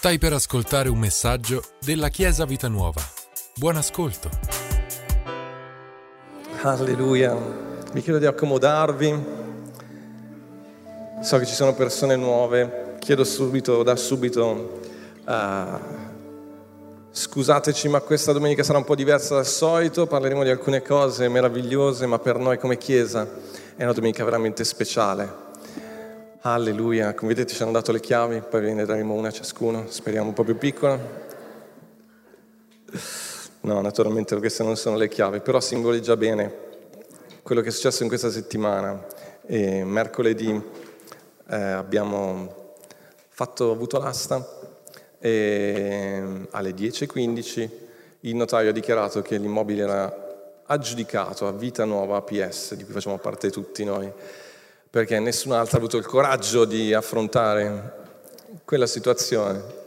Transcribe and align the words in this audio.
Stai 0.00 0.16
per 0.16 0.32
ascoltare 0.32 0.88
un 0.88 0.98
messaggio 0.98 1.62
della 1.78 2.08
Chiesa 2.08 2.46
Vita 2.46 2.68
Nuova. 2.68 3.02
Buon 3.56 3.76
ascolto. 3.76 4.30
Alleluia. 6.62 7.36
Vi 7.92 8.00
chiedo 8.00 8.18
di 8.18 8.24
accomodarvi. 8.24 9.24
So 11.20 11.36
che 11.36 11.44
ci 11.44 11.52
sono 11.52 11.74
persone 11.74 12.16
nuove. 12.16 12.94
Chiedo 12.98 13.24
subito, 13.24 13.82
da 13.82 13.94
subito, 13.94 14.80
uh, 15.26 15.78
scusateci, 17.10 17.88
ma 17.88 18.00
questa 18.00 18.32
domenica 18.32 18.62
sarà 18.62 18.78
un 18.78 18.84
po' 18.84 18.94
diversa 18.94 19.34
dal 19.34 19.46
solito. 19.46 20.06
Parleremo 20.06 20.42
di 20.42 20.48
alcune 20.48 20.80
cose 20.80 21.28
meravigliose, 21.28 22.06
ma 22.06 22.18
per 22.18 22.38
noi 22.38 22.56
come 22.56 22.78
Chiesa 22.78 23.28
è 23.76 23.82
una 23.82 23.92
domenica 23.92 24.24
veramente 24.24 24.64
speciale. 24.64 25.49
Alleluia, 26.42 27.12
come 27.12 27.34
vedete 27.34 27.52
ci 27.52 27.62
hanno 27.62 27.72
dato 27.72 27.92
le 27.92 28.00
chiavi, 28.00 28.40
poi 28.40 28.62
ve 28.62 28.72
ne 28.72 28.86
daremo 28.86 29.12
una 29.12 29.28
a 29.28 29.30
ciascuno, 29.30 29.90
speriamo 29.90 30.28
un 30.28 30.32
po' 30.32 30.42
più 30.42 30.56
piccola. 30.56 30.98
No, 33.60 33.80
naturalmente 33.82 34.34
queste 34.38 34.62
non 34.62 34.74
sono 34.76 34.96
le 34.96 35.08
chiavi, 35.08 35.40
però 35.40 35.60
simboleggia 35.60 36.16
bene 36.16 36.68
quello 37.42 37.60
che 37.60 37.68
è 37.68 37.70
successo 37.70 38.04
in 38.04 38.08
questa 38.08 38.30
settimana. 38.30 39.06
E 39.44 39.84
mercoledì 39.84 40.50
eh, 41.46 41.56
abbiamo 41.56 42.76
fatto, 43.28 43.70
avuto 43.70 43.98
l'asta 43.98 44.42
e 45.18 46.22
alle 46.52 46.70
10.15 46.70 47.70
il 48.20 48.34
notaio 48.34 48.70
ha 48.70 48.72
dichiarato 48.72 49.20
che 49.20 49.36
l'immobile 49.36 49.82
era 49.82 50.62
aggiudicato 50.64 51.46
a 51.46 51.52
Vita 51.52 51.84
Nuova 51.84 52.16
APS, 52.16 52.76
di 52.76 52.84
cui 52.84 52.94
facciamo 52.94 53.18
parte 53.18 53.50
tutti 53.50 53.84
noi 53.84 54.10
perché 54.90 55.20
nessun 55.20 55.52
altro 55.52 55.76
ha 55.76 55.78
avuto 55.78 55.96
il 55.96 56.04
coraggio 56.04 56.64
di 56.64 56.92
affrontare 56.92 57.98
quella 58.64 58.86
situazione. 58.86 59.78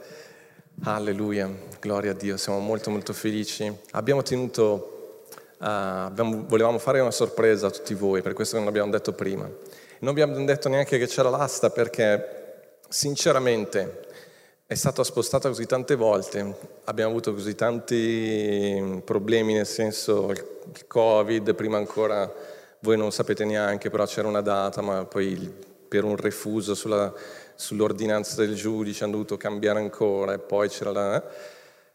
Alleluia, 0.84 1.50
gloria 1.78 2.12
a 2.12 2.14
Dio, 2.14 2.38
siamo 2.38 2.58
molto 2.58 2.88
molto 2.88 3.12
felici. 3.12 3.70
Abbiamo 3.90 4.22
tenuto, 4.22 5.26
uh, 5.58 5.64
abbiamo, 5.66 6.46
volevamo 6.48 6.78
fare 6.78 7.00
una 7.00 7.10
sorpresa 7.10 7.66
a 7.66 7.70
tutti 7.70 7.92
voi, 7.92 8.22
per 8.22 8.32
questo 8.32 8.56
non 8.56 8.64
l'abbiamo 8.64 8.90
detto 8.90 9.12
prima. 9.12 9.44
Non 9.44 10.10
abbiamo 10.10 10.42
detto 10.42 10.70
neanche 10.70 10.96
che 10.96 11.06
c'era 11.06 11.28
l'asta 11.28 11.68
perché 11.68 12.78
sinceramente 12.88 14.06
è 14.66 14.74
stata 14.74 15.04
spostata 15.04 15.48
così 15.48 15.66
tante 15.66 15.96
volte, 15.96 16.56
abbiamo 16.84 17.10
avuto 17.10 17.34
così 17.34 17.54
tanti 17.54 19.02
problemi, 19.04 19.52
nel 19.52 19.66
senso 19.66 20.30
il 20.30 20.86
Covid, 20.86 21.54
prima 21.54 21.76
ancora 21.76 22.32
voi 22.84 22.98
non 22.98 23.10
sapete 23.10 23.46
neanche, 23.46 23.88
però 23.88 24.04
c'era 24.04 24.28
una 24.28 24.42
data, 24.42 24.82
ma 24.82 25.06
poi 25.06 25.52
per 25.88 26.04
un 26.04 26.16
refuso 26.16 26.74
sulla, 26.74 27.10
sull'ordinanza 27.54 28.36
del 28.36 28.54
giudice 28.54 29.04
hanno 29.04 29.14
dovuto 29.14 29.38
cambiare 29.38 29.80
ancora 29.80 30.34
e 30.34 30.38
poi 30.38 30.68
c'era 30.68 30.92
la... 30.92 31.24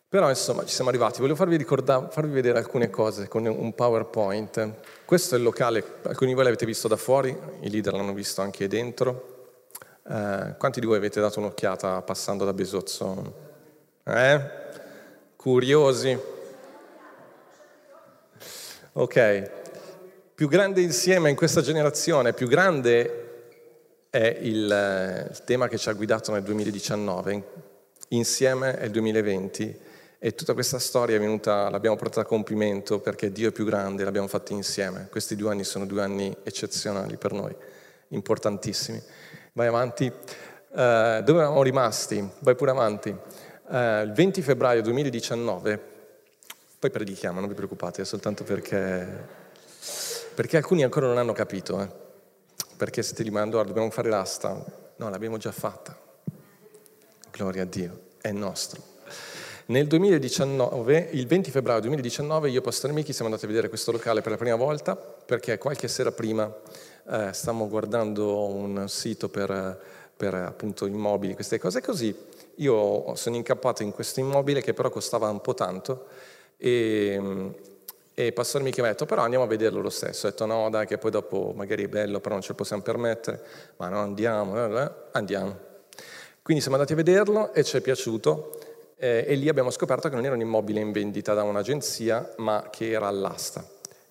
Però 0.09 0.27
insomma 0.27 0.65
ci 0.65 0.73
siamo 0.73 0.89
arrivati, 0.89 1.19
volevo 1.19 1.37
farvi, 1.37 1.63
farvi 1.63 2.33
vedere 2.33 2.57
alcune 2.57 2.89
cose 2.89 3.27
con 3.27 3.45
un 3.45 3.75
PowerPoint. 3.75 4.71
Questo 5.05 5.35
è 5.35 5.37
il 5.37 5.43
locale, 5.43 5.83
alcuni 6.01 6.31
di 6.31 6.35
voi 6.35 6.45
l'avete 6.45 6.65
visto 6.65 6.87
da 6.87 6.95
fuori, 6.95 7.37
i 7.61 7.69
leader 7.69 7.93
l'hanno 7.93 8.13
visto 8.13 8.41
anche 8.41 8.67
dentro. 8.67 9.57
Eh, 10.09 10.55
quanti 10.57 10.79
di 10.79 10.87
voi 10.87 10.97
avete 10.97 11.21
dato 11.21 11.37
un'occhiata 11.37 12.01
passando 12.01 12.43
da 12.45 12.53
Besozzo? 12.53 13.33
Eh? 14.03 14.41
Curiosi? 15.35 16.19
Ok, 18.93 19.58
più 20.39 20.47
grande 20.47 20.79
insieme 20.79 21.29
in 21.29 21.35
questa 21.35 21.59
generazione, 21.59 22.31
più 22.31 22.47
grande 22.47 24.05
è 24.09 24.37
il, 24.39 25.27
il 25.29 25.43
tema 25.43 25.67
che 25.67 25.77
ci 25.77 25.89
ha 25.89 25.91
guidato 25.91 26.31
nel 26.31 26.43
2019, 26.43 27.43
insieme 28.07 28.77
è 28.77 28.85
il 28.85 28.91
2020 28.91 29.79
e 30.17 30.35
tutta 30.35 30.53
questa 30.53 30.79
storia 30.79 31.17
è 31.17 31.19
venuta, 31.19 31.69
l'abbiamo 31.69 31.97
portata 31.97 32.21
a 32.21 32.23
compimento 32.23 33.01
perché 33.01 33.33
Dio 33.33 33.49
è 33.49 33.51
più 33.51 33.65
grande, 33.65 34.05
l'abbiamo 34.05 34.29
fatta 34.29 34.53
insieme. 34.53 35.09
Questi 35.11 35.35
due 35.35 35.51
anni 35.51 35.65
sono 35.65 35.85
due 35.85 36.03
anni 36.03 36.33
eccezionali 36.43 37.17
per 37.17 37.33
noi, 37.33 37.53
importantissimi. 38.07 39.03
Vai 39.51 39.67
avanti. 39.67 40.05
Uh, 40.05 41.21
dove 41.21 41.39
eravamo 41.39 41.63
rimasti? 41.63 42.25
Vai 42.39 42.55
pure 42.55 42.71
avanti. 42.71 43.09
Uh, 43.09 44.03
il 44.03 44.13
20 44.15 44.41
febbraio 44.41 44.81
2019, 44.83 45.83
poi 46.79 46.89
predichiamo, 46.89 47.41
non 47.41 47.49
vi 47.49 47.55
preoccupate, 47.55 48.03
è 48.03 48.05
soltanto 48.05 48.45
perché 48.45 49.38
perché 50.39 50.55
alcuni 50.55 50.85
ancora 50.85 51.05
non 51.05 51.17
hanno 51.17 51.33
capito, 51.33 51.81
eh? 51.81 51.89
perché 52.77 53.03
se 53.03 53.13
ti 53.13 53.23
rimando, 53.23 53.61
dobbiamo 53.61 53.89
fare 53.89 54.07
l'asta, 54.07 54.63
no, 54.95 55.09
l'abbiamo 55.09 55.35
già 55.35 55.51
fatta. 55.51 55.99
Gloria 57.29 57.63
a 57.63 57.65
Dio, 57.65 58.03
è 58.21 58.31
nostro. 58.31 58.81
Nel 59.65 59.85
2019, 59.85 61.09
il 61.11 61.27
20 61.27 61.51
febbraio 61.51 61.81
2019, 61.81 62.51
io 62.51 62.59
e 62.59 62.61
Pastor 62.61 62.93
Michi 62.93 63.11
siamo 63.11 63.25
andati 63.27 63.43
a 63.43 63.49
vedere 63.49 63.67
questo 63.67 63.91
locale 63.91 64.21
per 64.21 64.31
la 64.31 64.37
prima 64.37 64.55
volta, 64.55 64.95
perché 64.95 65.57
qualche 65.57 65.89
sera 65.89 66.13
prima 66.13 66.49
eh, 67.09 67.33
stavamo 67.33 67.67
guardando 67.67 68.45
un 68.45 68.87
sito 68.87 69.27
per, 69.27 69.77
per 70.15 70.35
appunto 70.35 70.85
immobili, 70.85 71.33
queste 71.33 71.59
cose 71.59 71.81
così. 71.81 72.15
Io 72.55 73.13
sono 73.15 73.35
incappato 73.35 73.83
in 73.83 73.91
questo 73.91 74.21
immobile 74.21 74.61
che 74.61 74.73
però 74.73 74.89
costava 74.89 75.29
un 75.29 75.41
po' 75.41 75.53
tanto 75.53 76.07
e 76.55 77.51
e 78.21 78.33
pastore 78.33 78.65
Michi 78.65 78.81
mi 78.81 78.87
ha 78.87 78.89
detto, 78.89 79.05
però 79.05 79.21
andiamo 79.21 79.45
a 79.45 79.47
vederlo 79.47 79.79
lo 79.79 79.89
stesso. 79.89 80.27
Ho 80.27 80.29
detto, 80.31 80.45
no, 80.45 80.69
dai, 80.69 80.85
che 80.85 80.97
poi 80.97 81.09
dopo 81.09 81.53
magari 81.55 81.85
è 81.85 81.87
bello, 81.87 82.19
però 82.19 82.33
non 82.33 82.41
ce 82.41 82.49
lo 82.49 82.55
possiamo 82.55 82.81
permettere. 82.81 83.41
Ma 83.77 83.87
no, 83.87 83.99
andiamo, 83.99 84.57
eh, 84.57 84.81
eh, 84.81 84.91
andiamo. 85.13 85.57
Quindi 86.41 86.61
siamo 86.61 86.75
andati 86.75 86.91
a 86.91 86.97
vederlo 86.97 87.53
e 87.53 87.63
ci 87.63 87.77
è 87.77 87.79
piaciuto. 87.79 88.59
Eh, 88.97 89.23
e 89.25 89.35
lì 89.35 89.47
abbiamo 89.47 89.69
scoperto 89.69 90.09
che 90.09 90.15
non 90.15 90.25
era 90.25 90.35
un 90.35 90.41
immobile 90.41 90.81
in 90.81 90.91
vendita 90.91 91.33
da 91.33 91.43
un'agenzia, 91.43 92.33
ma 92.39 92.67
che 92.69 92.91
era 92.91 93.07
all'asta. 93.07 93.65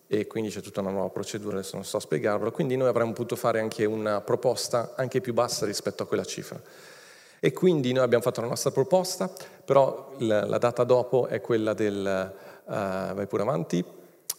E 0.06 0.26
quindi 0.26 0.48
c'è 0.48 0.62
tutta 0.62 0.80
una 0.80 0.88
nuova 0.88 1.10
procedura, 1.10 1.58
adesso 1.58 1.74
non 1.74 1.84
so 1.84 1.98
spiegarvelo. 1.98 2.50
Quindi 2.50 2.78
noi 2.78 2.88
avremmo 2.88 3.12
potuto 3.12 3.36
fare 3.36 3.60
anche 3.60 3.84
una 3.84 4.22
proposta 4.22 4.94
anche 4.96 5.20
più 5.20 5.34
bassa 5.34 5.66
rispetto 5.66 6.02
a 6.02 6.06
quella 6.06 6.24
cifra. 6.24 6.58
E 7.40 7.52
quindi 7.52 7.92
noi 7.92 8.04
abbiamo 8.04 8.24
fatto 8.24 8.40
la 8.40 8.46
nostra 8.46 8.70
proposta, 8.70 9.30
però 9.66 10.14
la, 10.20 10.46
la 10.46 10.56
data 10.56 10.82
dopo 10.84 11.26
è 11.26 11.42
quella 11.42 11.74
del... 11.74 12.46
Uh, 12.68 13.14
vai 13.14 13.26
pure 13.26 13.40
avanti 13.40 13.96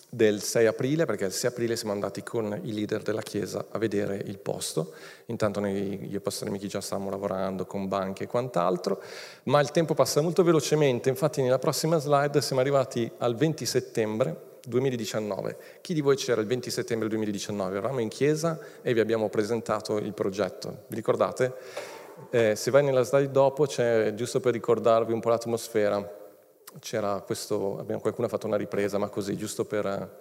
del 0.09 0.41
6 0.41 0.65
aprile, 0.65 1.05
perché 1.05 1.25
il 1.25 1.31
6 1.31 1.51
aprile 1.51 1.75
siamo 1.75 1.93
andati 1.93 2.23
con 2.23 2.59
i 2.63 2.73
leader 2.73 3.03
della 3.03 3.21
Chiesa 3.21 3.65
a 3.69 3.77
vedere 3.77 4.15
il 4.15 4.39
posto. 4.39 4.93
Intanto 5.27 5.59
noi, 5.59 6.07
io 6.09 6.17
e 6.17 6.19
Pastore 6.19 6.49
Michi 6.49 6.67
già 6.67 6.81
stavamo 6.81 7.09
lavorando 7.09 7.65
con 7.65 7.87
banche 7.87 8.23
e 8.23 8.27
quant'altro, 8.27 9.01
ma 9.43 9.59
il 9.59 9.71
tempo 9.71 9.93
passa 9.93 10.21
molto 10.21 10.43
velocemente, 10.43 11.09
infatti 11.09 11.41
nella 11.41 11.59
prossima 11.59 11.99
slide 11.99 12.41
siamo 12.41 12.61
arrivati 12.61 13.09
al 13.19 13.35
20 13.35 13.65
settembre 13.65 14.47
2019. 14.65 15.57
Chi 15.81 15.93
di 15.93 16.01
voi 16.01 16.15
c'era 16.15 16.41
il 16.41 16.47
20 16.47 16.71
settembre 16.71 17.07
2019? 17.07 17.77
Eravamo 17.77 17.99
in 17.99 18.09
chiesa 18.09 18.59
e 18.81 18.93
vi 18.93 18.99
abbiamo 18.99 19.29
presentato 19.29 19.97
il 19.97 20.13
progetto. 20.13 20.85
Vi 20.87 20.95
ricordate? 20.95 21.53
Eh, 22.31 22.55
se 22.55 22.71
vai 22.71 22.83
nella 22.83 23.03
slide 23.03 23.31
dopo 23.31 23.65
c'è, 23.65 24.13
giusto 24.13 24.39
per 24.39 24.53
ricordarvi 24.53 25.13
un 25.13 25.19
po' 25.19 25.29
l'atmosfera, 25.29 26.17
c'era 26.79 27.21
questo, 27.25 27.79
abbiamo, 27.79 27.99
qualcuno 28.01 28.27
ha 28.27 28.29
fatto 28.29 28.47
una 28.47 28.57
ripresa, 28.57 28.97
ma 28.97 29.07
così, 29.07 29.35
giusto 29.35 29.65
per... 29.65 30.17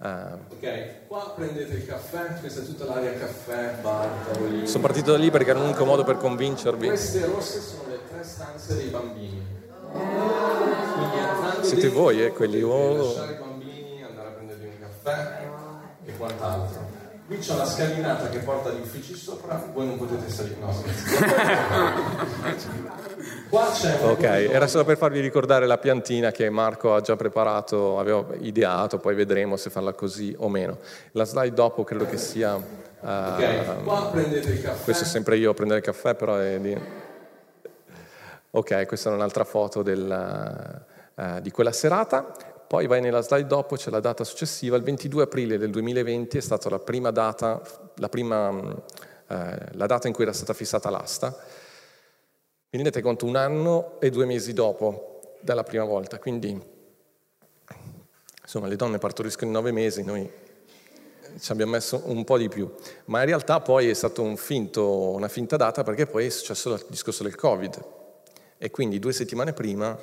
Uh, 0.00 0.54
ok, 0.54 1.06
qua 1.08 1.32
prendete 1.34 1.74
il 1.74 1.84
caffè, 1.86 2.38
questa 2.38 2.60
è 2.60 2.64
tutta 2.64 2.84
l'area 2.84 3.14
caffè, 3.14 3.78
bar, 3.80 4.08
tavolini. 4.30 4.66
Sono 4.68 4.82
partito 4.84 5.10
da 5.10 5.18
lì 5.18 5.30
perché 5.30 5.50
era 5.50 5.58
l'unico 5.58 5.84
modo 5.84 6.04
per 6.04 6.18
convincervi. 6.18 6.86
Queste 6.86 7.26
rosse 7.26 7.60
sono 7.60 7.88
le 7.88 7.98
tre 8.08 8.22
stanze 8.22 8.76
dei 8.76 8.88
bambini. 8.88 9.44
Siete 11.62 11.88
voi, 11.88 12.24
eh, 12.24 12.32
quelli... 12.32 12.62
Oh. 12.62 13.06
Lasciare 13.06 13.32
i 13.32 13.38
bambini, 13.38 14.04
andare 14.04 14.28
a 14.28 14.30
prendergli 14.32 14.66
un 14.66 14.78
caffè 14.80 15.50
e 16.04 16.16
quant'altro. 16.16 16.97
Qui 17.28 17.38
c'è 17.40 17.54
la 17.56 17.66
scalinata 17.66 18.30
che 18.30 18.38
porta 18.38 18.70
agli 18.70 18.80
uffici 18.80 19.14
sopra, 19.14 19.62
voi 19.74 19.84
non 19.86 19.98
potete 19.98 20.30
salire. 20.30 20.56
No, 20.60 20.72
Qua 23.50 23.70
c'è. 23.70 24.02
Ok, 24.02 24.22
era 24.22 24.66
solo 24.66 24.84
per 24.84 24.96
farvi 24.96 25.20
ricordare 25.20 25.66
la 25.66 25.76
piantina 25.76 26.30
che 26.30 26.48
Marco 26.48 26.94
ha 26.94 27.02
già 27.02 27.16
preparato, 27.16 27.98
aveva 27.98 28.24
ideato, 28.38 28.96
poi 28.96 29.14
vedremo 29.14 29.58
se 29.58 29.68
farla 29.68 29.92
così 29.92 30.34
o 30.38 30.48
meno. 30.48 30.78
La 31.12 31.24
slide 31.24 31.54
dopo 31.54 31.84
credo 31.84 32.06
che 32.06 32.16
sia. 32.16 32.54
Uh, 32.54 32.62
ok, 33.00 33.84
qua 33.84 34.08
prendete 34.10 34.48
il 34.48 34.62
caffè. 34.62 34.84
Questo 34.84 35.04
è 35.04 35.06
sempre 35.06 35.36
io 35.36 35.50
a 35.50 35.54
prendere 35.54 35.80
il 35.80 35.84
caffè, 35.84 36.14
però 36.14 36.38
è 36.38 36.58
di. 36.58 36.74
Ok, 38.52 38.86
questa 38.86 39.10
è 39.10 39.12
un'altra 39.12 39.44
foto 39.44 39.82
del, 39.82 40.80
uh, 41.14 41.40
di 41.40 41.50
quella 41.50 41.72
serata. 41.72 42.34
Poi 42.68 42.86
vai 42.86 43.00
nella 43.00 43.22
slide 43.22 43.46
dopo, 43.46 43.76
c'è 43.76 43.88
la 43.88 43.98
data 43.98 44.24
successiva, 44.24 44.76
il 44.76 44.82
22 44.82 45.22
aprile 45.22 45.56
del 45.56 45.70
2020 45.70 46.36
è 46.36 46.40
stata 46.42 46.68
la 46.68 46.78
prima 46.78 47.10
data, 47.10 47.62
la, 47.94 48.10
prima, 48.10 48.50
eh, 49.26 49.58
la 49.72 49.86
data 49.86 50.06
in 50.06 50.12
cui 50.12 50.24
era 50.24 50.34
stata 50.34 50.52
fissata 50.52 50.90
l'asta. 50.90 51.30
Vi 51.30 52.76
rendete 52.76 53.00
conto 53.00 53.24
un 53.24 53.36
anno 53.36 53.98
e 54.00 54.10
due 54.10 54.26
mesi 54.26 54.52
dopo 54.52 55.38
dalla 55.40 55.62
prima 55.62 55.84
volta, 55.84 56.18
quindi 56.18 56.60
insomma 58.42 58.66
le 58.66 58.76
donne 58.76 58.98
partoriscono 58.98 59.46
in 59.46 59.56
nove 59.56 59.72
mesi, 59.72 60.04
noi 60.04 60.30
ci 61.40 61.52
abbiamo 61.52 61.72
messo 61.72 62.02
un 62.04 62.22
po' 62.24 62.36
di 62.36 62.48
più, 62.48 62.70
ma 63.06 63.20
in 63.20 63.26
realtà 63.26 63.60
poi 63.60 63.88
è 63.88 63.94
stata 63.94 64.20
un 64.20 64.36
una 64.84 65.28
finta 65.28 65.56
data 65.56 65.82
perché 65.84 66.04
poi 66.04 66.26
è 66.26 66.28
successo 66.28 66.74
il 66.74 66.84
discorso 66.88 67.22
del 67.22 67.34
Covid 67.34 67.82
E 68.58 68.70
quindi 68.70 68.98
due 68.98 69.14
settimane 69.14 69.54
prima 69.54 69.98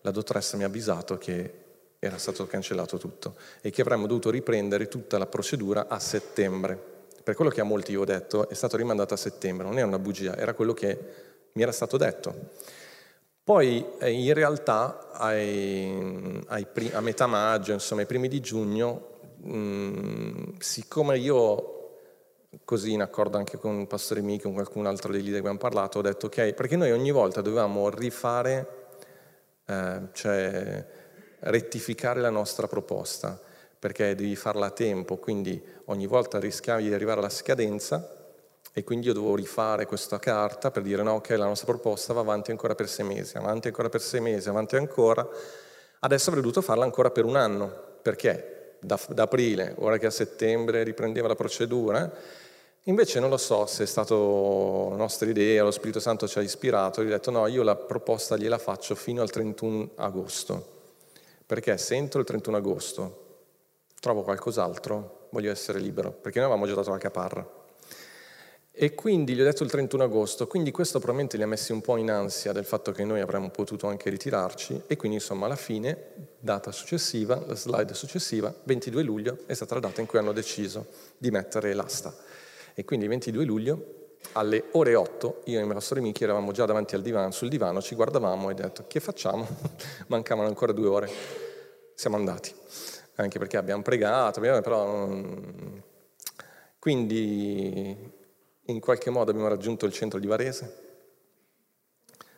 la 0.00 0.10
dottoressa 0.10 0.56
mi 0.56 0.64
ha 0.64 0.66
avvisato 0.66 1.16
che 1.16 1.68
era 2.02 2.16
stato 2.16 2.46
cancellato 2.46 2.96
tutto 2.96 3.36
e 3.60 3.70
che 3.70 3.82
avremmo 3.82 4.06
dovuto 4.06 4.30
riprendere 4.30 4.88
tutta 4.88 5.18
la 5.18 5.26
procedura 5.26 5.86
a 5.86 5.98
settembre. 5.98 6.88
Per 7.22 7.34
quello 7.34 7.50
che 7.50 7.60
a 7.60 7.64
molti 7.64 7.92
io 7.92 8.00
ho 8.00 8.06
detto 8.06 8.48
è 8.48 8.54
stato 8.54 8.78
rimandato 8.78 9.12
a 9.12 9.18
settembre, 9.18 9.66
non 9.66 9.76
era 9.76 9.86
una 9.86 9.98
bugia, 9.98 10.34
era 10.34 10.54
quello 10.54 10.72
che 10.72 10.98
mi 11.52 11.62
era 11.62 11.72
stato 11.72 11.98
detto. 11.98 12.34
Poi 13.44 13.84
eh, 13.98 14.10
in 14.12 14.32
realtà 14.32 15.10
ai, 15.12 16.42
ai, 16.46 16.66
a 16.92 17.00
metà 17.00 17.26
maggio, 17.26 17.72
insomma 17.72 18.00
ai 18.00 18.06
primi 18.06 18.28
di 18.28 18.40
giugno, 18.40 19.18
mh, 19.42 19.56
mm, 19.56 20.32
siccome 20.58 21.18
io 21.18 21.76
così 22.64 22.92
in 22.92 23.02
accordo 23.02 23.36
anche 23.36 23.58
con 23.58 23.78
il 23.80 23.86
pastore 23.86 24.22
Michi, 24.22 24.44
con 24.44 24.54
qualcun 24.54 24.86
altro 24.86 25.12
dei 25.12 25.20
leader 25.20 25.42
che 25.42 25.48
abbiamo 25.48 25.58
parlato, 25.58 25.98
ho 25.98 26.02
detto 26.02 26.26
ok, 26.26 26.54
perché 26.54 26.76
noi 26.76 26.92
ogni 26.92 27.10
volta 27.10 27.42
dovevamo 27.42 27.90
rifare, 27.90 28.88
eh, 29.66 30.00
cioè 30.12 30.86
rettificare 31.40 32.20
la 32.20 32.30
nostra 32.30 32.66
proposta, 32.66 33.38
perché 33.78 34.14
devi 34.14 34.36
farla 34.36 34.66
a 34.66 34.70
tempo, 34.70 35.16
quindi 35.16 35.62
ogni 35.86 36.06
volta 36.06 36.38
rischiavi 36.38 36.84
di 36.84 36.94
arrivare 36.94 37.20
alla 37.20 37.30
scadenza 37.30 38.18
e 38.72 38.84
quindi 38.84 39.06
io 39.06 39.14
dovevo 39.14 39.34
rifare 39.34 39.86
questa 39.86 40.18
carta 40.18 40.70
per 40.70 40.82
dire 40.82 41.02
no, 41.02 41.14
ok, 41.14 41.30
la 41.30 41.46
nostra 41.46 41.66
proposta 41.72 42.12
va 42.12 42.20
avanti 42.20 42.50
ancora 42.50 42.74
per 42.74 42.88
sei 42.88 43.04
mesi, 43.04 43.36
avanti 43.36 43.68
ancora 43.68 43.88
per 43.88 44.00
sei 44.00 44.20
mesi, 44.20 44.48
avanti 44.48 44.76
ancora. 44.76 45.26
Adesso 46.00 46.28
avrei 46.28 46.42
dovuto 46.42 46.62
farla 46.62 46.84
ancora 46.84 47.10
per 47.10 47.24
un 47.24 47.36
anno, 47.36 47.72
perché 48.00 48.76
da, 48.80 48.98
da 49.08 49.24
aprile, 49.24 49.74
ora 49.78 49.98
che 49.98 50.06
a 50.06 50.10
settembre 50.10 50.82
riprendeva 50.82 51.26
la 51.26 51.34
procedura, 51.34 52.10
invece 52.84 53.18
non 53.18 53.28
lo 53.28 53.36
so 53.36 53.66
se 53.66 53.82
è 53.82 53.86
stata 53.86 54.14
nostra 54.14 55.28
idea, 55.28 55.64
lo 55.64 55.70
Spirito 55.70 56.00
Santo 56.00 56.28
ci 56.28 56.38
ha 56.38 56.42
ispirato, 56.42 57.02
gli 57.02 57.08
ho 57.08 57.10
detto 57.10 57.30
no, 57.30 57.46
io 57.46 57.62
la 57.62 57.76
proposta 57.76 58.36
gliela 58.36 58.58
faccio 58.58 58.94
fino 58.94 59.20
al 59.20 59.30
31 59.30 59.90
agosto, 59.96 60.79
perché 61.50 61.76
se 61.78 61.96
entro 61.96 62.20
il 62.20 62.26
31 62.26 62.58
agosto 62.58 63.24
trovo 63.98 64.22
qualcos'altro, 64.22 65.26
voglio 65.32 65.50
essere 65.50 65.80
libero, 65.80 66.12
perché 66.12 66.38
noi 66.38 66.46
avevamo 66.46 66.68
già 66.68 66.76
dato 66.76 66.90
la 66.90 66.98
caparra. 66.98 67.44
E 68.70 68.94
quindi 68.94 69.34
gli 69.34 69.40
ho 69.40 69.44
detto 69.44 69.64
il 69.64 69.70
31 69.70 70.04
agosto, 70.04 70.46
quindi 70.46 70.70
questo 70.70 70.98
probabilmente 70.98 71.36
li 71.36 71.42
ha 71.42 71.48
messi 71.48 71.72
un 71.72 71.80
po' 71.80 71.96
in 71.96 72.08
ansia 72.08 72.52
del 72.52 72.64
fatto 72.64 72.92
che 72.92 73.02
noi 73.02 73.18
avremmo 73.18 73.50
potuto 73.50 73.88
anche 73.88 74.10
ritirarci 74.10 74.82
e 74.86 74.94
quindi 74.94 75.16
insomma 75.16 75.46
alla 75.46 75.56
fine, 75.56 76.28
data 76.38 76.70
successiva, 76.70 77.42
la 77.44 77.56
slide 77.56 77.94
successiva, 77.94 78.54
22 78.62 79.02
luglio 79.02 79.38
è 79.46 79.54
stata 79.54 79.74
la 79.74 79.80
data 79.80 80.00
in 80.00 80.06
cui 80.06 80.20
hanno 80.20 80.30
deciso 80.30 80.86
di 81.18 81.32
mettere 81.32 81.74
l'asta. 81.74 82.14
E 82.74 82.84
quindi 82.84 83.06
il 83.06 83.10
22 83.10 83.44
luglio 83.44 83.99
alle 84.32 84.64
ore 84.72 84.94
8 84.94 85.42
io 85.46 85.60
e 85.60 85.66
pastore 85.66 86.00
Michi 86.00 86.24
eravamo 86.24 86.52
già 86.52 86.64
davanti 86.64 86.94
al 86.94 87.02
divano, 87.02 87.30
sul 87.30 87.48
divano, 87.48 87.80
ci 87.82 87.94
guardavamo 87.94 88.50
e 88.50 88.52
ho 88.52 88.56
detto 88.56 88.84
che 88.86 89.00
facciamo? 89.00 89.46
Mancavano 90.08 90.48
ancora 90.48 90.72
due 90.72 90.88
ore, 90.88 91.10
siamo 91.94 92.16
andati, 92.16 92.54
anche 93.16 93.38
perché 93.38 93.56
abbiamo 93.56 93.82
pregato, 93.82 94.40
però... 94.40 95.08
Quindi 96.78 98.18
in 98.64 98.80
qualche 98.80 99.10
modo 99.10 99.30
abbiamo 99.30 99.48
raggiunto 99.48 99.84
il 99.84 99.92
centro 99.92 100.18
di 100.18 100.26
Varese, 100.26 100.88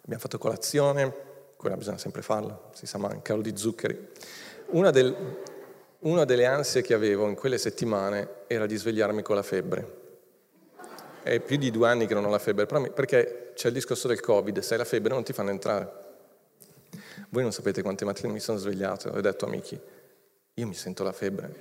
abbiamo 0.02 0.20
fatto 0.20 0.38
colazione, 0.38 1.14
quella 1.56 1.76
bisogna 1.76 1.99
sempre 1.99 2.23
farla, 2.23 2.70
si 2.73 2.87
sa 2.87 2.99
mai, 2.99 3.23
calo 3.23 3.40
di 3.40 3.56
zuccheri. 3.56 4.11
Una, 4.70 4.90
del, 4.90 5.14
una 6.00 6.25
delle 6.25 6.44
ansie 6.44 6.82
che 6.82 6.93
avevo 6.93 7.28
in 7.28 7.37
quelle 7.37 7.56
settimane 7.56 8.28
era 8.49 8.67
di 8.67 8.75
svegliarmi 8.75 9.23
con 9.23 9.37
la 9.37 9.44
febbre. 9.44 10.00
È 11.22 11.38
più 11.38 11.56
di 11.56 11.70
due 11.70 11.88
anni 11.88 12.06
che 12.06 12.14
non 12.14 12.24
ho 12.24 12.30
la 12.30 12.38
febbre, 12.38 12.66
perché 12.66 13.52
c'è 13.54 13.69
il 13.69 13.74
discorso 13.74 14.08
del 14.08 14.20
Covid, 14.20 14.58
se 14.58 14.74
hai 14.74 14.78
la 14.78 14.84
febbre 14.84 15.12
non 15.12 15.22
ti 15.22 15.32
fanno 15.32 15.50
entrare. 15.50 16.00
Voi 17.28 17.42
non 17.42 17.52
sapete 17.52 17.80
quante 17.80 18.04
mattine 18.04 18.32
mi 18.32 18.40
sono 18.40 18.58
svegliato 18.58 19.12
e 19.12 19.19
ho 19.19 19.20
detto 19.20 19.46
amici, 19.46 19.80
io 20.54 20.66
mi 20.66 20.74
sento 20.74 21.04
la 21.04 21.12
febbre. 21.12 21.54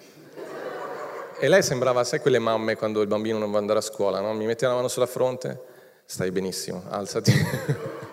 E 1.40 1.48
lei 1.48 1.64
sembrava, 1.64 2.04
sai, 2.04 2.20
quelle 2.20 2.40
mamme 2.40 2.76
quando 2.76 3.02
il 3.02 3.08
bambino 3.08 3.38
non 3.38 3.52
va 3.52 3.58
andare 3.58 3.80
a 3.80 3.82
scuola, 3.82 4.20
no? 4.20 4.34
Mi 4.34 4.46
mette 4.46 4.66
la 4.66 4.74
mano 4.74 4.88
sulla 4.88 5.06
fronte, 5.06 5.60
stai 6.06 6.32
benissimo, 6.32 6.84
alzati. 6.90 7.32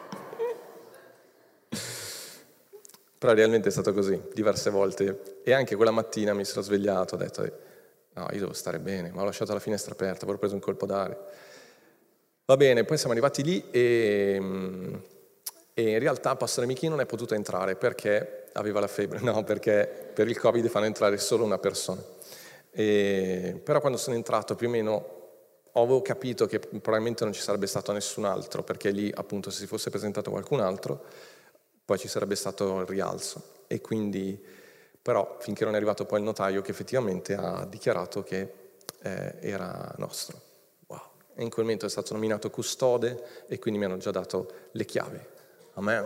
Però 3.18 3.32
realmente 3.32 3.68
è 3.68 3.72
stato 3.72 3.92
così, 3.92 4.20
diverse 4.32 4.70
volte. 4.70 5.40
E 5.42 5.52
anche 5.52 5.74
quella 5.76 5.90
mattina 5.90 6.32
mi 6.32 6.44
sono 6.44 6.62
svegliato, 6.62 7.16
ho 7.16 7.18
detto, 7.18 7.50
no, 8.18 8.28
io 8.32 8.40
devo 8.40 8.52
stare 8.52 8.78
bene, 8.78 9.10
ma 9.10 9.22
ho 9.22 9.24
lasciato 9.24 9.52
la 9.52 9.60
finestra 9.60 9.92
aperta, 9.92 10.24
avrò 10.24 10.36
preso 10.36 10.54
un 10.54 10.60
colpo 10.60 10.86
d'aria. 10.86 11.18
Va 12.44 12.56
bene, 12.56 12.84
poi 12.84 12.96
siamo 12.96 13.12
arrivati 13.12 13.42
lì 13.42 13.62
e, 13.70 14.40
e 15.74 15.90
in 15.90 15.98
realtà 15.98 16.34
Pastore 16.34 16.66
Michi 16.66 16.88
non 16.88 17.00
è 17.00 17.06
potuto 17.06 17.34
entrare 17.34 17.76
perché 17.76 18.48
aveva 18.54 18.80
la 18.80 18.88
febbre, 18.88 19.20
no, 19.22 19.44
perché 19.44 20.10
per 20.14 20.28
il 20.28 20.38
Covid 20.38 20.66
fanno 20.68 20.86
entrare 20.86 21.18
solo 21.18 21.44
una 21.44 21.58
persona. 21.58 22.02
E, 22.70 23.60
però 23.62 23.80
quando 23.80 23.98
sono 23.98 24.16
entrato 24.16 24.54
più 24.54 24.68
o 24.68 24.70
meno 24.70 25.16
avevo 25.72 26.02
capito 26.02 26.46
che 26.46 26.58
probabilmente 26.58 27.24
non 27.24 27.32
ci 27.32 27.40
sarebbe 27.40 27.66
stato 27.66 27.92
nessun 27.92 28.24
altro, 28.24 28.62
perché 28.62 28.90
lì 28.90 29.12
appunto 29.14 29.50
se 29.50 29.60
si 29.60 29.66
fosse 29.66 29.90
presentato 29.90 30.30
qualcun 30.30 30.60
altro 30.60 31.04
poi 31.88 31.98
ci 31.98 32.08
sarebbe 32.08 32.34
stato 32.34 32.80
il 32.80 32.86
rialzo. 32.86 33.64
E 33.66 33.80
quindi, 33.80 34.38
però 35.08 35.38
finché 35.40 35.64
non 35.64 35.72
è 35.72 35.76
arrivato 35.76 36.04
poi 36.04 36.18
il 36.18 36.24
notaio 36.26 36.60
che 36.60 36.70
effettivamente 36.70 37.32
ha 37.32 37.64
dichiarato 37.64 38.22
che 38.22 38.52
eh, 39.00 39.36
era 39.40 39.90
nostro. 39.96 40.38
Wow. 40.86 41.00
E 41.34 41.42
in 41.42 41.48
quel 41.48 41.64
momento 41.64 41.86
è 41.86 41.88
stato 41.88 42.12
nominato 42.12 42.50
custode 42.50 43.46
e 43.48 43.58
quindi 43.58 43.78
mi 43.80 43.86
hanno 43.86 43.96
già 43.96 44.10
dato 44.10 44.68
le 44.72 44.84
chiavi. 44.84 45.18
Amen. 45.76 46.04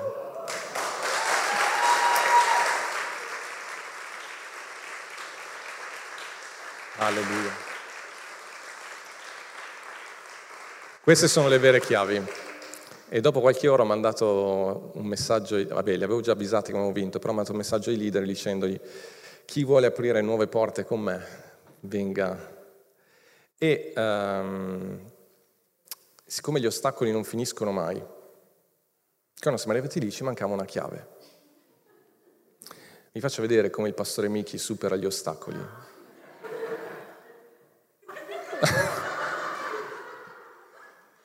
Alleluia. 6.98 7.50
Queste 11.02 11.26
sono 11.26 11.48
le 11.48 11.58
vere 11.58 11.80
chiavi. 11.80 12.51
E 13.14 13.20
dopo 13.20 13.40
qualche 13.40 13.68
ora 13.68 13.82
ho 13.82 13.84
mandato 13.84 14.92
un 14.94 15.04
messaggio, 15.04 15.62
vabbè, 15.62 15.96
li 15.96 16.02
avevo 16.02 16.22
già 16.22 16.32
avvisati 16.32 16.72
come 16.72 16.84
ho 16.84 16.92
vinto, 16.92 17.18
però 17.18 17.32
ho 17.32 17.34
mandato 17.34 17.52
un 17.54 17.60
messaggio 17.60 17.90
ai 17.90 17.98
leader 17.98 18.24
dicendogli 18.24 18.80
chi 19.44 19.64
vuole 19.64 19.84
aprire 19.84 20.22
nuove 20.22 20.46
porte 20.46 20.86
con 20.86 21.00
me, 21.00 21.22
venga. 21.80 22.64
E 23.58 23.92
um, 23.94 24.98
siccome 26.24 26.58
gli 26.58 26.64
ostacoli 26.64 27.12
non 27.12 27.24
finiscono 27.24 27.70
mai, 27.70 28.02
quando 29.38 29.60
siamo 29.60 29.76
arrivati 29.76 30.00
lì 30.00 30.10
ci 30.10 30.24
mancava 30.24 30.54
una 30.54 30.64
chiave. 30.64 31.08
Vi 33.12 33.20
faccio 33.20 33.42
vedere 33.42 33.68
come 33.68 33.88
il 33.88 33.94
pastore 33.94 34.28
Miki 34.28 34.56
supera 34.56 34.96
gli 34.96 35.04
ostacoli. 35.04 35.60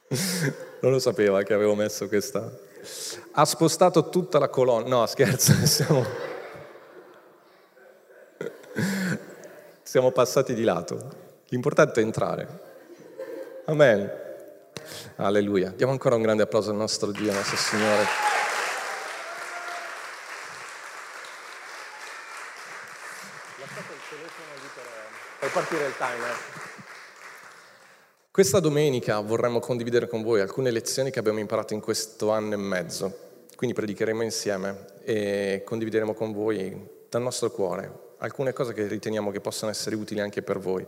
non 0.81 0.91
lo 0.91 0.99
sapeva 0.99 1.43
che 1.43 1.53
avevo 1.53 1.75
messo 1.75 2.07
questa. 2.07 2.49
Ha 3.31 3.45
spostato 3.45 4.09
tutta 4.09 4.39
la 4.39 4.49
colonna. 4.49 4.87
No, 4.87 5.05
scherzo, 5.05 5.53
siamo... 5.65 6.05
siamo 9.81 10.11
passati 10.11 10.53
di 10.53 10.63
lato. 10.63 11.25
L'importante 11.49 12.01
è 12.01 12.03
entrare. 12.03 12.47
Amen. 13.65 14.25
Alleluia. 15.17 15.71
Diamo 15.75 15.91
ancora 15.91 16.15
un 16.15 16.21
grande 16.21 16.43
applauso 16.43 16.69
al 16.69 16.77
nostro 16.77 17.11
Dio, 17.11 17.29
al 17.29 17.37
nostro 17.37 17.57
Signore. 17.57 18.05
Lasciate 23.59 23.93
il 23.93 23.99
telefono 24.09 24.53
lì 24.61 24.69
per, 24.73 24.85
per 25.39 25.51
partire 25.51 25.85
il 25.85 25.93
timer. 25.97 26.66
Questa 28.37 28.59
domenica 28.59 29.19
vorremmo 29.19 29.57
condividere 29.57 30.07
con 30.07 30.21
voi 30.21 30.41
alcune 30.41 30.69
lezioni 30.69 31.09
che 31.09 31.17
abbiamo 31.17 31.39
imparato 31.39 31.73
in 31.73 31.79
questo 31.79 32.29
anno 32.29 32.53
e 32.53 32.57
mezzo. 32.57 33.17
Quindi 33.55 33.75
predicheremo 33.75 34.21
insieme 34.21 34.85
e 35.01 35.63
condivideremo 35.65 36.13
con 36.13 36.33
voi 36.33 36.87
dal 37.09 37.23
nostro 37.23 37.49
cuore 37.49 37.91
alcune 38.19 38.53
cose 38.53 38.73
che 38.73 38.85
riteniamo 38.85 39.31
che 39.31 39.41
possano 39.41 39.71
essere 39.71 39.95
utili 39.95 40.19
anche 40.19 40.43
per 40.43 40.59
voi. 40.59 40.85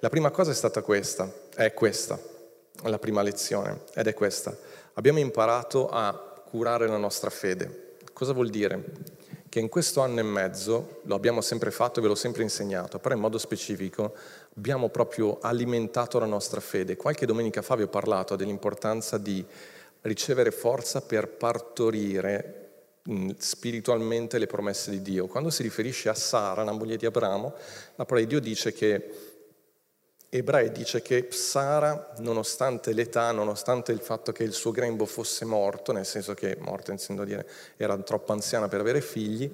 La 0.00 0.10
prima 0.10 0.30
cosa 0.30 0.50
è 0.50 0.54
stata 0.54 0.82
questa, 0.82 1.32
è 1.54 1.72
questa, 1.72 2.20
la 2.82 2.98
prima 2.98 3.22
lezione, 3.22 3.84
ed 3.94 4.06
è 4.06 4.12
questa. 4.12 4.54
Abbiamo 4.92 5.20
imparato 5.20 5.88
a 5.88 6.12
curare 6.44 6.88
la 6.88 6.98
nostra 6.98 7.30
fede. 7.30 7.96
Cosa 8.12 8.34
vuol 8.34 8.50
dire? 8.50 8.84
Che 9.48 9.60
in 9.60 9.70
questo 9.70 10.02
anno 10.02 10.20
e 10.20 10.24
mezzo, 10.24 11.00
lo 11.04 11.14
abbiamo 11.14 11.40
sempre 11.40 11.70
fatto 11.70 12.00
e 12.00 12.02
ve 12.02 12.08
l'ho 12.08 12.14
sempre 12.14 12.42
insegnato, 12.42 12.98
però 12.98 13.14
in 13.14 13.20
modo 13.22 13.38
specifico 13.38 14.14
abbiamo 14.58 14.88
proprio 14.88 15.38
alimentato 15.40 16.18
la 16.18 16.26
nostra 16.26 16.58
fede. 16.60 16.96
Qualche 16.96 17.26
domenica 17.26 17.62
fa 17.62 17.76
vi 17.76 17.84
ho 17.84 17.88
parlato 17.88 18.34
dell'importanza 18.34 19.16
di 19.16 19.44
ricevere 20.02 20.50
forza 20.50 21.00
per 21.00 21.28
partorire 21.28 22.70
mm, 23.08 23.30
spiritualmente 23.38 24.36
le 24.36 24.48
promesse 24.48 24.90
di 24.90 25.00
Dio. 25.00 25.28
Quando 25.28 25.50
si 25.50 25.62
riferisce 25.62 26.08
a 26.08 26.14
Sara, 26.14 26.64
la 26.64 26.72
moglie 26.72 26.96
di 26.96 27.06
Abramo, 27.06 27.54
la 27.94 28.04
parola 28.04 28.26
di 28.26 28.26
Dio 28.26 28.40
dice 28.40 28.72
che 28.72 29.10
Ebrei 30.28 30.72
dice 30.72 31.02
che 31.02 31.28
Sara, 31.30 32.14
nonostante 32.18 32.92
l'età, 32.92 33.30
nonostante 33.30 33.92
il 33.92 34.00
fatto 34.00 34.32
che 34.32 34.42
il 34.42 34.52
suo 34.52 34.72
grembo 34.72 35.06
fosse 35.06 35.44
morto, 35.44 35.92
nel 35.92 36.04
senso 36.04 36.34
che 36.34 36.56
morto 36.58 36.90
intendo 36.90 37.24
dire 37.24 37.48
era 37.76 37.96
troppo 37.98 38.32
anziana 38.32 38.66
per 38.66 38.80
avere 38.80 39.00
figli, 39.00 39.50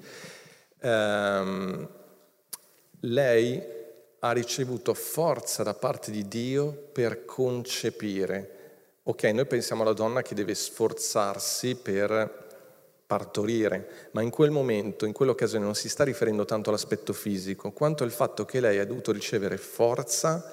ehm, 0.79 1.87
lei 3.01 3.83
ha 4.19 4.31
ricevuto 4.31 4.93
forza 4.93 5.63
da 5.63 5.73
parte 5.73 6.11
di 6.11 6.27
Dio 6.27 6.71
per 6.91 7.25
concepire. 7.25 8.51
Ok, 9.03 9.23
noi 9.25 9.45
pensiamo 9.45 9.83
alla 9.83 9.93
donna 9.93 10.21
che 10.21 10.33
deve 10.33 10.55
sforzarsi 10.55 11.75
per 11.75 12.43
partorire, 13.05 14.09
ma 14.11 14.21
in 14.21 14.31
quel 14.31 14.49
momento, 14.49 15.05
in 15.05 15.13
quell'occasione, 15.13 15.63
non 15.63 15.75
si 15.75 15.89
sta 15.89 16.03
riferendo 16.03 16.43
tanto 16.45 16.69
all'aspetto 16.69 17.13
fisico, 17.13 17.71
quanto 17.71 18.03
al 18.03 18.11
fatto 18.11 18.45
che 18.45 18.59
lei 18.59 18.79
ha 18.79 18.85
dovuto 18.85 19.11
ricevere 19.11 19.57
forza 19.57 20.43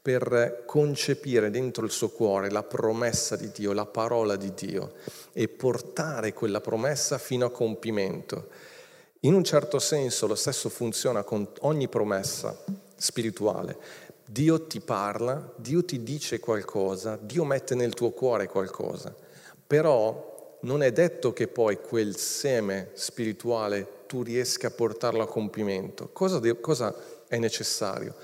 per 0.00 0.62
concepire 0.64 1.50
dentro 1.50 1.84
il 1.84 1.90
suo 1.90 2.10
cuore 2.10 2.50
la 2.50 2.62
promessa 2.62 3.36
di 3.36 3.50
Dio, 3.50 3.72
la 3.72 3.84
parola 3.84 4.36
di 4.36 4.54
Dio 4.54 4.94
e 5.32 5.48
portare 5.48 6.32
quella 6.32 6.60
promessa 6.60 7.18
fino 7.18 7.46
a 7.46 7.50
compimento. 7.50 8.48
In 9.20 9.34
un 9.34 9.42
certo 9.42 9.80
senso 9.80 10.28
lo 10.28 10.36
stesso 10.36 10.68
funziona 10.68 11.24
con 11.24 11.48
ogni 11.60 11.88
promessa 11.88 12.56
spirituale. 12.98 13.76
Dio 14.26 14.66
ti 14.66 14.80
parla, 14.80 15.54
Dio 15.56 15.82
ti 15.84 16.02
dice 16.02 16.38
qualcosa, 16.38 17.16
Dio 17.16 17.44
mette 17.44 17.74
nel 17.74 17.94
tuo 17.94 18.10
cuore 18.10 18.46
qualcosa, 18.46 19.14
però 19.66 20.58
non 20.62 20.82
è 20.82 20.92
detto 20.92 21.32
che 21.32 21.48
poi 21.48 21.80
quel 21.80 22.16
seme 22.16 22.90
spirituale 22.92 24.04
tu 24.06 24.22
riesca 24.22 24.66
a 24.66 24.72
portarlo 24.72 25.22
a 25.22 25.28
compimento. 25.28 26.10
Cosa, 26.12 26.40
cosa 26.60 26.94
è 27.26 27.38
necessario? 27.38 28.14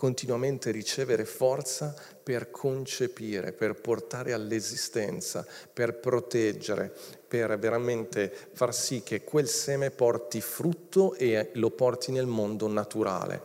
continuamente 0.00 0.70
ricevere 0.70 1.26
forza 1.26 1.94
per 2.22 2.50
concepire, 2.50 3.52
per 3.52 3.74
portare 3.74 4.32
all'esistenza, 4.32 5.46
per 5.70 5.92
proteggere, 5.98 6.90
per 7.28 7.58
veramente 7.58 8.34
far 8.54 8.74
sì 8.74 9.02
che 9.02 9.24
quel 9.24 9.46
seme 9.46 9.90
porti 9.90 10.40
frutto 10.40 11.14
e 11.16 11.50
lo 11.52 11.68
porti 11.68 12.12
nel 12.12 12.24
mondo 12.24 12.66
naturale. 12.66 13.42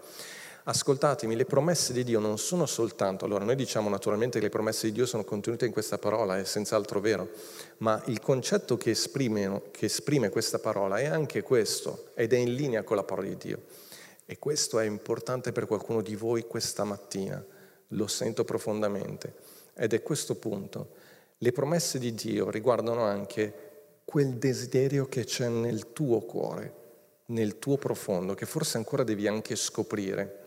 Ascoltatemi, 0.68 1.36
le 1.36 1.46
promesse 1.46 1.94
di 1.94 2.04
Dio 2.04 2.20
non 2.20 2.40
sono 2.40 2.66
soltanto, 2.66 3.24
allora 3.24 3.46
noi 3.46 3.56
diciamo 3.56 3.88
naturalmente 3.88 4.40
che 4.40 4.46
le 4.46 4.50
promesse 4.50 4.88
di 4.88 4.94
Dio 4.94 5.06
sono 5.06 5.24
contenute 5.24 5.68
in 5.68 5.72
questa 5.72 6.00
parola, 6.00 6.40
è 6.40 6.44
senz'altro 6.44 7.00
vero, 7.00 7.30
ma 7.78 8.02
il 8.08 8.20
concetto 8.20 8.76
che 8.76 8.90
esprime, 8.90 9.62
che 9.70 9.86
esprime 9.86 10.30
questa 10.30 10.58
parola 10.58 10.98
è 10.98 11.06
anche 11.06 11.44
questo 11.44 12.10
ed 12.16 12.34
è 12.34 12.38
in 12.38 12.56
linea 12.56 12.82
con 12.82 12.96
la 12.96 13.04
parola 13.04 13.28
di 13.28 13.38
Dio. 13.38 13.62
E 14.26 14.40
questo 14.40 14.80
è 14.80 14.86
importante 14.86 15.52
per 15.52 15.68
qualcuno 15.68 16.02
di 16.02 16.16
voi 16.16 16.48
questa 16.48 16.84
mattina, 16.84 17.46
lo 17.90 18.08
sento 18.08 18.44
profondamente. 18.44 19.36
Ed 19.76 19.94
è 19.94 20.02
questo 20.02 20.34
punto. 20.34 20.90
Le 21.38 21.52
promesse 21.52 22.00
di 22.00 22.16
Dio 22.16 22.50
riguardano 22.50 23.04
anche 23.04 24.00
quel 24.04 24.38
desiderio 24.38 25.06
che 25.06 25.26
c'è 25.26 25.48
nel 25.48 25.94
tuo 25.94 26.22
cuore, 26.22 26.74
nel 27.28 27.60
tuo 27.60 27.78
profondo, 27.78 28.34
che 28.34 28.48
forse 28.48 28.78
ancora 28.78 29.04
devi 29.04 29.28
anche 29.28 29.56
scoprire, 29.56 30.40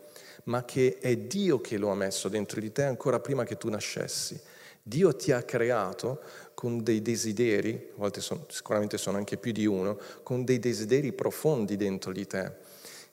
ma 0.45 0.63
che 0.65 0.97
è 0.99 1.15
Dio 1.15 1.61
che 1.61 1.77
lo 1.77 1.89
ha 1.89 1.95
messo 1.95 2.29
dentro 2.29 2.59
di 2.59 2.71
te 2.71 2.83
ancora 2.83 3.19
prima 3.19 3.43
che 3.43 3.57
tu 3.57 3.69
nascessi. 3.69 4.39
Dio 4.81 5.15
ti 5.15 5.31
ha 5.31 5.43
creato 5.43 6.21
con 6.53 6.83
dei 6.83 7.01
desideri, 7.01 7.89
a 7.93 7.97
volte 7.97 8.21
sono, 8.21 8.45
sicuramente 8.49 8.97
sono 8.97 9.17
anche 9.17 9.37
più 9.37 9.51
di 9.51 9.65
uno, 9.65 9.99
con 10.23 10.43
dei 10.43 10.59
desideri 10.59 11.13
profondi 11.13 11.75
dentro 11.75 12.11
di 12.11 12.25
te 12.25 12.67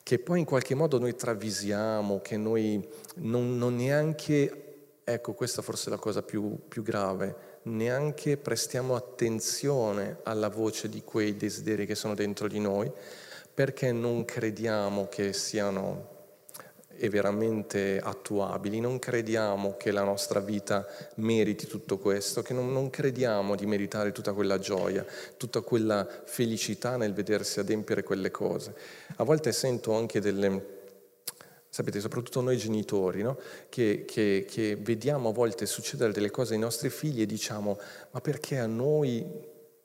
che 0.07 0.21
poi 0.21 0.39
in 0.39 0.45
qualche 0.45 0.77
modo 0.77 1.01
noi 1.01 1.17
travisiamo, 1.17 2.21
che 2.21 2.37
noi 2.37 2.81
non, 3.17 3.59
non 3.59 3.75
neanche, 3.75 4.75
ecco 5.03 5.33
questa 5.33 5.63
forse 5.63 5.89
è 5.89 5.91
la 5.91 5.99
cosa 5.99 6.23
più, 6.23 6.57
più 6.69 6.85
grave, 6.85 7.59
neanche 7.63 8.37
prestiamo 8.37 8.95
attenzione 8.95 10.19
alla 10.23 10.49
voce 10.49 10.89
di 10.89 11.03
quei 11.03 11.37
desideri 11.37 11.87
che 11.87 11.97
sono 11.97 12.15
dentro 12.15 12.47
di 12.47 12.61
noi, 12.61 12.89
perché 13.53 13.91
non 13.91 14.25
crediamo 14.25 15.09
che 15.09 15.33
siano 15.33 16.16
e 16.99 17.09
veramente 17.09 18.01
attuabili, 18.03 18.81
non 18.81 18.99
crediamo 18.99 19.77
che 19.77 19.91
la 19.91 20.03
nostra 20.03 20.41
vita 20.41 20.87
meriti 21.17 21.67
tutto 21.67 21.99
questo, 21.99 22.43
che 22.43 22.55
non, 22.55 22.73
non, 22.73 22.91
crediamo 22.91 23.55
di 23.55 23.67
meritare 23.67 24.13
tutta 24.13 24.33
quella 24.33 24.59
gioia, 24.59 25.05
tutta 25.37 25.61
quella 25.61 26.07
felicità 26.25 26.97
nel 26.97 27.13
vedersi 27.13 27.61
adempiere 27.61 28.03
quelle 28.03 28.31
cose. 28.31 28.75
A 29.17 29.25
volte 29.25 29.53
sento 29.53 29.95
anche 29.95 30.21
delle, 30.21 30.77
sapete, 31.69 32.01
soprattutto 32.01 32.41
noi 32.41 32.57
genitori, 32.57 33.23
no? 33.23 33.39
che, 33.69 34.05
che, 34.07 34.47
che 34.49 34.77
vediamo 34.81 35.29
a 35.29 35.33
volte 35.33 35.67
succedere 35.67 36.13
delle 36.13 36.31
cose 36.31 36.55
ai 36.55 36.61
nostri 36.61 36.89
figli 36.89 37.23
e 37.23 37.27
diciamo, 37.27 37.79
ma 38.13 38.21
perché 38.21 38.59
a 38.59 38.67
noi 38.67 39.25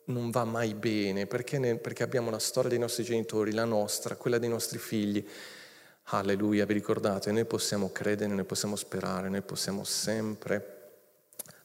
non 0.05 0.29
va 0.31 0.45
mai 0.45 0.73
bene? 0.73 1.27
Perché, 1.27 1.59
ne, 1.59 1.75
perché 1.77 2.03
abbiamo 2.03 2.29
la 2.29 2.39
storia 2.39 2.69
dei 2.69 2.79
nostri 2.79 3.03
genitori, 3.03 3.51
la 3.51 3.65
nostra, 3.65 4.15
quella 4.15 4.37
dei 4.37 4.49
nostri 4.49 4.77
figli 4.77 5.25
Alleluia, 6.13 6.65
vi 6.65 6.73
ricordate, 6.73 7.31
noi 7.31 7.45
possiamo 7.45 7.89
credere, 7.89 8.33
noi 8.33 8.43
possiamo 8.43 8.75
sperare, 8.75 9.29
noi 9.29 9.41
possiamo 9.41 9.85
sempre 9.85 10.79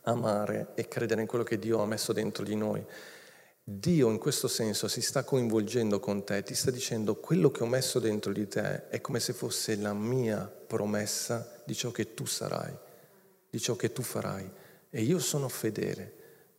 amare 0.02 0.68
e 0.76 0.86
credere 0.86 1.20
in 1.20 1.26
quello 1.26 1.42
che 1.42 1.58
Dio 1.58 1.82
ha 1.82 1.86
messo 1.86 2.12
dentro 2.12 2.44
di 2.44 2.54
noi. 2.54 2.84
Dio 3.64 4.08
in 4.08 4.18
questo 4.18 4.46
senso 4.46 4.86
si 4.86 5.02
sta 5.02 5.24
coinvolgendo 5.24 5.98
con 5.98 6.24
te, 6.24 6.44
ti 6.44 6.54
sta 6.54 6.70
dicendo 6.70 7.16
quello 7.16 7.50
che 7.50 7.64
ho 7.64 7.66
messo 7.66 7.98
dentro 7.98 8.32
di 8.32 8.46
te 8.46 8.88
è 8.88 9.00
come 9.00 9.18
se 9.18 9.32
fosse 9.32 9.74
la 9.74 9.92
mia 9.92 10.46
promessa 10.46 11.62
di 11.64 11.74
ciò 11.74 11.90
che 11.90 12.14
tu 12.14 12.24
sarai, 12.24 12.72
di 13.50 13.58
ciò 13.58 13.74
che 13.74 13.90
tu 13.90 14.02
farai. 14.02 14.48
E 14.90 15.02
io 15.02 15.18
sono 15.18 15.48
fedele, 15.48 16.14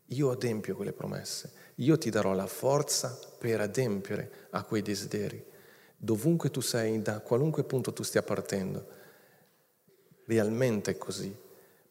io 0.07 0.31
adempio 0.31 0.75
quelle 0.75 0.91
promesse, 0.91 1.51
io 1.75 1.97
ti 1.97 2.09
darò 2.09 2.33
la 2.33 2.47
forza 2.47 3.17
per 3.37 3.61
adempiere 3.61 4.47
a 4.49 4.63
quei 4.63 4.81
desideri 4.81 5.55
dovunque 5.97 6.51
tu 6.51 6.61
sei, 6.61 7.01
da 7.01 7.19
qualunque 7.19 7.63
punto 7.63 7.91
tu 7.91 8.03
stia 8.03 8.21
partendo. 8.21 8.85
Realmente 10.25 10.91
è 10.91 10.97
così. 10.97 11.35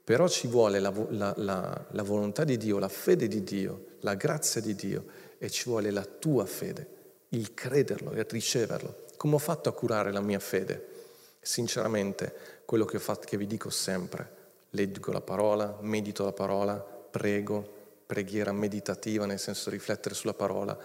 Però 0.04 0.28
ci 0.28 0.46
vuole 0.46 0.78
la, 0.78 0.92
la, 1.08 1.34
la, 1.36 1.86
la, 1.90 2.02
volontà 2.04 2.44
di 2.44 2.56
Dio, 2.56 2.78
la 2.78 2.88
fede 2.88 3.26
di 3.26 3.42
Dio, 3.42 3.96
la 4.00 4.14
grazia 4.14 4.60
di 4.60 4.76
Dio 4.76 5.04
e 5.38 5.50
ci 5.50 5.64
vuole 5.68 5.90
la 5.90 6.04
tua 6.04 6.46
fede, 6.46 6.86
il 7.30 7.54
crederlo 7.54 8.12
e 8.12 8.24
riceverlo. 8.28 9.06
Come 9.16 9.34
ho 9.34 9.38
fatto 9.38 9.68
a 9.68 9.72
curare 9.72 10.12
la 10.12 10.20
mia 10.20 10.38
fede? 10.38 10.94
Sinceramente, 11.40 12.60
quello 12.64 12.84
che, 12.84 13.00
fatto, 13.00 13.26
che 13.26 13.36
vi 13.36 13.48
dico 13.48 13.68
sempre, 13.68 14.30
leggo 14.70 15.10
la 15.10 15.20
parola, 15.20 15.76
medito 15.80 16.22
la 16.24 16.32
parola, 16.32 16.76
prego, 16.76 17.74
preghiera 18.06 18.52
meditativa, 18.52 19.26
nel 19.26 19.40
senso 19.40 19.70
riflettere 19.70 20.14
sulla 20.14 20.34
parola, 20.34 20.78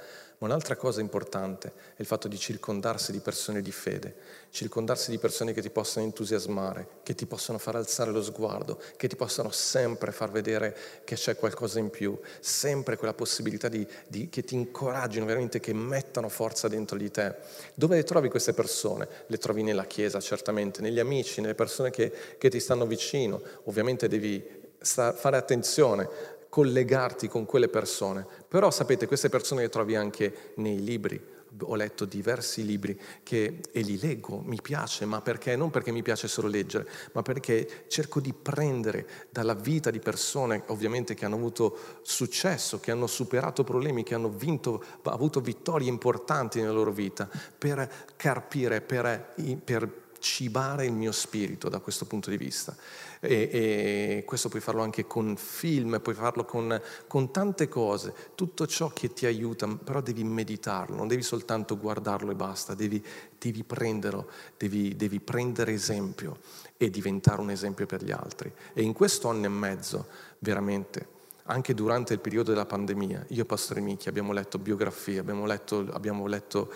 un'altra 0.46 0.76
cosa 0.76 1.02
importante 1.02 1.72
è 1.96 2.02
il 2.02 2.06
fatto 2.06 2.28
di 2.28 2.38
circondarsi 2.38 3.12
di 3.12 3.20
persone 3.20 3.62
di 3.62 3.72
fede, 3.72 4.16
circondarsi 4.50 5.12
di 5.12 5.18
persone 5.18 5.54
che 5.54 5.62
ti 5.62 5.70
possano 5.70 6.06
entusiasmare, 6.06 6.88
che 7.04 7.14
ti 7.14 7.26
possano 7.26 7.58
far 7.58 7.76
alzare 7.76 8.12
lo 8.12 8.24
sguardo, 8.24 8.82
che 8.98 9.08
ti 9.08 9.16
possano 9.16 9.52
sempre 9.52 10.12
far 10.12 10.32
vedere 10.32 10.76
che 11.04 11.16
c'è 11.16 11.36
qualcosa 11.36 11.80
in 11.80 11.90
più, 11.90 12.20
sempre 12.40 12.98
quella 12.98 13.14
possibilità 13.14 13.68
di, 13.68 13.88
di, 14.08 14.30
che 14.30 14.44
ti 14.44 14.56
incoraggino 14.56 15.26
veramente, 15.26 15.60
che 15.60 15.74
mettano 15.74 16.28
forza 16.28 16.68
dentro 16.68 16.98
di 16.98 17.12
te. 17.12 17.36
Dove 17.76 17.96
le 17.96 18.04
trovi 18.04 18.30
queste 18.30 18.54
persone? 18.54 19.08
Le 19.28 19.38
trovi 19.38 19.62
nella 19.62 19.86
Chiesa, 19.86 20.20
certamente, 20.20 20.82
negli 20.82 21.00
amici, 21.00 21.42
nelle 21.42 21.56
persone 21.56 21.92
che, 21.92 22.12
che 22.38 22.50
ti 22.50 22.60
stanno 22.60 22.88
vicino. 22.88 23.42
Ovviamente 23.66 24.08
devi 24.08 24.60
fare 24.80 25.38
attenzione 25.38 26.40
collegarti 26.52 27.30
con 27.30 27.46
quelle 27.46 27.70
persone. 27.70 28.28
Però 28.46 28.70
sapete, 28.72 29.08
queste 29.08 29.30
persone 29.30 29.62
le 29.62 29.70
trovi 29.70 29.96
anche 29.96 30.52
nei 30.56 30.84
libri. 30.84 31.40
Ho 31.62 31.76
letto 31.76 32.04
diversi 32.04 32.66
libri 32.66 33.00
che, 33.24 33.62
e 33.72 33.82
li 33.82 33.98
leggo, 33.98 34.42
mi 34.44 34.60
piace, 34.62 35.06
ma 35.06 35.22
perché? 35.22 35.56
Non 35.56 35.70
perché 35.70 35.92
mi 35.92 36.02
piace 36.02 36.28
solo 36.28 36.50
leggere, 36.50 36.90
ma 37.14 37.22
perché 37.22 37.86
cerco 37.88 38.20
di 38.20 38.34
prendere 38.34 39.08
dalla 39.30 39.54
vita 39.54 39.92
di 39.92 40.00
persone, 40.00 40.64
ovviamente, 40.68 41.14
che 41.14 41.24
hanno 41.24 41.36
avuto 41.36 41.78
successo, 42.02 42.82
che 42.82 42.92
hanno 42.92 43.08
superato 43.08 43.64
problemi, 43.64 44.04
che 44.04 44.16
hanno 44.16 44.30
vinto, 44.30 44.84
avuto 45.04 45.40
vittorie 45.40 45.88
importanti 45.88 46.60
nella 46.60 46.74
loro 46.74 46.92
vita, 46.92 47.30
per 47.58 47.90
carpire, 48.18 48.82
per, 48.82 49.34
per 49.64 50.01
cibare 50.22 50.86
il 50.86 50.94
mio 50.94 51.12
spirito 51.12 51.68
da 51.68 51.80
questo 51.80 52.06
punto 52.06 52.30
di 52.30 52.38
vista. 52.38 52.76
E, 53.20 53.50
e 53.52 54.24
questo 54.26 54.48
puoi 54.48 54.62
farlo 54.62 54.82
anche 54.82 55.06
con 55.06 55.36
film, 55.36 56.00
puoi 56.00 56.16
farlo 56.16 56.46
con, 56.46 56.80
con, 57.08 57.32
tante 57.32 57.68
cose, 57.68 58.14
tutto 58.36 58.66
ciò 58.68 58.90
che 58.90 59.12
ti 59.12 59.26
aiuta, 59.26 59.68
però 59.68 60.00
devi 60.02 60.24
meditarlo, 60.24 60.96
non 60.96 61.08
devi 61.08 61.24
soltanto 61.24 61.78
guardarlo 61.78 62.32
e 62.32 62.36
basta, 62.36 62.74
devi, 62.74 63.04
devi 63.38 63.64
prenderlo, 63.64 64.30
devi, 64.58 64.96
devi 64.96 65.20
prendere 65.20 65.74
esempio 65.74 66.38
e 66.78 66.90
diventare 66.90 67.42
un 67.42 67.50
esempio 67.50 67.86
per 67.86 68.04
gli 68.04 68.12
altri. 68.12 68.52
E 68.74 68.82
in 68.84 68.94
questo 68.94 69.28
anno 69.28 69.46
e 69.46 69.50
mezzo, 69.50 70.08
veramente, 70.40 71.20
anche 71.46 71.74
durante 71.74 72.14
il 72.14 72.20
periodo 72.20 72.52
della 72.52 72.66
pandemia, 72.66 73.26
io 73.30 73.42
e 73.42 73.46
Pastore 73.46 73.82
Micchi 73.82 74.08
abbiamo 74.08 74.32
letto 74.32 74.58
biografie, 74.58 75.20
abbiamo 75.20 75.46
letto, 75.46 75.88
abbiamo 75.92 76.28
letto 76.28 76.72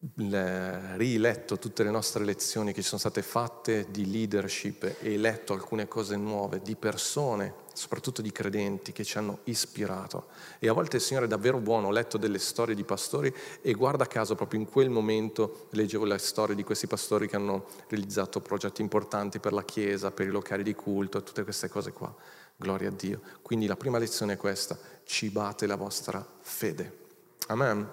riletto 0.00 1.58
tutte 1.58 1.82
le 1.82 1.90
nostre 1.90 2.24
lezioni 2.24 2.72
che 2.72 2.82
ci 2.82 2.86
sono 2.86 3.00
state 3.00 3.20
fatte 3.20 3.88
di 3.90 4.08
leadership 4.08 4.96
e 5.00 5.16
letto 5.16 5.52
alcune 5.52 5.88
cose 5.88 6.16
nuove 6.16 6.60
di 6.62 6.76
persone, 6.76 7.52
soprattutto 7.72 8.22
di 8.22 8.30
credenti, 8.30 8.92
che 8.92 9.02
ci 9.02 9.18
hanno 9.18 9.40
ispirato. 9.44 10.28
E 10.60 10.68
a 10.68 10.72
volte 10.72 10.96
il 10.96 11.02
Signore 11.02 11.26
è 11.26 11.28
davvero 11.28 11.58
buono, 11.58 11.88
ho 11.88 11.90
letto 11.90 12.16
delle 12.16 12.38
storie 12.38 12.76
di 12.76 12.84
pastori 12.84 13.34
e 13.60 13.72
guarda 13.72 14.06
caso 14.06 14.36
proprio 14.36 14.60
in 14.60 14.68
quel 14.68 14.88
momento 14.88 15.66
leggevo 15.70 16.04
le 16.04 16.18
storie 16.18 16.54
di 16.54 16.62
questi 16.62 16.86
pastori 16.86 17.26
che 17.26 17.34
hanno 17.34 17.66
realizzato 17.88 18.40
progetti 18.40 18.82
importanti 18.82 19.40
per 19.40 19.52
la 19.52 19.64
Chiesa, 19.64 20.12
per 20.12 20.26
i 20.26 20.30
locali 20.30 20.62
di 20.62 20.74
culto 20.74 21.18
e 21.18 21.22
tutte 21.24 21.42
queste 21.42 21.68
cose 21.68 21.90
qua. 21.90 22.14
Gloria 22.54 22.88
a 22.88 22.92
Dio. 22.92 23.20
Quindi 23.42 23.66
la 23.66 23.76
prima 23.76 23.98
lezione 23.98 24.34
è 24.34 24.36
questa, 24.36 24.78
cibate 25.04 25.66
la 25.66 25.76
vostra 25.76 26.24
fede. 26.40 27.06
Amen. 27.48 27.88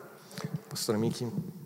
Pastore 0.68 0.98
Michi. 1.00 1.65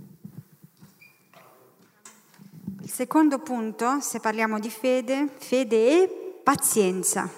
Il 2.89 2.96
secondo 2.96 3.38
punto, 3.38 4.00
se 4.00 4.19
parliamo 4.19 4.58
di 4.58 4.72
fede, 4.72 5.29
fede 5.38 5.75
e 5.75 6.41
pazienza. 6.43 7.29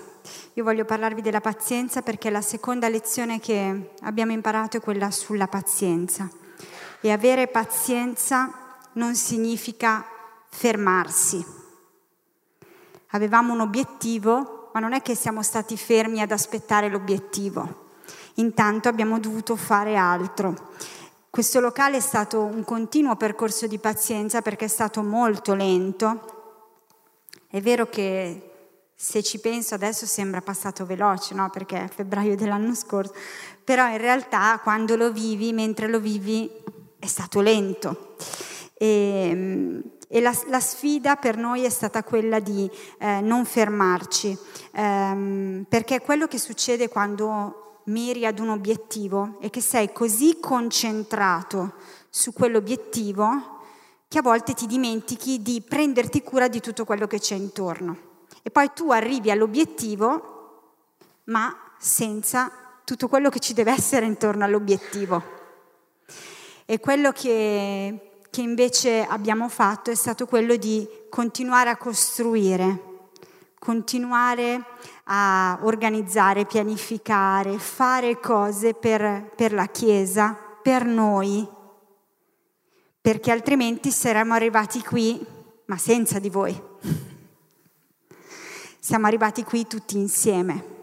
Io 0.53 0.63
voglio 0.63 0.85
parlarvi 0.85 1.21
della 1.21 1.41
pazienza 1.41 2.01
perché 2.01 2.29
la 2.29 2.39
seconda 2.39 2.87
lezione 2.87 3.41
che 3.41 3.91
abbiamo 4.03 4.31
imparato 4.31 4.77
è 4.77 4.79
quella 4.79 5.11
sulla 5.11 5.47
pazienza. 5.47 6.29
E 7.01 7.11
avere 7.11 7.49
pazienza 7.49 8.77
non 8.93 9.13
significa 9.13 10.05
fermarsi. 10.47 11.45
Avevamo 13.07 13.51
un 13.51 13.59
obiettivo, 13.59 14.69
ma 14.73 14.79
non 14.79 14.93
è 14.93 15.01
che 15.01 15.15
siamo 15.15 15.43
stati 15.43 15.75
fermi 15.75 16.21
ad 16.21 16.31
aspettare 16.31 16.87
l'obiettivo. 16.87 17.89
Intanto 18.35 18.87
abbiamo 18.87 19.19
dovuto 19.19 19.57
fare 19.57 19.97
altro. 19.97 20.69
Questo 21.31 21.61
locale 21.61 21.95
è 21.95 22.01
stato 22.01 22.41
un 22.41 22.65
continuo 22.65 23.15
percorso 23.15 23.65
di 23.65 23.79
pazienza 23.79 24.41
perché 24.41 24.65
è 24.65 24.67
stato 24.67 25.01
molto 25.01 25.53
lento. 25.53 26.65
È 27.47 27.61
vero 27.61 27.87
che 27.87 28.51
se 28.93 29.23
ci 29.23 29.39
penso 29.39 29.73
adesso 29.73 30.05
sembra 30.05 30.41
passato 30.41 30.85
veloce, 30.85 31.33
no? 31.33 31.49
perché 31.49 31.85
è 31.85 31.87
febbraio 31.87 32.35
dell'anno 32.35 32.75
scorso, 32.75 33.13
però 33.63 33.87
in 33.87 33.99
realtà 33.99 34.59
quando 34.61 34.97
lo 34.97 35.13
vivi, 35.13 35.53
mentre 35.53 35.87
lo 35.87 36.01
vivi, 36.01 36.51
è 36.99 37.07
stato 37.07 37.39
lento. 37.39 38.15
E, 38.73 39.81
e 40.09 40.19
la, 40.19 40.37
la, 40.47 40.59
sfida 40.59 41.15
per 41.15 41.37
noi 41.37 41.63
è 41.63 41.69
stata 41.69 42.03
quella 42.03 42.41
di 42.41 42.69
eh, 42.99 43.21
non 43.21 43.45
fermarci, 43.45 44.37
ehm, 44.73 45.65
perché 45.69 46.01
quello 46.01 46.27
che 46.27 46.37
succede 46.37 46.89
quando 46.89 47.60
miri 47.85 48.25
ad 48.25 48.39
un 48.39 48.49
obiettivo 48.49 49.37
e 49.39 49.49
che 49.49 49.61
sei 49.61 49.91
così 49.91 50.37
concentrato 50.39 51.73
su 52.09 52.33
quell'obiettivo 52.33 53.59
che 54.07 54.17
a 54.17 54.21
volte 54.21 54.53
ti 54.53 54.67
dimentichi 54.67 55.41
di 55.41 55.61
prenderti 55.61 56.21
cura 56.21 56.49
di 56.49 56.59
tutto 56.59 56.83
quello 56.83 57.07
che 57.07 57.19
c'è 57.19 57.35
intorno. 57.35 58.09
E 58.43 58.51
poi 58.51 58.71
tu 58.73 58.91
arrivi 58.91 59.31
all'obiettivo, 59.31 60.73
ma 61.25 61.55
senza 61.77 62.51
tutto 62.83 63.07
quello 63.07 63.29
che 63.29 63.39
ci 63.39 63.53
deve 63.53 63.71
essere 63.71 64.05
intorno 64.05 64.43
all'obiettivo. 64.43 65.23
E 66.65 66.79
quello 66.79 67.11
che, 67.11 68.19
che 68.29 68.41
invece 68.41 69.05
abbiamo 69.05 69.47
fatto 69.47 69.91
è 69.91 69.95
stato 69.95 70.25
quello 70.25 70.57
di 70.57 70.85
continuare 71.09 71.69
a 71.69 71.77
costruire, 71.77 72.90
continuare 73.63 74.65
a 75.03 75.59
organizzare, 75.61 76.47
pianificare, 76.47 77.59
fare 77.59 78.19
cose 78.19 78.73
per, 78.73 79.33
per 79.35 79.53
la 79.53 79.67
Chiesa, 79.67 80.35
per 80.63 80.83
noi, 80.83 81.47
perché 82.99 83.29
altrimenti 83.29 83.91
saremmo 83.91 84.33
arrivati 84.33 84.81
qui, 84.81 85.23
ma 85.65 85.77
senza 85.77 86.17
di 86.17 86.31
voi. 86.31 86.59
Siamo 88.79 89.05
arrivati 89.05 89.43
qui 89.43 89.67
tutti 89.67 89.95
insieme 89.95 90.80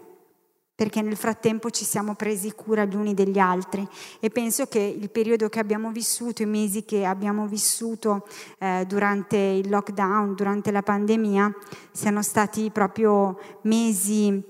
perché 0.79 1.01
nel 1.01 1.17
frattempo 1.17 1.69
ci 1.71 1.83
siamo 1.83 2.15
presi 2.15 2.53
cura 2.53 2.85
gli 2.85 2.95
uni 2.95 3.13
degli 3.13 3.37
altri. 3.37 3.85
E 4.21 4.29
penso 4.29 4.67
che 4.67 4.79
il 4.79 5.09
periodo 5.09 5.49
che 5.49 5.59
abbiamo 5.59 5.91
vissuto, 5.91 6.41
i 6.41 6.45
mesi 6.45 6.85
che 6.85 7.03
abbiamo 7.03 7.47
vissuto 7.47 8.25
eh, 8.59 8.85
durante 8.87 9.35
il 9.35 9.69
lockdown, 9.69 10.35
durante 10.35 10.71
la 10.71 10.81
pandemia, 10.81 11.53
siano 11.91 12.21
stati 12.21 12.71
proprio 12.71 13.37
mesi 13.63 14.41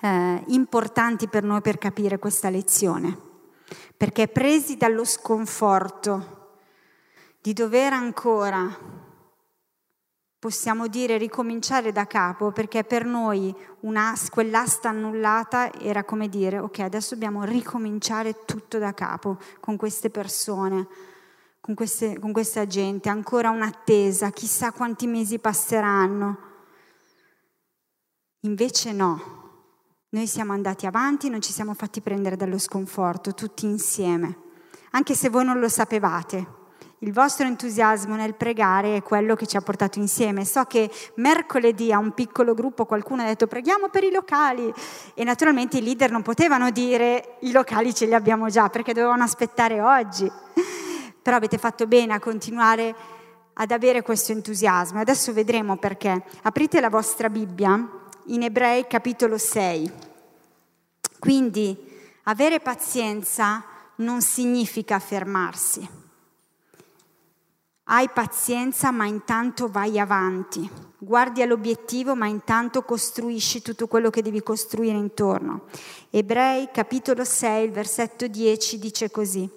eh, 0.00 0.44
importanti 0.46 1.28
per 1.28 1.42
noi 1.42 1.60
per 1.60 1.76
capire 1.76 2.18
questa 2.18 2.48
lezione, 2.48 3.14
perché 3.98 4.28
presi 4.28 4.78
dallo 4.78 5.04
sconforto 5.04 6.54
di 7.42 7.52
dover 7.52 7.92
ancora 7.92 8.97
possiamo 10.38 10.86
dire 10.86 11.18
ricominciare 11.18 11.90
da 11.90 12.06
capo 12.06 12.52
perché 12.52 12.84
per 12.84 13.04
noi 13.04 13.54
una, 13.80 14.14
quell'asta 14.30 14.90
annullata 14.90 15.72
era 15.80 16.04
come 16.04 16.28
dire 16.28 16.58
ok 16.60 16.78
adesso 16.80 17.14
dobbiamo 17.14 17.42
ricominciare 17.42 18.44
tutto 18.44 18.78
da 18.78 18.94
capo 18.94 19.38
con 19.58 19.76
queste 19.76 20.10
persone, 20.10 20.86
con, 21.60 21.74
queste, 21.74 22.18
con 22.18 22.32
questa 22.32 22.66
gente, 22.66 23.08
ancora 23.08 23.50
un'attesa, 23.50 24.30
chissà 24.30 24.72
quanti 24.72 25.06
mesi 25.06 25.38
passeranno. 25.38 26.46
Invece 28.42 28.92
no, 28.92 29.20
noi 30.10 30.26
siamo 30.26 30.52
andati 30.52 30.86
avanti, 30.86 31.28
non 31.28 31.42
ci 31.42 31.52
siamo 31.52 31.74
fatti 31.74 32.00
prendere 32.00 32.36
dallo 32.36 32.58
sconforto, 32.58 33.34
tutti 33.34 33.66
insieme, 33.66 34.38
anche 34.92 35.14
se 35.14 35.28
voi 35.28 35.44
non 35.44 35.58
lo 35.58 35.68
sapevate. 35.68 36.57
Il 37.02 37.12
vostro 37.12 37.46
entusiasmo 37.46 38.16
nel 38.16 38.34
pregare 38.34 38.96
è 38.96 39.02
quello 39.02 39.36
che 39.36 39.46
ci 39.46 39.56
ha 39.56 39.60
portato 39.60 40.00
insieme. 40.00 40.44
So 40.44 40.64
che 40.64 40.90
mercoledì 41.14 41.92
a 41.92 41.98
un 41.98 42.12
piccolo 42.12 42.54
gruppo 42.54 42.86
qualcuno 42.86 43.22
ha 43.22 43.26
detto 43.26 43.46
preghiamo 43.46 43.88
per 43.88 44.02
i 44.02 44.10
locali 44.10 44.72
e 45.14 45.22
naturalmente 45.22 45.78
i 45.78 45.82
leader 45.82 46.10
non 46.10 46.22
potevano 46.22 46.70
dire 46.70 47.36
i 47.42 47.52
locali 47.52 47.94
ce 47.94 48.06
li 48.06 48.14
abbiamo 48.14 48.48
già 48.48 48.68
perché 48.68 48.92
dovevano 48.92 49.22
aspettare 49.22 49.80
oggi. 49.80 50.28
Però 51.22 51.36
avete 51.36 51.56
fatto 51.56 51.86
bene 51.86 52.14
a 52.14 52.18
continuare 52.18 52.92
ad 53.52 53.70
avere 53.70 54.02
questo 54.02 54.32
entusiasmo. 54.32 54.98
Adesso 54.98 55.32
vedremo 55.32 55.76
perché. 55.76 56.24
Aprite 56.42 56.80
la 56.80 56.90
vostra 56.90 57.30
Bibbia 57.30 57.80
in 58.26 58.42
Ebrei 58.42 58.88
capitolo 58.88 59.38
6. 59.38 59.92
Quindi 61.20 61.76
avere 62.24 62.58
pazienza 62.58 63.64
non 63.96 64.20
significa 64.20 64.98
fermarsi. 64.98 66.06
Hai 67.90 68.10
pazienza, 68.10 68.90
ma 68.90 69.06
intanto 69.06 69.66
vai 69.70 69.98
avanti. 69.98 70.70
Guardi 70.98 71.40
all'obiettivo, 71.40 72.14
ma 72.14 72.26
intanto 72.26 72.82
costruisci 72.82 73.62
tutto 73.62 73.86
quello 73.86 74.10
che 74.10 74.20
devi 74.20 74.42
costruire 74.42 74.98
intorno. 74.98 75.62
Ebrei 76.10 76.68
capitolo 76.70 77.24
6, 77.24 77.68
versetto 77.68 78.26
10 78.26 78.78
dice 78.78 79.10
così. 79.10 79.48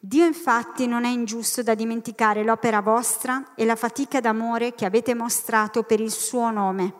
Dio 0.00 0.24
infatti 0.24 0.86
non 0.86 1.04
è 1.04 1.10
ingiusto 1.10 1.62
da 1.62 1.74
dimenticare 1.74 2.42
l'opera 2.42 2.80
vostra 2.80 3.52
e 3.54 3.66
la 3.66 3.76
fatica 3.76 4.18
d'amore 4.20 4.74
che 4.74 4.86
avete 4.86 5.12
mostrato 5.12 5.82
per 5.82 6.00
il 6.00 6.10
suo 6.10 6.50
nome, 6.50 6.94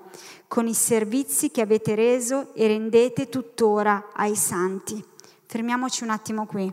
con 0.49 0.67
i 0.67 0.75
servizi 0.75 1.51
che 1.51 1.63
avete 1.63 1.95
reso 1.95 2.53
e 2.55 2.67
rendete 2.67 3.31
tuttora 3.31 4.09
ai 4.13 4.37
santi. 4.37 5.03
Fermiamoci 5.47 6.05
un 6.05 6.11
attimo 6.11 6.45
qui. 6.45 6.71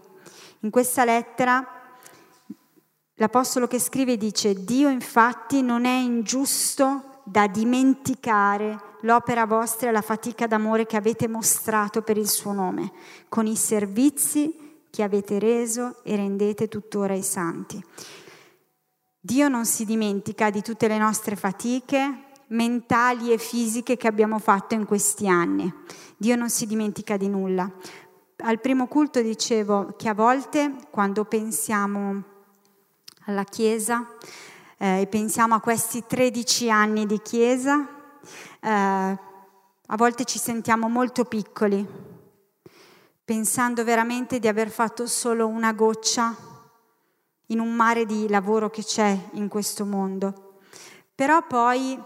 In 0.59 0.69
questa 0.69 1.05
lettera 1.05 1.74
L'Apostolo 3.15 3.65
che 3.67 3.79
scrive 3.79 4.17
dice, 4.17 4.65
Dio 4.65 4.89
infatti 4.89 5.61
non 5.61 5.85
è 5.85 5.97
ingiusto 5.97 7.21
da 7.23 7.47
dimenticare 7.47 8.77
l'opera 9.01 9.45
vostra 9.45 9.89
e 9.89 9.91
la 9.93 10.01
fatica 10.01 10.47
d'amore 10.47 10.85
che 10.85 10.97
avete 10.97 11.27
mostrato 11.29 12.01
per 12.01 12.17
il 12.17 12.27
suo 12.27 12.51
nome, 12.51 12.91
con 13.29 13.47
i 13.47 13.55
servizi 13.55 14.83
che 14.89 15.01
avete 15.01 15.39
reso 15.39 16.03
e 16.03 16.15
rendete 16.17 16.67
tuttora 16.67 17.13
ai 17.13 17.23
santi. 17.23 17.81
Dio 19.19 19.47
non 19.47 19.65
si 19.65 19.85
dimentica 19.85 20.49
di 20.49 20.61
tutte 20.61 20.87
le 20.87 20.97
nostre 20.97 21.37
fatiche 21.37 22.23
mentali 22.47 23.31
e 23.31 23.37
fisiche 23.37 23.97
che 23.97 24.07
abbiamo 24.07 24.39
fatto 24.39 24.75
in 24.75 24.85
questi 24.85 25.27
anni. 25.27 25.73
Dio 26.17 26.35
non 26.35 26.49
si 26.49 26.67
dimentica 26.67 27.15
di 27.17 27.29
nulla. 27.29 27.69
Al 28.37 28.59
primo 28.59 28.87
culto 28.87 29.21
dicevo 29.21 29.93
che 29.97 30.09
a 30.09 30.13
volte 30.13 30.75
quando 30.91 31.23
pensiamo 31.23 32.33
alla 33.25 33.43
Chiesa 33.43 34.07
eh, 34.77 35.01
e 35.01 35.07
pensiamo 35.07 35.55
a 35.55 35.59
questi 35.59 36.03
13 36.05 36.69
anni 36.69 37.05
di 37.05 37.21
Chiesa, 37.21 37.87
eh, 38.59 38.69
a 38.69 39.95
volte 39.95 40.25
ci 40.25 40.37
sentiamo 40.37 40.87
molto 40.89 41.25
piccoli, 41.25 41.85
pensando 43.23 43.83
veramente 43.83 44.39
di 44.39 44.47
aver 44.47 44.69
fatto 44.69 45.07
solo 45.07 45.47
una 45.47 45.73
goccia 45.73 46.35
in 47.47 47.59
un 47.59 47.73
mare 47.73 48.05
di 48.05 48.27
lavoro 48.27 48.69
che 48.69 48.83
c'è 48.83 49.17
in 49.33 49.47
questo 49.47 49.85
mondo. 49.85 50.59
Però 51.13 51.45
poi 51.45 51.99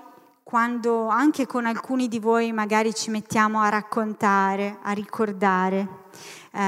quando 0.50 1.10
anche 1.10 1.46
con 1.46 1.68
alcuni 1.68 2.08
di 2.08 2.18
voi 2.18 2.52
magari 2.52 2.92
ci 2.96 3.12
mettiamo 3.12 3.62
a 3.62 3.70
raccontare, 3.70 4.80
a 4.82 4.94
ricordare. 4.94 5.88
Eh, 6.52 6.60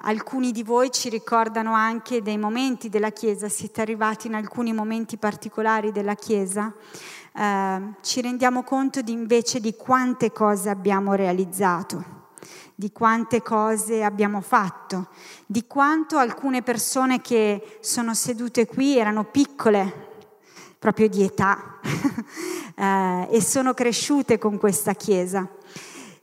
alcuni 0.00 0.50
di 0.50 0.62
voi 0.62 0.90
ci 0.90 1.10
ricordano 1.10 1.74
anche 1.74 2.22
dei 2.22 2.38
momenti 2.38 2.88
della 2.88 3.10
Chiesa, 3.10 3.50
siete 3.50 3.82
arrivati 3.82 4.28
in 4.28 4.34
alcuni 4.34 4.72
momenti 4.72 5.18
particolari 5.18 5.92
della 5.92 6.14
Chiesa, 6.14 6.72
eh, 7.34 7.80
ci 8.00 8.22
rendiamo 8.22 8.62
conto 8.62 9.02
di, 9.02 9.12
invece 9.12 9.60
di 9.60 9.74
quante 9.76 10.32
cose 10.32 10.70
abbiamo 10.70 11.12
realizzato 11.12 12.16
di 12.74 12.92
quante 12.92 13.42
cose 13.42 14.04
abbiamo 14.04 14.40
fatto, 14.40 15.08
di 15.46 15.66
quanto 15.66 16.16
alcune 16.16 16.62
persone 16.62 17.20
che 17.20 17.78
sono 17.80 18.14
sedute 18.14 18.66
qui 18.66 18.96
erano 18.96 19.24
piccole, 19.24 20.07
proprio 20.78 21.08
di 21.08 21.24
età, 21.24 21.78
eh, 22.76 23.28
e 23.30 23.42
sono 23.42 23.74
cresciute 23.74 24.38
con 24.38 24.58
questa 24.58 24.94
Chiesa. 24.94 25.48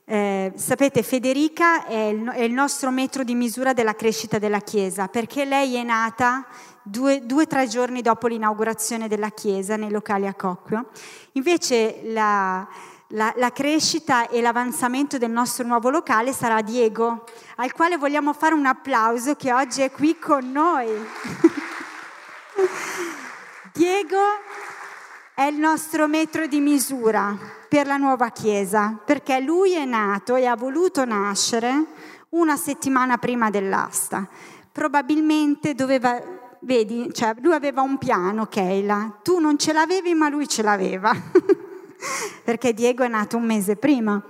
Eh, 0.07 0.53
sapete, 0.55 1.01
Federica 1.01 1.85
è 1.85 1.95
il, 1.95 2.23
è 2.29 2.43
il, 2.43 2.53
nostro 2.53 2.91
metro 2.91 3.23
di 3.23 3.33
misura 3.33 3.73
della 3.73 3.95
crescita 3.95 4.37
della 4.37 4.59
Chiesa, 4.59 5.07
perché 5.07 5.45
lei 5.45 5.75
è 5.75 5.83
nata 5.83 6.45
due 6.83 7.23
o 7.27 7.47
tre 7.47 7.67
giorni 7.67 8.03
dopo 8.03 8.27
l'inaugurazione 8.27 9.07
della 9.07 9.29
Chiesa 9.29 9.75
nei 9.75 9.89
locali 9.89 10.27
a 10.27 10.35
Cocchio. 10.35 10.89
Invece 11.33 12.01
la, 12.03 12.67
la, 13.09 13.33
la 13.35 13.51
crescita 13.51 14.29
e 14.29 14.41
l'avanzamento 14.41 15.17
del 15.17 15.31
nostro 15.31 15.65
nuovo 15.65 15.89
locale 15.89 16.33
sarà 16.33 16.61
Diego, 16.61 17.23
al 17.55 17.73
quale 17.73 17.97
vogliamo 17.97 18.31
fare 18.33 18.53
un 18.53 18.67
applauso 18.67 19.33
che 19.33 19.51
oggi 19.51 19.81
è 19.81 19.89
qui 19.89 20.19
con 20.19 20.51
noi. 20.51 20.87
Diego 23.75 24.15
è 25.35 25.43
il 25.43 25.57
nostro 25.57 26.07
metro 26.07 26.47
di 26.47 26.61
misura 26.61 27.37
per 27.67 27.87
la 27.87 27.97
nuova 27.97 28.29
Chiesa, 28.29 28.97
perché 29.03 29.41
lui 29.41 29.73
è 29.73 29.83
nato 29.83 30.37
e 30.37 30.45
ha 30.45 30.55
voluto 30.55 31.03
nascere 31.03 31.83
una 32.29 32.55
settimana 32.55 33.17
prima 33.17 33.49
dell'asta. 33.49 34.29
Probabilmente 34.71 35.75
doveva, 35.75 36.17
vedi, 36.61 37.09
cioè 37.11 37.35
lui 37.41 37.51
aveva 37.51 37.81
un 37.81 37.97
piano, 37.97 38.45
Keila, 38.45 39.19
tu 39.21 39.39
non 39.39 39.57
ce 39.57 39.73
l'avevi 39.73 40.13
ma 40.13 40.29
lui 40.29 40.47
ce 40.47 40.61
l'aveva, 40.61 41.11
perché 42.45 42.73
Diego 42.73 43.03
è 43.03 43.09
nato 43.09 43.35
un 43.35 43.43
mese 43.43 43.75
prima. 43.75 44.23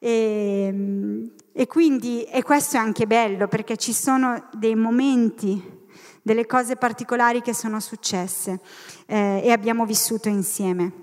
E, 0.00 1.30
e 1.52 1.66
quindi, 1.68 2.24
e 2.24 2.42
questo 2.42 2.74
è 2.74 2.80
anche 2.80 3.06
bello, 3.06 3.46
perché 3.46 3.76
ci 3.76 3.92
sono 3.92 4.48
dei 4.50 4.74
momenti 4.74 5.82
delle 6.24 6.46
cose 6.46 6.76
particolari 6.76 7.42
che 7.42 7.52
sono 7.52 7.80
successe 7.80 8.58
eh, 9.04 9.42
e 9.44 9.52
abbiamo 9.52 9.84
vissuto 9.84 10.30
insieme. 10.30 11.02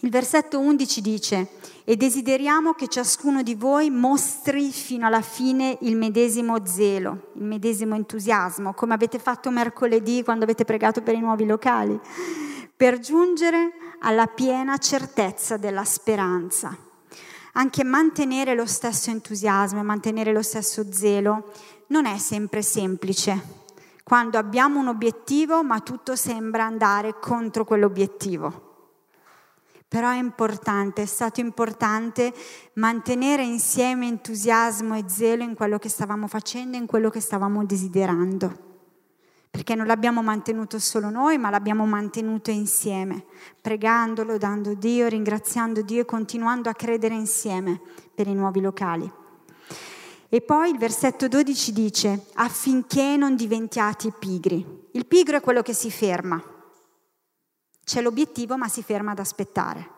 Il 0.00 0.10
versetto 0.10 0.58
11 0.58 1.00
dice, 1.00 1.48
e 1.84 1.96
desideriamo 1.96 2.74
che 2.74 2.88
ciascuno 2.88 3.42
di 3.42 3.54
voi 3.54 3.88
mostri 3.88 4.70
fino 4.70 5.06
alla 5.06 5.22
fine 5.22 5.78
il 5.82 5.96
medesimo 5.96 6.66
zelo, 6.66 7.30
il 7.36 7.44
medesimo 7.44 7.94
entusiasmo, 7.94 8.74
come 8.74 8.92
avete 8.92 9.18
fatto 9.18 9.50
mercoledì 9.50 10.22
quando 10.22 10.44
avete 10.44 10.64
pregato 10.64 11.00
per 11.00 11.14
i 11.14 11.20
nuovi 11.20 11.46
locali, 11.46 11.98
per 12.76 12.98
giungere 12.98 13.72
alla 14.00 14.26
piena 14.26 14.76
certezza 14.76 15.56
della 15.56 15.84
speranza. 15.84 16.76
Anche 17.54 17.84
mantenere 17.84 18.54
lo 18.54 18.66
stesso 18.66 19.10
entusiasmo 19.10 19.80
e 19.80 19.84
mantenere 19.84 20.32
lo 20.32 20.42
stesso 20.42 20.92
zelo 20.92 21.52
non 21.86 22.04
è 22.04 22.18
sempre 22.18 22.60
semplice 22.60 23.61
quando 24.02 24.38
abbiamo 24.38 24.80
un 24.80 24.88
obiettivo 24.88 25.62
ma 25.62 25.80
tutto 25.80 26.16
sembra 26.16 26.64
andare 26.64 27.18
contro 27.20 27.64
quell'obiettivo. 27.64 28.70
Però 29.86 30.08
è 30.08 30.16
importante, 30.16 31.02
è 31.02 31.06
stato 31.06 31.40
importante 31.40 32.32
mantenere 32.74 33.42
insieme 33.42 34.06
entusiasmo 34.06 34.96
e 34.96 35.04
zelo 35.06 35.42
in 35.42 35.54
quello 35.54 35.78
che 35.78 35.90
stavamo 35.90 36.26
facendo 36.26 36.76
e 36.76 36.80
in 36.80 36.86
quello 36.86 37.10
che 37.10 37.20
stavamo 37.20 37.64
desiderando. 37.66 38.70
Perché 39.50 39.74
non 39.74 39.86
l'abbiamo 39.86 40.22
mantenuto 40.22 40.78
solo 40.78 41.10
noi, 41.10 41.36
ma 41.36 41.50
l'abbiamo 41.50 41.84
mantenuto 41.84 42.50
insieme, 42.50 43.26
pregandolo, 43.60 44.38
dando 44.38 44.72
Dio, 44.72 45.08
ringraziando 45.08 45.82
Dio 45.82 46.00
e 46.00 46.06
continuando 46.06 46.70
a 46.70 46.72
credere 46.72 47.12
insieme 47.12 47.78
per 48.14 48.28
i 48.28 48.34
nuovi 48.34 48.62
locali. 48.62 49.20
E 50.34 50.40
poi 50.40 50.70
il 50.70 50.78
versetto 50.78 51.28
12 51.28 51.72
dice, 51.74 52.24
affinché 52.36 53.18
non 53.18 53.36
diventiate 53.36 54.12
pigri. 54.18 54.88
Il 54.92 55.04
pigro 55.04 55.36
è 55.36 55.42
quello 55.42 55.60
che 55.60 55.74
si 55.74 55.90
ferma. 55.90 56.42
C'è 57.84 58.00
l'obiettivo 58.00 58.56
ma 58.56 58.66
si 58.66 58.82
ferma 58.82 59.10
ad 59.10 59.18
aspettare. 59.18 59.90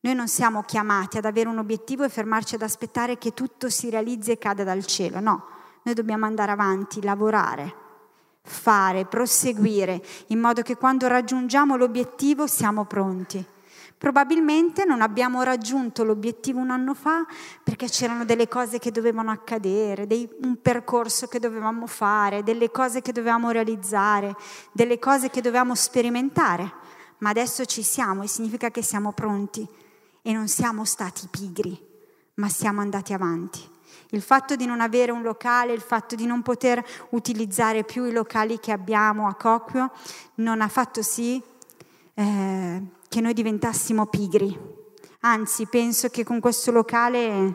Noi 0.00 0.14
non 0.14 0.26
siamo 0.26 0.62
chiamati 0.62 1.18
ad 1.18 1.26
avere 1.26 1.50
un 1.50 1.58
obiettivo 1.58 2.02
e 2.02 2.08
fermarci 2.08 2.54
ad 2.54 2.62
aspettare 2.62 3.18
che 3.18 3.34
tutto 3.34 3.68
si 3.68 3.90
realizzi 3.90 4.30
e 4.30 4.38
cada 4.38 4.64
dal 4.64 4.86
cielo, 4.86 5.20
no, 5.20 5.44
noi 5.82 5.94
dobbiamo 5.94 6.24
andare 6.24 6.52
avanti, 6.52 7.02
lavorare, 7.02 7.74
fare, 8.40 9.04
proseguire, 9.04 10.02
in 10.28 10.38
modo 10.38 10.62
che 10.62 10.78
quando 10.78 11.08
raggiungiamo 11.08 11.76
l'obiettivo 11.76 12.46
siamo 12.46 12.86
pronti. 12.86 13.44
Probabilmente 14.00 14.86
non 14.86 15.02
abbiamo 15.02 15.42
raggiunto 15.42 16.04
l'obiettivo 16.04 16.58
un 16.58 16.70
anno 16.70 16.94
fa 16.94 17.26
perché 17.62 17.86
c'erano 17.86 18.24
delle 18.24 18.48
cose 18.48 18.78
che 18.78 18.90
dovevano 18.90 19.30
accadere, 19.30 20.06
dei, 20.06 20.26
un 20.40 20.62
percorso 20.62 21.26
che 21.26 21.38
dovevamo 21.38 21.86
fare, 21.86 22.42
delle 22.42 22.70
cose 22.70 23.02
che 23.02 23.12
dovevamo 23.12 23.50
realizzare, 23.50 24.34
delle 24.72 24.98
cose 24.98 25.28
che 25.28 25.42
dovevamo 25.42 25.74
sperimentare. 25.74 26.72
Ma 27.18 27.28
adesso 27.28 27.66
ci 27.66 27.82
siamo 27.82 28.22
e 28.22 28.26
significa 28.26 28.70
che 28.70 28.82
siamo 28.82 29.12
pronti 29.12 29.68
e 30.22 30.32
non 30.32 30.48
siamo 30.48 30.86
stati 30.86 31.28
pigri, 31.30 31.78
ma 32.36 32.48
siamo 32.48 32.80
andati 32.80 33.12
avanti. 33.12 33.60
Il 34.12 34.22
fatto 34.22 34.56
di 34.56 34.64
non 34.64 34.80
avere 34.80 35.12
un 35.12 35.20
locale, 35.20 35.74
il 35.74 35.82
fatto 35.82 36.14
di 36.14 36.24
non 36.24 36.40
poter 36.40 36.82
utilizzare 37.10 37.84
più 37.84 38.06
i 38.06 38.12
locali 38.12 38.60
che 38.60 38.72
abbiamo 38.72 39.28
a 39.28 39.34
Cocchio, 39.34 39.90
non 40.36 40.62
ha 40.62 40.68
fatto 40.68 41.02
sì 41.02 41.42
eh, 42.14 42.82
che 43.10 43.20
noi 43.20 43.32
diventassimo 43.32 44.06
pigri. 44.06 44.56
Anzi, 45.22 45.66
penso 45.66 46.10
che 46.10 46.22
con 46.22 46.38
questo 46.38 46.70
locale 46.70 47.54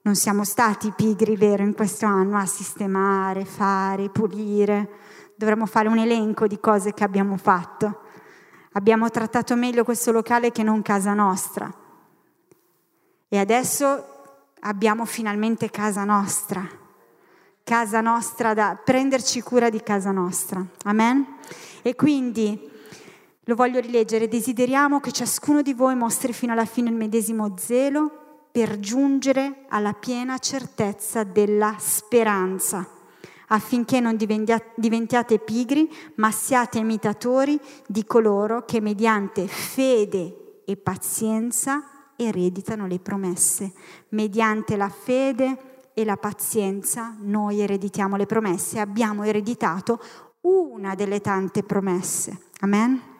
non 0.00 0.14
siamo 0.14 0.44
stati 0.44 0.94
pigri, 0.96 1.36
vero, 1.36 1.62
in 1.62 1.74
questo 1.74 2.06
anno 2.06 2.38
a 2.38 2.46
sistemare, 2.46 3.44
fare, 3.44 4.08
pulire. 4.08 4.88
Dovremmo 5.36 5.66
fare 5.66 5.88
un 5.88 5.98
elenco 5.98 6.46
di 6.46 6.58
cose 6.58 6.94
che 6.94 7.04
abbiamo 7.04 7.36
fatto. 7.36 8.00
Abbiamo 8.72 9.10
trattato 9.10 9.54
meglio 9.56 9.84
questo 9.84 10.10
locale 10.10 10.50
che 10.52 10.62
non 10.62 10.80
casa 10.80 11.12
nostra. 11.12 11.70
E 13.28 13.38
adesso 13.38 14.06
abbiamo 14.60 15.04
finalmente 15.04 15.68
casa 15.68 16.04
nostra. 16.04 16.66
Casa 17.62 18.00
nostra 18.00 18.54
da 18.54 18.80
prenderci 18.82 19.42
cura 19.42 19.68
di 19.68 19.82
casa 19.82 20.12
nostra. 20.12 20.64
Amen? 20.84 21.26
E 21.82 21.94
quindi 21.94 22.72
lo 23.44 23.54
voglio 23.54 23.80
rileggere. 23.80 24.28
Desideriamo 24.28 25.00
che 25.00 25.12
ciascuno 25.12 25.62
di 25.62 25.74
voi 25.74 25.94
mostri 25.94 26.32
fino 26.32 26.52
alla 26.52 26.64
fine 26.64 26.90
il 26.90 26.96
medesimo 26.96 27.54
zelo 27.56 28.48
per 28.50 28.78
giungere 28.78 29.64
alla 29.68 29.92
piena 29.94 30.38
certezza 30.38 31.24
della 31.24 31.74
speranza, 31.78 32.88
affinché 33.48 33.98
non 33.98 34.16
diventiate 34.16 35.38
pigri, 35.40 35.90
ma 36.16 36.30
siate 36.30 36.78
imitatori 36.78 37.58
di 37.86 38.04
coloro 38.04 38.64
che 38.64 38.80
mediante 38.80 39.48
fede 39.48 40.62
e 40.64 40.76
pazienza 40.76 42.12
ereditano 42.16 42.86
le 42.86 43.00
promesse. 43.00 43.72
Mediante 44.10 44.76
la 44.76 44.88
fede 44.88 45.90
e 45.92 46.04
la 46.04 46.16
pazienza 46.16 47.14
noi 47.20 47.60
ereditiamo 47.60 48.16
le 48.16 48.26
promesse. 48.26 48.78
Abbiamo 48.78 49.24
ereditato 49.24 50.00
una 50.42 50.94
delle 50.94 51.20
tante 51.20 51.64
promesse. 51.64 52.50
Amen. 52.60 53.13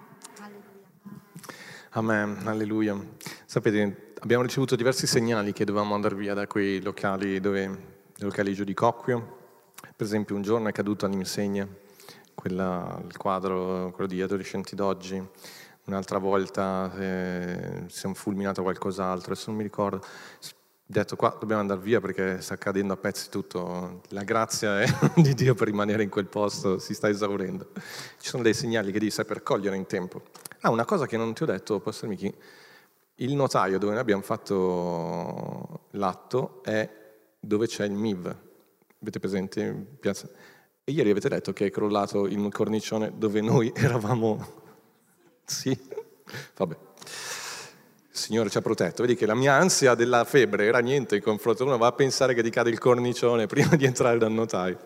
Amen, 1.96 2.40
alleluia. 2.46 3.00
Sapete, 3.46 4.14
abbiamo 4.18 4.42
ricevuto 4.42 4.74
diversi 4.74 5.06
segnali 5.06 5.52
che 5.52 5.64
dovevamo 5.64 5.94
andare 5.94 6.16
via 6.16 6.34
da 6.34 6.48
quei 6.48 6.82
locali, 6.82 7.38
dove, 7.38 8.02
locali 8.16 8.52
giù 8.52 8.64
di 8.64 8.74
Cocchio. 8.74 9.36
Per 9.80 10.04
esempio 10.04 10.34
un 10.34 10.42
giorno 10.42 10.68
è 10.68 10.72
caduto 10.72 11.06
all'insegna, 11.06 11.68
quella, 12.34 13.00
il 13.08 13.16
quadro, 13.16 13.92
quello 13.92 14.08
di 14.08 14.20
Adolescenti 14.20 14.74
d'oggi. 14.74 15.24
Un'altra 15.84 16.18
volta 16.18 16.92
eh, 16.98 17.84
si 17.86 18.08
è 18.08 18.14
fulminato 18.14 18.62
qualcos'altro, 18.62 19.30
adesso 19.30 19.50
non 19.50 19.58
mi 19.58 19.62
ricordo. 19.62 20.04
Detto 20.86 21.16
qua 21.16 21.34
dobbiamo 21.40 21.62
andare 21.62 21.80
via 21.80 21.98
perché 21.98 22.42
sta 22.42 22.58
cadendo 22.58 22.92
a 22.92 22.96
pezzi 22.98 23.30
tutto. 23.30 24.02
La 24.08 24.22
grazia 24.22 24.82
è 24.82 24.86
di 25.16 25.32
Dio 25.32 25.54
per 25.54 25.66
rimanere 25.66 26.02
in 26.02 26.10
quel 26.10 26.26
posto 26.26 26.78
si 26.78 26.92
sta 26.92 27.08
esaurendo. 27.08 27.70
Ci 28.18 28.28
sono 28.28 28.42
dei 28.42 28.52
segnali 28.52 28.92
che 28.92 28.98
devi 28.98 29.10
saper 29.10 29.42
cogliere 29.42 29.76
in 29.76 29.86
tempo. 29.86 30.22
Ah, 30.60 30.70
una 30.70 30.84
cosa 30.84 31.06
che 31.06 31.16
non 31.16 31.32
ti 31.32 31.42
ho 31.42 31.46
detto, 31.46 31.80
Pastor 31.80 32.10
Michi, 32.10 32.32
il 33.16 33.34
notaio 33.34 33.78
dove 33.78 33.92
noi 33.92 34.00
abbiamo 34.02 34.22
fatto 34.22 35.86
l'atto 35.92 36.62
è 36.62 36.88
dove 37.40 37.66
c'è 37.66 37.86
il 37.86 37.92
MIV. 37.92 38.36
Avete 39.00 39.18
presente 39.20 39.72
piazza? 39.98 40.28
E 40.84 40.92
ieri 40.92 41.10
avete 41.10 41.30
detto 41.30 41.54
che 41.54 41.66
è 41.66 41.70
crollato 41.70 42.26
il 42.26 42.52
cornicione 42.52 43.12
dove 43.16 43.40
noi 43.40 43.72
eravamo. 43.74 44.62
sì, 45.44 45.78
vabbè. 46.56 46.76
Il 48.14 48.20
Signore 48.20 48.48
ci 48.48 48.58
ha 48.58 48.60
protetto. 48.60 49.02
Vedi 49.02 49.16
che 49.16 49.26
la 49.26 49.34
mia 49.34 49.54
ansia 49.54 49.96
della 49.96 50.22
febbre 50.22 50.66
era 50.66 50.78
niente 50.78 51.16
in 51.16 51.22
confronto. 51.22 51.64
Uno 51.64 51.76
va 51.76 51.88
a 51.88 51.92
pensare 51.92 52.32
che 52.32 52.44
ti 52.44 52.50
cade 52.50 52.70
il 52.70 52.78
cornicione 52.78 53.46
prima 53.48 53.74
di 53.74 53.86
entrare 53.86 54.18
dal 54.18 54.30
notaio. 54.30 54.78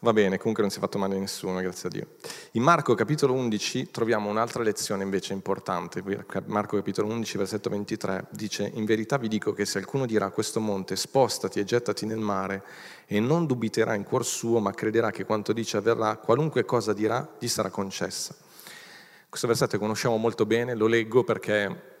Va 0.00 0.12
bene, 0.12 0.36
comunque 0.36 0.62
non 0.62 0.70
si 0.70 0.76
è 0.76 0.80
fatto 0.82 0.98
male 0.98 1.16
a 1.16 1.18
nessuno, 1.18 1.58
grazie 1.60 1.88
a 1.88 1.92
Dio. 1.92 2.06
In 2.52 2.62
Marco 2.62 2.94
capitolo 2.94 3.32
11 3.32 3.90
troviamo 3.90 4.28
un'altra 4.28 4.62
lezione 4.62 5.04
invece 5.04 5.32
importante. 5.32 6.02
Marco 6.44 6.76
capitolo 6.76 7.08
11 7.08 7.38
versetto 7.38 7.70
23 7.70 8.26
dice, 8.28 8.70
in 8.74 8.84
verità 8.84 9.16
vi 9.16 9.28
dico 9.28 9.54
che 9.54 9.64
se 9.64 9.78
qualcuno 9.78 10.04
dirà 10.04 10.26
a 10.26 10.30
questo 10.30 10.60
monte 10.60 10.96
spostati 10.96 11.60
e 11.60 11.64
gettati 11.64 12.04
nel 12.04 12.18
mare 12.18 12.62
e 13.06 13.20
non 13.20 13.46
dubiterà 13.46 13.94
in 13.94 14.02
cuor 14.02 14.26
suo 14.26 14.58
ma 14.58 14.74
crederà 14.74 15.10
che 15.10 15.24
quanto 15.24 15.54
dice 15.54 15.78
avverrà, 15.78 16.18
qualunque 16.18 16.66
cosa 16.66 16.92
dirà 16.92 17.26
gli 17.38 17.48
sarà 17.48 17.70
concessa. 17.70 18.34
Questo 19.30 19.46
versetto 19.46 19.78
conosciamo 19.78 20.18
molto 20.18 20.44
bene, 20.44 20.74
lo 20.74 20.86
leggo 20.86 21.24
perché 21.24 21.92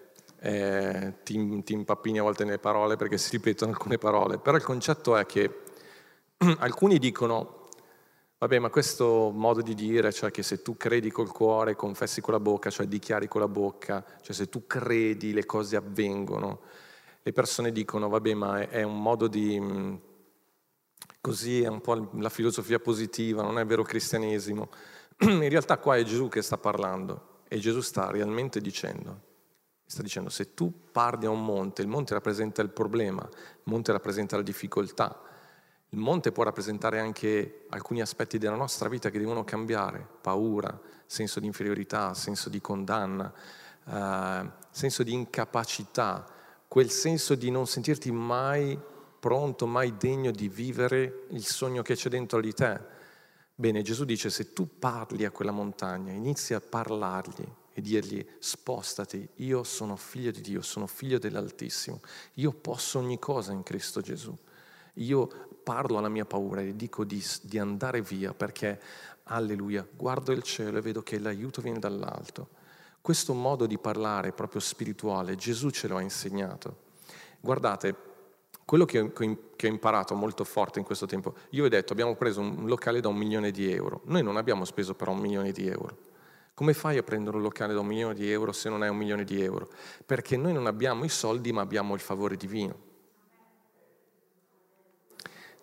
eh, 0.44 1.14
ti, 1.22 1.62
ti 1.62 1.72
impappini 1.72 2.18
a 2.18 2.22
volte 2.22 2.44
nelle 2.44 2.58
parole 2.58 2.96
perché 2.96 3.16
si 3.16 3.30
ripetono 3.30 3.72
alcune 3.72 3.96
parole, 3.96 4.36
però 4.36 4.58
il 4.58 4.62
concetto 4.62 5.16
è 5.16 5.24
che 5.24 5.62
alcuni 6.58 6.98
dicono, 6.98 7.68
vabbè 8.36 8.58
ma 8.58 8.68
questo 8.68 9.30
modo 9.34 9.62
di 9.62 9.74
dire, 9.74 10.12
cioè 10.12 10.30
che 10.30 10.42
se 10.42 10.60
tu 10.60 10.76
credi 10.76 11.10
col 11.10 11.32
cuore, 11.32 11.74
confessi 11.74 12.20
con 12.20 12.34
la 12.34 12.40
bocca, 12.40 12.68
cioè 12.68 12.84
dichiari 12.84 13.26
con 13.26 13.40
la 13.40 13.48
bocca, 13.48 14.04
cioè 14.20 14.34
se 14.34 14.50
tu 14.50 14.66
credi 14.66 15.32
le 15.32 15.46
cose 15.46 15.76
avvengono, 15.76 16.60
le 17.22 17.32
persone 17.32 17.72
dicono, 17.72 18.10
vabbè 18.10 18.34
ma 18.34 18.68
è, 18.68 18.82
un 18.82 19.00
modo 19.00 19.28
di... 19.28 20.02
Così 21.22 21.62
è 21.62 21.68
un 21.68 21.80
po' 21.80 22.10
la 22.18 22.28
filosofia 22.28 22.78
positiva, 22.78 23.40
non 23.40 23.58
è 23.58 23.64
vero 23.64 23.82
cristianesimo. 23.82 24.68
In 25.24 25.48
realtà 25.48 25.78
qua 25.78 25.96
è 25.96 26.02
Gesù 26.02 26.28
che 26.28 26.42
sta 26.42 26.58
parlando 26.58 27.40
e 27.48 27.58
Gesù 27.58 27.80
sta 27.80 28.10
realmente 28.10 28.60
dicendo, 28.60 29.32
Sta 29.94 30.02
dicendo, 30.02 30.28
se 30.28 30.54
tu 30.54 30.72
parli 30.90 31.26
a 31.26 31.30
un 31.30 31.44
monte, 31.44 31.80
il 31.80 31.86
monte 31.86 32.14
rappresenta 32.14 32.60
il 32.62 32.70
problema, 32.70 33.22
il 33.22 33.62
monte 33.62 33.92
rappresenta 33.92 34.34
la 34.34 34.42
difficoltà, 34.42 35.22
il 35.90 36.00
monte 36.00 36.32
può 36.32 36.42
rappresentare 36.42 36.98
anche 36.98 37.66
alcuni 37.68 38.00
aspetti 38.00 38.36
della 38.36 38.56
nostra 38.56 38.88
vita 38.88 39.08
che 39.08 39.20
devono 39.20 39.44
cambiare, 39.44 40.04
paura, 40.20 40.76
senso 41.06 41.38
di 41.38 41.46
inferiorità, 41.46 42.12
senso 42.12 42.48
di 42.48 42.60
condanna, 42.60 43.32
eh, 43.86 44.50
senso 44.68 45.04
di 45.04 45.12
incapacità, 45.12 46.26
quel 46.66 46.90
senso 46.90 47.36
di 47.36 47.52
non 47.52 47.68
sentirti 47.68 48.10
mai 48.10 48.76
pronto, 49.20 49.64
mai 49.68 49.96
degno 49.96 50.32
di 50.32 50.48
vivere 50.48 51.26
il 51.28 51.44
sogno 51.44 51.82
che 51.82 51.94
c'è 51.94 52.08
dentro 52.08 52.40
di 52.40 52.52
te. 52.52 52.80
Bene, 53.54 53.82
Gesù 53.82 54.04
dice, 54.04 54.28
se 54.28 54.52
tu 54.52 54.76
parli 54.76 55.24
a 55.24 55.30
quella 55.30 55.52
montagna, 55.52 56.10
inizi 56.10 56.52
a 56.52 56.60
parlargli, 56.60 57.46
e 57.74 57.80
dirgli 57.80 58.24
spostati, 58.38 59.28
io 59.36 59.64
sono 59.64 59.96
figlio 59.96 60.30
di 60.30 60.40
Dio, 60.40 60.62
sono 60.62 60.86
figlio 60.86 61.18
dell'Altissimo, 61.18 62.00
io 62.34 62.52
posso 62.52 63.00
ogni 63.00 63.18
cosa 63.18 63.52
in 63.52 63.64
Cristo 63.64 64.00
Gesù. 64.00 64.34
Io 64.98 65.28
parlo 65.64 65.98
alla 65.98 66.08
mia 66.08 66.24
paura 66.24 66.60
e 66.60 66.76
dico 66.76 67.04
di, 67.04 67.22
di 67.42 67.58
andare 67.58 68.00
via 68.00 68.32
perché, 68.32 68.80
alleluia, 69.24 69.84
guardo 69.90 70.30
il 70.30 70.42
cielo 70.42 70.78
e 70.78 70.80
vedo 70.80 71.02
che 71.02 71.18
l'aiuto 71.18 71.60
viene 71.60 71.80
dall'alto. 71.80 72.48
Questo 73.00 73.34
modo 73.34 73.66
di 73.66 73.76
parlare 73.76 74.32
proprio 74.32 74.60
spirituale, 74.60 75.34
Gesù 75.34 75.70
ce 75.70 75.88
lo 75.88 75.96
ha 75.96 76.00
insegnato. 76.00 76.76
Guardate, 77.40 77.96
quello 78.64 78.84
che 78.84 79.00
ho 79.00 79.66
imparato 79.66 80.14
molto 80.14 80.44
forte 80.44 80.78
in 80.78 80.84
questo 80.84 81.06
tempo, 81.06 81.34
io 81.50 81.64
ho 81.64 81.68
detto 81.68 81.92
abbiamo 81.92 82.14
preso 82.14 82.40
un 82.40 82.66
locale 82.66 83.00
da 83.00 83.08
un 83.08 83.16
milione 83.16 83.50
di 83.50 83.70
euro, 83.72 84.02
noi 84.04 84.22
non 84.22 84.36
abbiamo 84.36 84.64
speso 84.64 84.94
però 84.94 85.10
un 85.10 85.18
milione 85.18 85.50
di 85.50 85.66
euro. 85.66 86.12
Come 86.54 86.72
fai 86.72 86.96
a 86.98 87.02
prendere 87.02 87.36
un 87.36 87.42
locale 87.42 87.74
da 87.74 87.80
un 87.80 87.86
milione 87.86 88.14
di 88.14 88.30
euro 88.30 88.52
se 88.52 88.68
non 88.68 88.84
è 88.84 88.88
un 88.88 88.96
milione 88.96 89.24
di 89.24 89.42
euro? 89.42 89.68
Perché 90.06 90.36
noi 90.36 90.52
non 90.52 90.66
abbiamo 90.66 91.04
i 91.04 91.08
soldi 91.08 91.52
ma 91.52 91.62
abbiamo 91.62 91.94
il 91.94 92.00
favore 92.00 92.36
divino. 92.36 92.92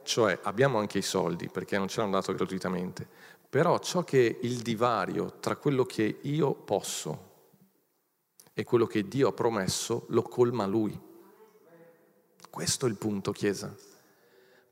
Cioè 0.04 0.39
abbiamo 0.43 0.80
anche 0.80 0.97
i 0.97 1.04
soldi 1.04 1.47
perché 1.47 1.77
non 1.77 1.88
ce 1.88 2.01
l'hanno 2.01 2.12
dato 2.12 2.34
gratuitamente, 2.34 3.08
però 3.49 3.80
ciò 3.80 4.04
che 4.04 4.27
è 4.27 4.45
il 4.45 4.58
divario 4.58 5.39
tra 5.39 5.56
quello 5.56 5.86
che 5.86 6.19
io 6.23 6.54
posso 6.54 7.30
e 8.54 8.63
quello 8.65 8.86
che 8.86 9.08
Dio 9.08 9.30
ha 9.30 9.34
promesso 9.34 10.06
lo 10.10 10.23
colma 10.23 10.65
Lui. 10.65 10.99
Questo 12.49 12.86
è 12.86 12.89
il 12.89 12.97
punto, 12.97 13.32
Chiesa. 13.32 13.73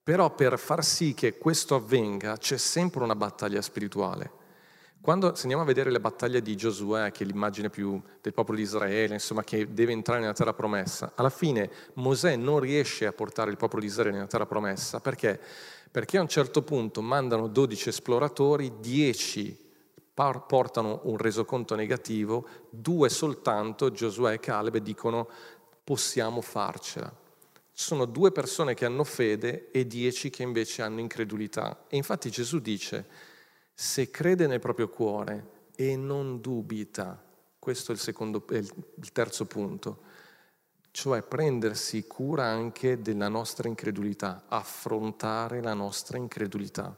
Però 0.03 0.35
per 0.35 0.59
far 0.59 0.83
sì 0.83 1.13
che 1.13 1.37
questo 1.37 1.75
avvenga 1.75 2.35
c'è 2.35 2.57
sempre 2.57 3.03
una 3.03 3.15
battaglia 3.15 3.61
spirituale. 3.61 4.38
Quando 5.01 5.33
andiamo 5.33 5.61
a 5.61 5.65
vedere 5.65 5.91
la 5.91 6.01
battaglia 6.01 6.41
di 6.41 6.57
Giosuè, 6.57 7.11
che 7.11 7.23
è 7.23 7.25
l'immagine 7.25 7.69
più 7.69 8.01
del 8.21 8.33
popolo 8.33 8.57
di 8.57 8.63
Israele, 8.63 9.13
insomma, 9.13 9.43
che 9.43 9.73
deve 9.73 9.93
entrare 9.93 10.19
nella 10.19 10.33
terra 10.33 10.53
promessa, 10.53 11.13
alla 11.15 11.29
fine 11.29 11.71
Mosè 11.93 12.35
non 12.35 12.59
riesce 12.59 13.05
a 13.05 13.13
portare 13.13 13.49
il 13.49 13.55
popolo 13.55 13.81
di 13.81 13.87
Israele 13.87 14.15
nella 14.15 14.27
terra 14.27 14.45
promessa 14.45 14.99
perché? 14.99 15.39
Perché 15.89 16.17
a 16.17 16.21
un 16.21 16.27
certo 16.27 16.63
punto 16.63 17.01
mandano 17.01 17.47
12 17.47 17.89
esploratori, 17.89 18.73
10 18.79 19.67
portano 20.13 20.99
un 21.03 21.17
resoconto 21.17 21.75
negativo, 21.75 22.45
due 22.69 23.07
soltanto, 23.07 23.91
Giosuè 23.91 24.33
e 24.33 24.39
Caleb, 24.39 24.77
dicono 24.77 25.29
possiamo 25.81 26.41
farcela. 26.41 27.09
Ci 27.71 27.85
sono 27.85 28.03
due 28.03 28.33
persone 28.33 28.73
che 28.73 28.83
hanno 28.83 29.05
fede 29.05 29.71
e 29.71 29.87
dieci 29.87 30.29
che 30.29 30.43
invece 30.43 30.81
hanno 30.81 30.99
incredulità. 30.99 31.85
E 31.87 31.95
infatti 31.95 32.29
Gesù 32.29 32.59
dice 32.59 33.28
se 33.81 34.11
crede 34.11 34.45
nel 34.45 34.59
proprio 34.59 34.89
cuore 34.89 35.67
e 35.73 35.95
non 35.95 36.41
dubita, 36.41 37.17
questo 37.57 37.93
è 37.93 37.95
il, 37.95 38.01
secondo, 38.01 38.45
è 38.49 38.57
il 38.57 39.11
terzo 39.13 39.45
punto, 39.45 40.01
cioè 40.91 41.21
prendersi 41.21 42.05
cura 42.05 42.43
anche 42.43 43.01
della 43.01 43.29
nostra 43.29 43.69
incredulità, 43.69 44.43
affrontare 44.49 45.61
la 45.61 45.73
nostra 45.73 46.17
incredulità. 46.17 46.93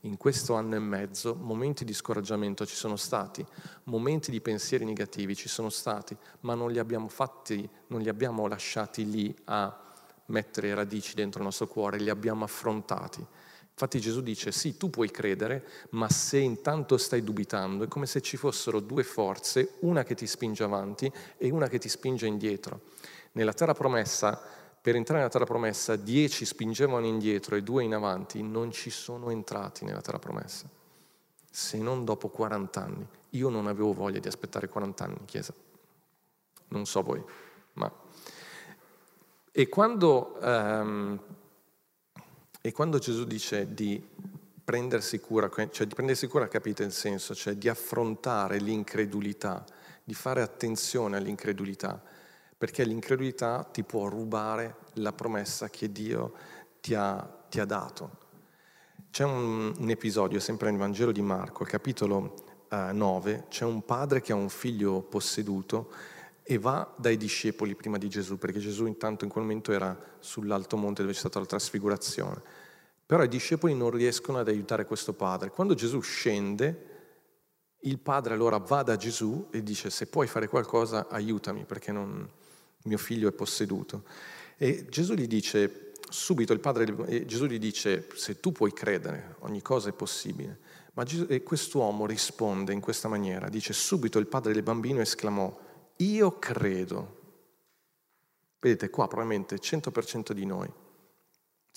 In 0.00 0.18
questo 0.18 0.52
anno 0.52 0.74
e 0.74 0.80
mezzo 0.80 1.34
momenti 1.34 1.86
di 1.86 1.94
scoraggiamento 1.94 2.66
ci 2.66 2.76
sono 2.76 2.96
stati, 2.96 3.42
momenti 3.84 4.30
di 4.30 4.42
pensieri 4.42 4.84
negativi 4.84 5.34
ci 5.34 5.48
sono 5.48 5.70
stati, 5.70 6.14
ma 6.40 6.52
non 6.52 6.70
li 6.70 6.78
abbiamo 6.78 7.08
fatti, 7.08 7.66
non 7.86 8.02
li 8.02 8.10
abbiamo 8.10 8.46
lasciati 8.46 9.08
lì 9.08 9.34
a 9.44 9.74
mettere 10.26 10.74
radici 10.74 11.14
dentro 11.14 11.38
il 11.38 11.46
nostro 11.46 11.66
cuore, 11.66 11.98
li 11.98 12.10
abbiamo 12.10 12.44
affrontati 12.44 13.26
Infatti 13.80 14.00
Gesù 14.00 14.22
dice, 14.22 14.50
sì, 14.50 14.76
tu 14.76 14.90
puoi 14.90 15.08
credere, 15.08 15.64
ma 15.90 16.10
se 16.10 16.38
intanto 16.38 16.96
stai 16.96 17.22
dubitando, 17.22 17.84
è 17.84 17.86
come 17.86 18.06
se 18.06 18.20
ci 18.20 18.36
fossero 18.36 18.80
due 18.80 19.04
forze, 19.04 19.74
una 19.82 20.02
che 20.02 20.16
ti 20.16 20.26
spinge 20.26 20.64
avanti 20.64 21.08
e 21.36 21.48
una 21.50 21.68
che 21.68 21.78
ti 21.78 21.88
spinge 21.88 22.26
indietro. 22.26 22.80
Nella 23.32 23.52
terra 23.52 23.74
promessa, 23.74 24.36
per 24.82 24.96
entrare 24.96 25.20
nella 25.20 25.30
terra 25.30 25.44
promessa, 25.44 25.94
dieci 25.94 26.44
spingevano 26.44 27.06
indietro 27.06 27.54
e 27.54 27.62
due 27.62 27.84
in 27.84 27.94
avanti, 27.94 28.42
non 28.42 28.72
ci 28.72 28.90
sono 28.90 29.30
entrati 29.30 29.84
nella 29.84 30.00
terra 30.00 30.18
promessa, 30.18 30.68
se 31.48 31.78
non 31.78 32.04
dopo 32.04 32.30
40 32.30 32.82
anni. 32.82 33.06
Io 33.30 33.48
non 33.48 33.68
avevo 33.68 33.92
voglia 33.92 34.18
di 34.18 34.26
aspettare 34.26 34.68
40 34.68 35.04
anni 35.04 35.16
in 35.20 35.24
chiesa, 35.24 35.54
non 36.70 36.84
so 36.84 37.00
voi, 37.02 37.22
ma... 37.74 37.92
E 39.52 39.68
quando... 39.68 40.36
Um, 40.42 41.20
e 42.60 42.72
quando 42.72 42.98
Gesù 42.98 43.24
dice 43.24 43.72
di 43.72 44.04
prendersi 44.64 45.18
cura, 45.20 45.48
cioè 45.70 45.86
di 45.86 45.94
prendersi 45.94 46.26
cura 46.26 46.48
capite 46.48 46.82
il 46.82 46.92
senso, 46.92 47.34
cioè 47.34 47.54
di 47.54 47.68
affrontare 47.68 48.58
l'incredulità, 48.58 49.64
di 50.04 50.12
fare 50.12 50.42
attenzione 50.42 51.16
all'incredulità, 51.16 52.02
perché 52.56 52.84
l'incredulità 52.84 53.62
ti 53.62 53.82
può 53.84 54.08
rubare 54.08 54.76
la 54.94 55.12
promessa 55.12 55.70
che 55.70 55.90
Dio 55.90 56.34
ti 56.80 56.94
ha, 56.94 57.18
ti 57.48 57.60
ha 57.60 57.64
dato. 57.64 58.26
C'è 59.10 59.24
un, 59.24 59.74
un, 59.78 59.88
episodio, 59.88 60.38
sempre 60.38 60.68
nel 60.68 60.78
Vangelo 60.78 61.12
di 61.12 61.22
Marco, 61.22 61.64
capitolo 61.64 62.66
eh, 62.68 62.92
9, 62.92 63.46
c'è 63.48 63.64
un 63.64 63.84
padre 63.84 64.20
che 64.20 64.32
ha 64.32 64.36
un 64.36 64.50
figlio 64.50 65.00
posseduto 65.00 65.90
e 66.50 66.56
va 66.56 66.94
dai 66.96 67.18
discepoli 67.18 67.74
prima 67.74 67.98
di 67.98 68.08
Gesù, 68.08 68.38
perché 68.38 68.58
Gesù 68.58 68.86
intanto 68.86 69.24
in 69.24 69.30
quel 69.30 69.44
momento 69.44 69.70
era 69.70 69.94
sull'alto 70.18 70.78
monte 70.78 71.02
dove 71.02 71.12
c'è 71.12 71.18
stata 71.18 71.38
la 71.38 71.44
trasfigurazione. 71.44 72.40
Però 73.04 73.22
i 73.22 73.28
discepoli 73.28 73.74
non 73.74 73.90
riescono 73.90 74.38
ad 74.38 74.48
aiutare 74.48 74.86
questo 74.86 75.12
padre. 75.12 75.50
Quando 75.50 75.74
Gesù 75.74 76.00
scende, 76.00 76.86
il 77.80 77.98
padre 77.98 78.32
allora 78.32 78.56
va 78.56 78.82
da 78.82 78.96
Gesù 78.96 79.48
e 79.50 79.62
dice 79.62 79.90
se 79.90 80.06
puoi 80.06 80.26
fare 80.26 80.48
qualcosa 80.48 81.08
aiutami 81.10 81.66
perché 81.66 81.92
non, 81.92 82.26
mio 82.84 82.98
figlio 82.98 83.28
è 83.28 83.32
posseduto. 83.32 84.04
E 84.56 84.86
Gesù 84.88 85.12
gli 85.12 85.26
dice, 85.26 85.92
subito 86.08 86.54
il 86.54 86.60
padre, 86.60 87.26
Gesù 87.26 87.44
gli 87.44 87.58
dice 87.58 88.08
se 88.14 88.40
tu 88.40 88.52
puoi 88.52 88.72
credere 88.72 89.34
ogni 89.40 89.60
cosa 89.60 89.90
è 89.90 89.92
possibile. 89.92 90.60
Ma 90.94 91.04
Gesù, 91.04 91.26
quest'uomo 91.42 92.06
risponde 92.06 92.72
in 92.72 92.80
questa 92.80 93.08
maniera, 93.08 93.50
dice 93.50 93.74
subito 93.74 94.18
il 94.18 94.26
padre 94.26 94.54
del 94.54 94.62
bambino 94.62 95.02
esclamò 95.02 95.66
io 95.98 96.38
credo. 96.38 97.16
Vedete 98.60 98.90
qua 98.90 99.06
probabilmente 99.06 99.56
100% 99.56 100.32
di 100.32 100.44
noi 100.44 100.72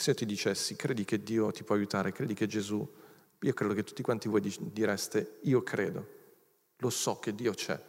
se 0.02 0.10
io 0.10 0.16
ti 0.16 0.26
dicessi, 0.26 0.76
credi 0.76 1.06
che 1.06 1.22
Dio 1.22 1.52
ti 1.52 1.64
può 1.64 1.76
aiutare, 1.76 2.12
credi 2.12 2.34
che 2.34 2.48
Gesù, 2.48 2.88
io 3.40 3.54
credo 3.54 3.76
che 3.76 3.84
tutti 3.84 4.02
quanti 4.02 4.28
voi 4.28 4.42
direste, 4.60 5.38
io 5.44 5.62
credo, 5.62 6.08
lo 6.78 6.90
so 6.90 7.20
che 7.20 7.36
Dio 7.36 7.54
c'è. 7.54 7.80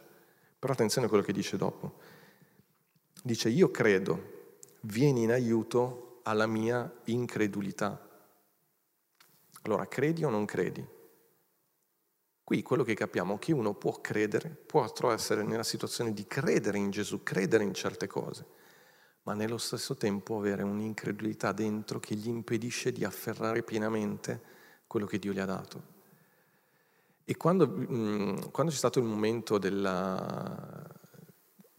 Però 0.59 0.71
attenzione 0.71 1.07
a 1.07 1.09
quello 1.09 1.23
che 1.23 1.33
dice 1.33 1.57
dopo. 1.57 1.99
Dice, 3.23 3.49
io 3.49 3.71
credo, 3.71 4.59
vieni 4.81 5.23
in 5.23 5.31
aiuto 5.31 6.19
alla 6.23 6.45
mia 6.45 6.91
incredulità. 7.05 7.99
Allora, 9.63 9.87
credi 9.87 10.23
o 10.23 10.29
non 10.29 10.45
credi? 10.45 10.85
Qui 12.43 12.61
quello 12.61 12.83
che 12.83 12.93
capiamo 12.93 13.35
è 13.35 13.39
che 13.39 13.53
uno 13.53 13.73
può 13.73 14.01
credere, 14.01 14.49
può 14.49 14.85
essere 15.11 15.43
nella 15.43 15.63
situazione 15.63 16.11
di 16.11 16.27
credere 16.27 16.77
in 16.77 16.89
Gesù, 16.89 17.23
credere 17.23 17.63
in 17.63 17.73
certe 17.73 18.05
cose, 18.05 18.45
ma 19.23 19.33
nello 19.33 19.57
stesso 19.57 19.95
tempo 19.95 20.37
avere 20.37 20.63
un'incredulità 20.63 21.53
dentro 21.53 21.99
che 21.99 22.15
gli 22.15 22.27
impedisce 22.27 22.91
di 22.91 23.05
afferrare 23.05 23.63
pienamente 23.63 24.41
quello 24.87 25.05
che 25.05 25.19
Dio 25.19 25.31
gli 25.31 25.39
ha 25.39 25.45
dato. 25.45 25.91
E 27.23 27.37
quando, 27.37 27.65
mm, 27.67 28.37
quando 28.51 28.71
c'è 28.71 28.77
stato 28.77 28.99
il 28.99 29.05
momento 29.05 29.57
della... 29.57 30.91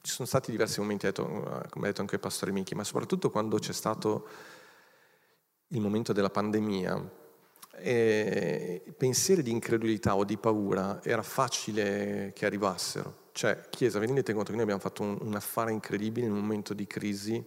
Ci 0.00 0.12
sono 0.12 0.26
stati 0.28 0.50
diversi 0.50 0.80
momenti, 0.80 1.10
come 1.12 1.66
ha 1.72 1.80
detto 1.80 2.00
anche 2.00 2.14
il 2.14 2.20
pastore 2.20 2.52
Michi, 2.52 2.74
ma 2.74 2.84
soprattutto 2.84 3.30
quando 3.30 3.58
c'è 3.58 3.72
stato 3.72 4.28
il 5.68 5.80
momento 5.80 6.12
della 6.12 6.28
pandemia, 6.28 7.22
e 7.76 8.82
pensieri 8.96 9.42
di 9.42 9.50
incredulità 9.50 10.16
o 10.16 10.24
di 10.24 10.36
paura 10.36 11.00
era 11.02 11.22
facile 11.22 12.32
che 12.34 12.46
arrivassero. 12.46 13.22
Cioè, 13.32 13.68
Chiesa, 13.70 13.98
vi 13.98 14.06
rendete 14.06 14.32
conto 14.32 14.50
che 14.50 14.54
noi 14.54 14.62
abbiamo 14.62 14.80
fatto 14.80 15.02
un, 15.02 15.18
un 15.20 15.34
affare 15.34 15.72
incredibile 15.72 16.26
in 16.26 16.32
un 16.32 16.40
momento 16.40 16.74
di 16.74 16.86
crisi, 16.86 17.44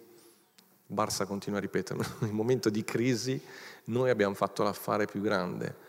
Barsa 0.89 1.25
continua 1.25 1.59
a 1.59 1.61
ripeterlo, 1.61 2.03
un 2.27 2.29
momento 2.29 2.69
di 2.69 2.83
crisi 2.83 3.41
noi 3.85 4.09
abbiamo 4.09 4.33
fatto 4.33 4.63
l'affare 4.63 5.05
più 5.05 5.21
grande 5.21 5.85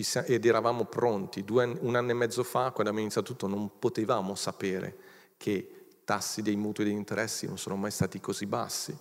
siamo, 0.00 0.26
ed 0.26 0.46
eravamo 0.46 0.86
pronti. 0.86 1.44
Due, 1.44 1.76
un 1.80 1.96
anno 1.96 2.12
e 2.12 2.14
mezzo 2.14 2.42
fa, 2.42 2.70
quando 2.70 2.90
abbiamo 2.90 3.00
iniziato 3.00 3.30
tutto, 3.32 3.46
non 3.46 3.78
potevamo 3.78 4.34
sapere 4.34 4.96
che 5.36 5.86
tassi 6.04 6.40
dei 6.40 6.56
mutui 6.56 6.84
e 6.84 6.88
degli 6.88 6.96
interessi 6.96 7.46
non 7.46 7.58
sono 7.58 7.76
mai 7.76 7.90
stati 7.90 8.18
così 8.20 8.46
bassi, 8.46 8.96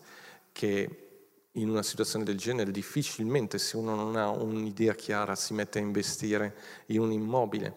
che 0.51 1.10
in 1.53 1.69
una 1.69 1.83
situazione 1.83 2.23
del 2.23 2.37
genere 2.37 2.71
difficilmente 2.71 3.57
se 3.57 3.75
uno 3.75 3.95
non 3.95 4.15
ha 4.15 4.29
un'idea 4.29 4.93
chiara 4.93 5.35
si 5.35 5.53
mette 5.53 5.79
a 5.79 5.81
investire 5.81 6.55
in 6.87 6.99
un 7.01 7.11
immobile. 7.11 7.75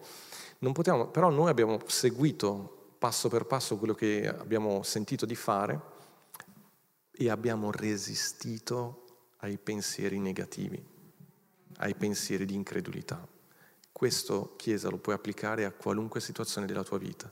Potevamo, 0.59 1.07
però 1.07 1.29
noi 1.29 1.49
abbiamo 1.49 1.79
seguito 1.85 2.95
passo 2.97 3.29
per 3.29 3.45
passo 3.45 3.77
quello 3.77 3.93
che 3.93 4.27
abbiamo 4.27 4.81
sentito 4.81 5.25
di 5.25 5.35
fare 5.35 5.79
e 7.11 7.29
abbiamo 7.29 7.69
resistito 7.71 9.03
ai 9.37 9.57
pensieri 9.57 10.17
negativi, 10.19 10.83
ai 11.77 11.93
pensieri 11.93 12.45
di 12.45 12.55
incredulità. 12.55 13.27
Questo, 13.91 14.55
Chiesa, 14.55 14.89
lo 14.89 14.97
puoi 14.97 15.15
applicare 15.15 15.65
a 15.65 15.71
qualunque 15.71 16.19
situazione 16.19 16.65
della 16.65 16.83
tua 16.83 16.97
vita. 16.97 17.31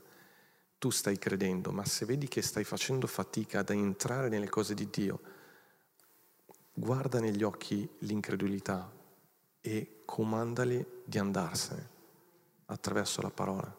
Tu 0.78 0.90
stai 0.90 1.18
credendo, 1.18 1.72
ma 1.72 1.84
se 1.84 2.04
vedi 2.04 2.28
che 2.28 2.40
stai 2.40 2.64
facendo 2.64 3.06
fatica 3.06 3.60
ad 3.60 3.70
entrare 3.70 4.28
nelle 4.28 4.48
cose 4.48 4.74
di 4.74 4.88
Dio, 4.90 5.20
guarda 6.74 7.20
negli 7.20 7.42
occhi 7.42 7.88
l'incredulità 8.00 8.90
e 9.60 10.02
comandali 10.04 10.84
di 11.04 11.18
andarsene 11.18 11.88
attraverso 12.66 13.22
la 13.22 13.30
parola. 13.30 13.74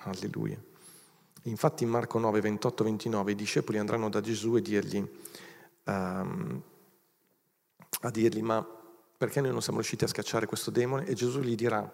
Alleluia. 0.00 0.60
Infatti 1.42 1.84
in 1.84 1.90
Marco 1.90 2.18
9, 2.18 2.40
28, 2.40 2.84
29 2.84 3.32
i 3.32 3.34
discepoli 3.34 3.78
andranno 3.78 4.08
da 4.08 4.20
Gesù 4.20 4.56
e 4.56 4.62
dirgli, 4.62 5.08
um, 5.84 6.62
a 8.00 8.10
dirgli 8.10 8.42
ma 8.42 8.66
perché 9.16 9.40
noi 9.40 9.52
non 9.52 9.62
siamo 9.62 9.78
riusciti 9.78 10.04
a 10.04 10.08
scacciare 10.08 10.46
questo 10.46 10.70
demone? 10.70 11.06
E 11.06 11.14
Gesù 11.14 11.40
gli 11.40 11.54
dirà, 11.54 11.90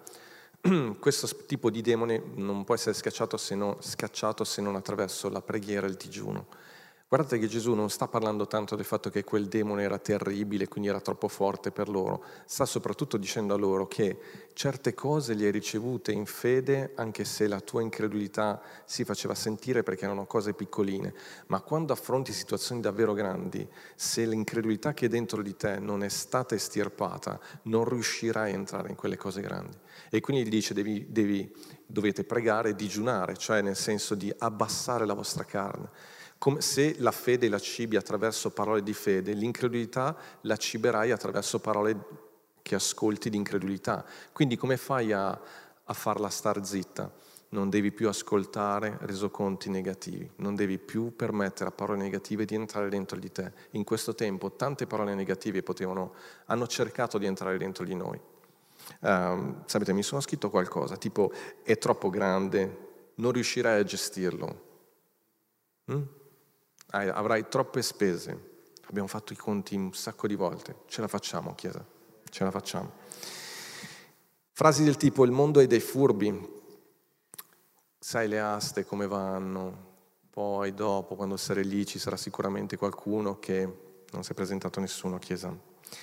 questo 0.99 1.27
tipo 1.45 1.69
di 1.69 1.81
demone 1.81 2.21
non 2.35 2.63
può 2.63 2.75
essere 2.75 2.93
scacciato 2.93 3.37
se, 3.37 3.55
non, 3.55 3.77
scacciato 3.79 4.43
se 4.43 4.61
non 4.61 4.75
attraverso 4.75 5.29
la 5.29 5.41
preghiera 5.41 5.85
e 5.85 5.89
il 5.89 5.95
digiuno. 5.95 6.47
Guardate 7.13 7.37
che 7.37 7.45
Gesù 7.45 7.75
non 7.75 7.91
sta 7.91 8.07
parlando 8.07 8.47
tanto 8.47 8.75
del 8.75 8.85
fatto 8.85 9.11
che 9.11 9.23
quel 9.23 9.47
demone 9.47 9.83
era 9.83 9.99
terribile, 9.99 10.67
quindi 10.67 10.89
era 10.89 10.99
troppo 10.99 11.27
forte 11.27 11.69
per 11.69 11.87
loro, 11.87 12.23
sta 12.47 12.65
soprattutto 12.65 13.17
dicendo 13.17 13.53
a 13.53 13.57
loro 13.57 13.85
che 13.85 14.17
certe 14.53 14.95
cose 14.95 15.35
le 15.35 15.45
hai 15.45 15.51
ricevute 15.51 16.11
in 16.11 16.25
fede 16.25 16.93
anche 16.95 17.23
se 17.23 17.45
la 17.45 17.59
tua 17.59 17.83
incredulità 17.83 18.59
si 18.85 19.03
faceva 19.03 19.35
sentire 19.35 19.83
perché 19.83 20.05
erano 20.05 20.25
cose 20.25 20.55
piccoline, 20.55 21.13
ma 21.49 21.61
quando 21.61 21.93
affronti 21.93 22.33
situazioni 22.33 22.81
davvero 22.81 23.13
grandi, 23.13 23.69
se 23.93 24.25
l'incredulità 24.25 24.95
che 24.95 25.05
è 25.05 25.09
dentro 25.09 25.43
di 25.43 25.55
te 25.55 25.77
non 25.77 26.01
è 26.01 26.09
stata 26.09 26.55
estirpata, 26.55 27.39
non 27.65 27.87
riuscirai 27.87 28.53
a 28.53 28.55
entrare 28.55 28.89
in 28.89 28.95
quelle 28.95 29.17
cose 29.17 29.39
grandi. 29.41 29.77
E 30.09 30.19
quindi 30.19 30.45
gli 30.45 30.49
dice 30.49 30.73
devi, 30.73 31.05
devi, 31.11 31.55
dovete 31.85 32.23
pregare 32.23 32.69
e 32.69 32.75
digiunare, 32.75 33.37
cioè 33.37 33.61
nel 33.61 33.75
senso 33.75 34.15
di 34.15 34.33
abbassare 34.35 35.05
la 35.05 35.13
vostra 35.13 35.43
carne 35.43 36.12
come 36.43 36.59
se 36.59 36.95
la 36.99 37.13
fede 37.13 37.47
la 37.47 37.57
cibi 37.57 37.95
attraverso 37.95 38.49
parole 38.49 38.83
di 38.83 38.91
fede, 38.91 39.31
l'incredulità 39.31 40.13
la 40.41 40.57
ciberai 40.57 41.09
attraverso 41.09 41.59
parole 41.59 41.97
che 42.61 42.75
ascolti 42.75 43.29
di 43.29 43.37
incredulità. 43.37 44.03
Quindi 44.33 44.57
come 44.57 44.75
fai 44.75 45.13
a, 45.13 45.29
a 45.29 45.93
farla 45.93 46.27
star 46.27 46.65
zitta? 46.65 47.09
Non 47.51 47.69
devi 47.69 47.93
più 47.93 48.09
ascoltare 48.09 48.97
resoconti 49.03 49.69
negativi, 49.69 50.29
non 50.39 50.53
devi 50.53 50.79
più 50.79 51.15
permettere 51.15 51.69
a 51.69 51.71
parole 51.71 51.99
negative 51.99 52.43
di 52.43 52.55
entrare 52.55 52.89
dentro 52.89 53.17
di 53.17 53.31
te. 53.31 53.53
In 53.71 53.85
questo 53.85 54.13
tempo 54.13 54.51
tante 54.51 54.85
parole 54.85 55.15
negative 55.15 55.63
potevano, 55.63 56.13
hanno 56.47 56.67
cercato 56.67 57.17
di 57.17 57.25
entrare 57.25 57.57
dentro 57.57 57.85
di 57.85 57.95
noi. 57.95 58.19
Um, 58.99 59.63
sapete, 59.65 59.93
mi 59.93 60.03
sono 60.03 60.19
scritto 60.19 60.49
qualcosa, 60.49 60.97
tipo 60.97 61.31
è 61.63 61.77
troppo 61.77 62.09
grande, 62.09 63.13
non 63.15 63.31
riuscirai 63.31 63.79
a 63.79 63.83
gestirlo. 63.85 64.71
Mm? 65.89 66.01
Avrai 66.93 67.47
troppe 67.47 67.81
spese. 67.81 68.51
Abbiamo 68.87 69.07
fatto 69.07 69.33
i 69.33 69.35
conti 69.35 69.75
un 69.75 69.93
sacco 69.93 70.27
di 70.27 70.35
volte. 70.35 70.77
Ce 70.87 71.01
la 71.01 71.07
facciamo, 71.07 71.55
Chiesa, 71.55 71.83
ce 72.29 72.43
la 72.43 72.51
facciamo. 72.51 72.91
Frasi 74.51 74.83
del 74.83 74.97
tipo 74.97 75.25
il 75.25 75.31
mondo 75.31 75.59
è 75.59 75.67
dei 75.67 75.79
furbi, 75.79 76.61
sai 77.97 78.27
le 78.27 78.39
aste 78.39 78.85
come 78.85 79.07
vanno, 79.07 79.91
poi 80.29 80.73
dopo 80.73 81.15
quando 81.15 81.37
sarai 81.37 81.65
lì 81.65 81.85
ci 81.85 81.97
sarà 81.97 82.17
sicuramente 82.17 82.77
qualcuno 82.77 83.39
che 83.39 83.77
non 84.11 84.23
si 84.23 84.31
è 84.31 84.35
presentato 84.35 84.79
nessuno 84.79 85.15
a 85.15 85.19
Chiesa. 85.19 85.55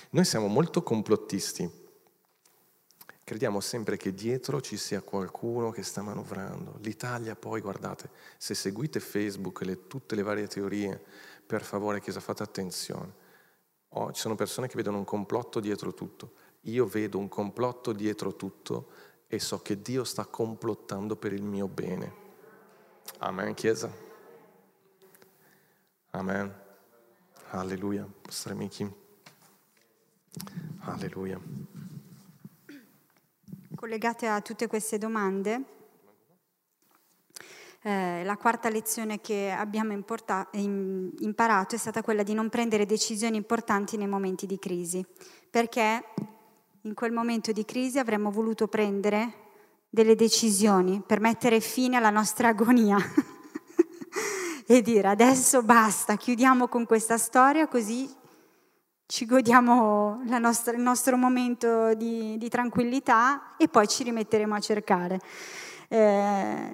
Noi 0.09 0.25
siamo 0.25 0.47
molto 0.47 0.83
complottisti 0.83 1.80
Crediamo 3.31 3.61
sempre 3.61 3.95
che 3.95 4.13
dietro 4.13 4.59
ci 4.59 4.75
sia 4.75 5.01
qualcuno 5.01 5.71
che 5.71 5.83
sta 5.83 6.01
manovrando. 6.01 6.75
L'Italia 6.81 7.33
poi, 7.33 7.61
guardate, 7.61 8.09
se 8.37 8.53
seguite 8.53 8.99
Facebook 8.99 9.61
e 9.61 9.87
tutte 9.87 10.15
le 10.15 10.21
varie 10.21 10.47
teorie, 10.47 11.01
per 11.45 11.63
favore 11.63 12.01
Chiesa 12.01 12.19
fate 12.19 12.43
attenzione. 12.43 13.13
Oh, 13.87 14.11
ci 14.11 14.19
sono 14.19 14.35
persone 14.35 14.67
che 14.67 14.75
vedono 14.75 14.97
un 14.97 15.05
complotto 15.05 15.61
dietro 15.61 15.93
tutto. 15.93 16.33
Io 16.63 16.85
vedo 16.85 17.19
un 17.19 17.29
complotto 17.29 17.93
dietro 17.93 18.35
tutto 18.35 18.89
e 19.27 19.39
so 19.39 19.61
che 19.61 19.81
Dio 19.81 20.03
sta 20.03 20.25
complottando 20.25 21.15
per 21.15 21.31
il 21.31 21.43
mio 21.43 21.69
bene. 21.69 22.13
Amen, 23.19 23.53
Chiesa. 23.53 23.89
Amen. 26.09 26.53
Alleluia. 27.51 28.05
Pastore 28.21 28.55
Michi. 28.55 28.93
Alleluia 30.79 31.90
collegate 33.81 34.27
a 34.27 34.41
tutte 34.41 34.67
queste 34.67 34.99
domande, 34.99 35.63
eh, 37.81 38.23
la 38.23 38.37
quarta 38.37 38.69
lezione 38.69 39.21
che 39.21 39.49
abbiamo 39.49 39.91
importa- 39.91 40.47
imparato 40.51 41.73
è 41.73 41.79
stata 41.79 42.03
quella 42.03 42.21
di 42.21 42.35
non 42.35 42.47
prendere 42.49 42.85
decisioni 42.85 43.37
importanti 43.37 43.97
nei 43.97 44.05
momenti 44.05 44.45
di 44.45 44.59
crisi, 44.59 45.03
perché 45.49 46.03
in 46.81 46.93
quel 46.93 47.11
momento 47.11 47.51
di 47.51 47.65
crisi 47.65 47.97
avremmo 47.97 48.29
voluto 48.29 48.67
prendere 48.67 49.33
delle 49.89 50.13
decisioni 50.13 51.01
per 51.03 51.19
mettere 51.19 51.59
fine 51.59 51.97
alla 51.97 52.11
nostra 52.11 52.49
agonia 52.49 52.97
e 54.67 54.81
dire 54.83 55.07
adesso 55.07 55.63
basta, 55.63 56.17
chiudiamo 56.17 56.67
con 56.67 56.85
questa 56.85 57.17
storia 57.17 57.67
così 57.67 58.07
ci 59.11 59.25
godiamo 59.25 60.21
nostra, 60.39 60.71
il 60.71 60.79
nostro 60.79 61.17
momento 61.17 61.93
di, 61.95 62.37
di, 62.37 62.47
tranquillità 62.47 63.57
e 63.57 63.67
poi 63.67 63.85
ci 63.85 64.03
rimetteremo 64.03 64.55
a 64.55 64.59
cercare. 64.61 65.19
Eh, 65.89 66.73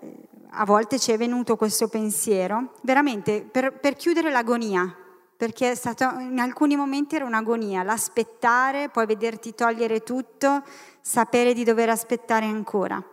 a 0.52 0.64
volte 0.64 1.00
ci 1.00 1.12
è 1.12 1.18
venuto 1.18 1.56
questo 1.56 1.88
pensiero, 1.88 2.74
veramente 2.84 3.42
per, 3.42 3.80
per 3.80 3.96
chiudere 3.96 4.30
l'agonia, 4.30 4.96
perché 5.36 5.74
stato, 5.74 6.20
in 6.20 6.38
alcuni 6.38 6.76
momenti 6.76 7.16
era 7.16 7.26
un'agonia, 7.26 7.82
l'aspettare, 7.82 8.90
poi 8.90 9.08
vederti 9.08 9.56
togliere 9.56 10.02
tutto, 10.02 10.62
sapere 11.02 11.54
di 11.54 11.64
dover 11.64 11.90
aspettare 11.90 12.46
ancora. 12.46 13.04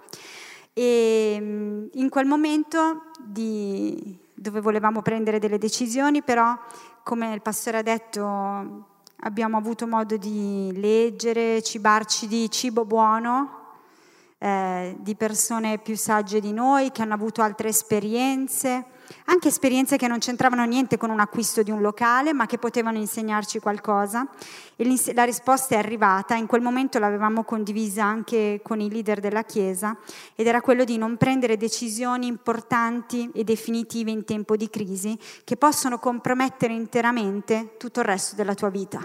E 0.75 1.39
mm, 1.41 1.87
in 1.93 2.11
quel 2.11 2.27
momento 2.27 3.05
di, 3.25 4.19
dove 4.35 4.61
volevamo 4.61 5.01
prendere 5.01 5.39
delle 5.39 5.57
decisioni, 5.57 6.23
però, 6.23 6.55
come 7.03 7.33
il 7.33 7.41
pastore 7.41 7.79
ha 7.79 7.83
detto, 7.83 8.93
abbiamo 9.21 9.57
avuto 9.57 9.87
modo 9.87 10.17
di 10.17 10.73
leggere, 10.75 11.63
cibarci 11.63 12.27
di 12.27 12.51
cibo 12.51 12.85
buono, 12.85 13.63
eh, 14.39 14.97
di 14.99 15.15
persone 15.15 15.79
più 15.79 15.97
sagge 15.97 16.41
di 16.41 16.53
noi 16.53 16.91
che 16.93 17.03
hanno 17.03 17.15
avuto 17.15 17.43
altre 17.43 17.69
esperienze 17.69 18.87
anche 19.27 19.49
esperienze 19.49 19.97
che 19.97 20.09
non 20.09 20.19
c'entravano 20.19 20.65
niente 20.65 20.97
con 20.97 21.11
un 21.11 21.21
acquisto 21.21 21.63
di 21.63 21.71
un 21.71 21.81
locale, 21.81 22.33
ma 22.33 22.47
che 22.47 22.59
potevano 22.59 22.99
insegnarci 22.99 23.59
qualcosa. 23.59 24.27
E 24.77 25.13
la 25.15 25.25
risposta 25.25 25.75
è 25.75 25.79
arrivata, 25.79 26.35
in 26.35 26.47
quel 26.47 26.63
momento 26.63 26.99
l'avevamo 26.99 27.45
condivisa 27.45 28.05
anche 28.05 28.61
con 28.63 28.81
i 28.81 28.91
leader 28.91 29.21
della 29.21 29.45
Chiesa, 29.45 29.97
ed 30.35 30.47
era 30.47 30.61
quello 30.61 30.85
di 30.85 30.99
non 30.99 31.17
prendere 31.17 31.57
decisioni 31.57 32.27
importanti 32.27 33.31
e 33.33 33.45
definitive 33.45 34.11
in 34.11 34.25
tempo 34.25 34.57
di 34.57 34.69
crisi 34.69 35.19
che 35.45 35.57
possono 35.57 35.99
compromettere 35.99 36.73
interamente 36.73 37.77
tutto 37.79 38.01
il 38.01 38.07
resto 38.07 38.35
della 38.35 38.55
tua 38.55 38.71
vita. 38.71 39.05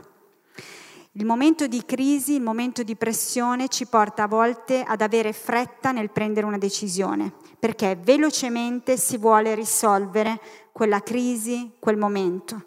Il 1.13 1.25
momento 1.25 1.65
di 1.65 1.83
crisi, 1.85 2.35
il 2.35 2.41
momento 2.41 2.83
di 2.83 2.95
pressione 2.95 3.67
ci 3.67 3.87
porta 3.87 4.23
a 4.23 4.27
volte 4.27 4.83
ad 4.83 5.01
avere 5.01 5.33
fretta 5.33 5.91
nel 5.91 6.11
prendere 6.11 6.45
una 6.45 6.59
decisione, 6.59 7.33
perché 7.59 7.97
velocemente 8.01 8.97
si 8.97 9.17
vuole 9.17 9.53
risolvere 9.53 10.39
quella 10.71 11.01
crisi, 11.01 11.73
quel 11.79 11.97
momento. 11.97 12.63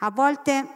A 0.00 0.10
volte 0.10 0.66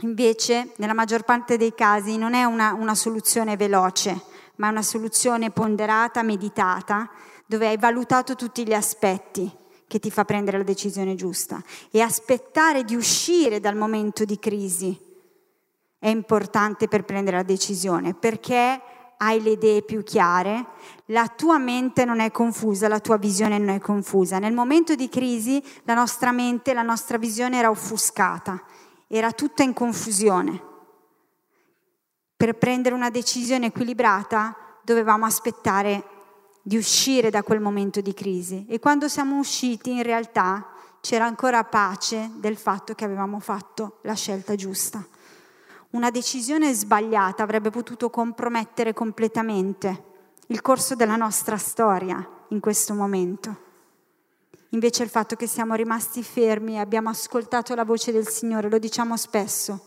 invece, 0.00 0.72
nella 0.76 0.94
maggior 0.94 1.22
parte 1.22 1.56
dei 1.56 1.74
casi, 1.74 2.16
non 2.16 2.34
è 2.34 2.44
una, 2.44 2.72
una 2.72 2.94
soluzione 2.94 3.56
veloce, 3.56 4.22
ma 4.56 4.68
è 4.68 4.70
una 4.70 4.82
soluzione 4.82 5.50
ponderata, 5.50 6.22
meditata, 6.22 7.10
dove 7.46 7.68
hai 7.68 7.76
valutato 7.76 8.34
tutti 8.34 8.66
gli 8.66 8.72
aspetti 8.72 9.50
che 9.86 9.98
ti 9.98 10.10
fa 10.10 10.24
prendere 10.24 10.58
la 10.58 10.64
decisione 10.64 11.14
giusta. 11.14 11.62
E 11.90 12.00
aspettare 12.00 12.82
di 12.84 12.96
uscire 12.96 13.60
dal 13.60 13.76
momento 13.76 14.24
di 14.24 14.38
crisi 14.38 14.98
è 15.98 16.08
importante 16.08 16.88
per 16.88 17.04
prendere 17.04 17.36
la 17.36 17.42
decisione, 17.42 18.14
perché 18.14 18.80
hai 19.18 19.42
le 19.42 19.50
idee 19.50 19.82
più 19.82 20.02
chiare, 20.02 20.66
la 21.06 21.28
tua 21.28 21.58
mente 21.58 22.04
non 22.04 22.20
è 22.20 22.30
confusa, 22.30 22.88
la 22.88 23.00
tua 23.00 23.16
visione 23.16 23.58
non 23.58 23.70
è 23.70 23.78
confusa. 23.78 24.38
Nel 24.38 24.52
momento 24.52 24.94
di 24.94 25.08
crisi 25.08 25.62
la 25.84 25.94
nostra 25.94 26.32
mente, 26.32 26.74
la 26.74 26.82
nostra 26.82 27.18
visione 27.18 27.58
era 27.58 27.70
offuscata, 27.70 28.62
era 29.06 29.32
tutta 29.32 29.62
in 29.62 29.72
confusione. 29.72 30.62
Per 32.36 32.54
prendere 32.56 32.94
una 32.94 33.10
decisione 33.10 33.66
equilibrata 33.66 34.54
dovevamo 34.82 35.24
aspettare 35.24 36.04
di 36.62 36.76
uscire 36.76 37.30
da 37.30 37.42
quel 37.42 37.60
momento 37.60 38.00
di 38.00 38.12
crisi 38.12 38.66
e 38.68 38.78
quando 38.78 39.08
siamo 39.08 39.38
usciti 39.38 39.92
in 39.92 40.02
realtà 40.02 40.66
c'era 41.00 41.24
ancora 41.24 41.62
pace 41.62 42.30
del 42.34 42.56
fatto 42.56 42.94
che 42.94 43.04
avevamo 43.04 43.38
fatto 43.38 43.98
la 44.02 44.14
scelta 44.14 44.56
giusta. 44.56 45.06
Una 45.90 46.10
decisione 46.10 46.74
sbagliata 46.74 47.42
avrebbe 47.42 47.70
potuto 47.70 48.10
compromettere 48.10 48.92
completamente 48.92 50.04
il 50.48 50.60
corso 50.60 50.94
della 50.94 51.16
nostra 51.16 51.56
storia 51.56 52.28
in 52.48 52.60
questo 52.60 52.94
momento. 52.94 53.64
Invece 54.70 55.04
il 55.04 55.08
fatto 55.08 55.36
che 55.36 55.46
siamo 55.46 55.74
rimasti 55.74 56.22
fermi 56.22 56.74
e 56.74 56.78
abbiamo 56.78 57.08
ascoltato 57.08 57.74
la 57.74 57.84
voce 57.84 58.12
del 58.12 58.28
Signore, 58.28 58.68
lo 58.68 58.78
diciamo 58.78 59.16
spesso, 59.16 59.86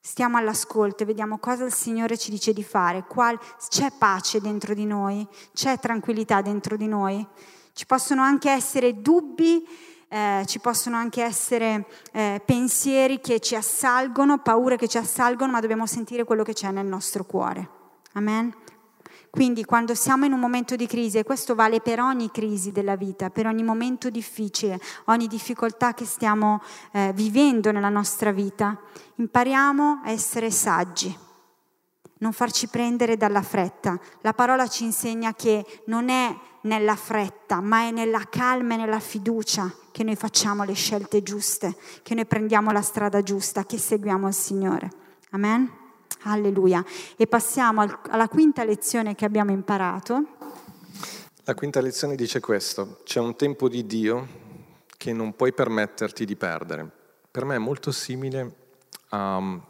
stiamo 0.00 0.36
all'ascolto 0.36 1.02
e 1.02 1.06
vediamo 1.06 1.38
cosa 1.38 1.64
il 1.64 1.72
Signore 1.72 2.18
ci 2.18 2.30
dice 2.30 2.52
di 2.52 2.64
fare, 2.64 3.04
Qual, 3.08 3.38
c'è 3.68 3.92
pace 3.96 4.40
dentro 4.40 4.74
di 4.74 4.84
noi, 4.84 5.26
c'è 5.54 5.78
tranquillità 5.78 6.42
dentro 6.42 6.76
di 6.76 6.86
noi, 6.86 7.26
ci 7.72 7.86
possono 7.86 8.20
anche 8.20 8.50
essere 8.50 9.00
dubbi 9.00 9.66
eh, 10.14 10.44
ci 10.46 10.60
possono 10.60 10.96
anche 10.96 11.24
essere 11.24 11.86
eh, 12.12 12.40
pensieri 12.44 13.20
che 13.20 13.40
ci 13.40 13.56
assalgono, 13.56 14.38
paure 14.38 14.76
che 14.76 14.86
ci 14.86 14.96
assalgono, 14.96 15.50
ma 15.50 15.60
dobbiamo 15.60 15.86
sentire 15.86 16.22
quello 16.22 16.44
che 16.44 16.52
c'è 16.52 16.70
nel 16.70 16.86
nostro 16.86 17.24
cuore. 17.24 17.68
Amen. 18.12 18.54
Quindi 19.28 19.64
quando 19.64 19.96
siamo 19.96 20.24
in 20.24 20.32
un 20.32 20.38
momento 20.38 20.76
di 20.76 20.86
crisi, 20.86 21.18
e 21.18 21.24
questo 21.24 21.56
vale 21.56 21.80
per 21.80 21.98
ogni 21.98 22.30
crisi 22.30 22.70
della 22.70 22.94
vita, 22.94 23.30
per 23.30 23.48
ogni 23.48 23.64
momento 23.64 24.08
difficile, 24.08 24.78
ogni 25.06 25.26
difficoltà 25.26 25.94
che 25.94 26.04
stiamo 26.04 26.62
eh, 26.92 27.10
vivendo 27.12 27.72
nella 27.72 27.88
nostra 27.88 28.30
vita, 28.30 28.78
impariamo 29.16 30.02
a 30.04 30.10
essere 30.10 30.52
saggi, 30.52 31.18
non 32.24 32.32
farci 32.32 32.68
prendere 32.68 33.18
dalla 33.18 33.42
fretta. 33.42 34.00
La 34.22 34.32
parola 34.32 34.66
ci 34.66 34.84
insegna 34.84 35.34
che 35.34 35.82
non 35.84 36.08
è 36.08 36.34
nella 36.62 36.96
fretta, 36.96 37.60
ma 37.60 37.82
è 37.82 37.90
nella 37.90 38.26
calma 38.30 38.74
e 38.74 38.76
nella 38.78 38.98
fiducia 38.98 39.70
che 39.92 40.02
noi 40.04 40.16
facciamo 40.16 40.64
le 40.64 40.72
scelte 40.72 41.22
giuste, 41.22 41.76
che 42.02 42.14
noi 42.14 42.24
prendiamo 42.24 42.70
la 42.70 42.80
strada 42.80 43.22
giusta, 43.22 43.66
che 43.66 43.76
seguiamo 43.76 44.26
il 44.26 44.32
Signore. 44.32 44.90
Amen? 45.32 45.70
Alleluia. 46.22 46.82
E 47.16 47.26
passiamo 47.26 47.86
alla 48.08 48.28
quinta 48.28 48.64
lezione 48.64 49.14
che 49.14 49.26
abbiamo 49.26 49.50
imparato. 49.50 50.24
La 51.44 51.54
quinta 51.54 51.82
lezione 51.82 52.14
dice 52.14 52.40
questo, 52.40 53.02
c'è 53.04 53.20
un 53.20 53.36
tempo 53.36 53.68
di 53.68 53.84
Dio 53.84 54.26
che 54.96 55.12
non 55.12 55.36
puoi 55.36 55.52
permetterti 55.52 56.24
di 56.24 56.36
perdere. 56.36 56.90
Per 57.30 57.44
me 57.44 57.56
è 57.56 57.58
molto 57.58 57.92
simile 57.92 58.54
a, 59.10 59.60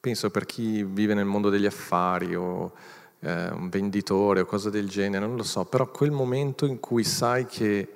penso 0.00 0.30
per 0.30 0.46
chi 0.46 0.82
vive 0.82 1.14
nel 1.14 1.24
mondo 1.24 1.50
degli 1.50 1.66
affari 1.66 2.34
o 2.34 2.72
eh, 3.20 3.50
un 3.50 3.68
venditore 3.68 4.40
o 4.40 4.46
cose 4.46 4.70
del 4.70 4.88
genere, 4.88 5.26
non 5.26 5.36
lo 5.36 5.42
so, 5.42 5.64
però 5.64 5.90
quel 5.90 6.10
momento 6.10 6.66
in 6.66 6.78
cui 6.80 7.04
sai 7.04 7.46
che 7.46 7.92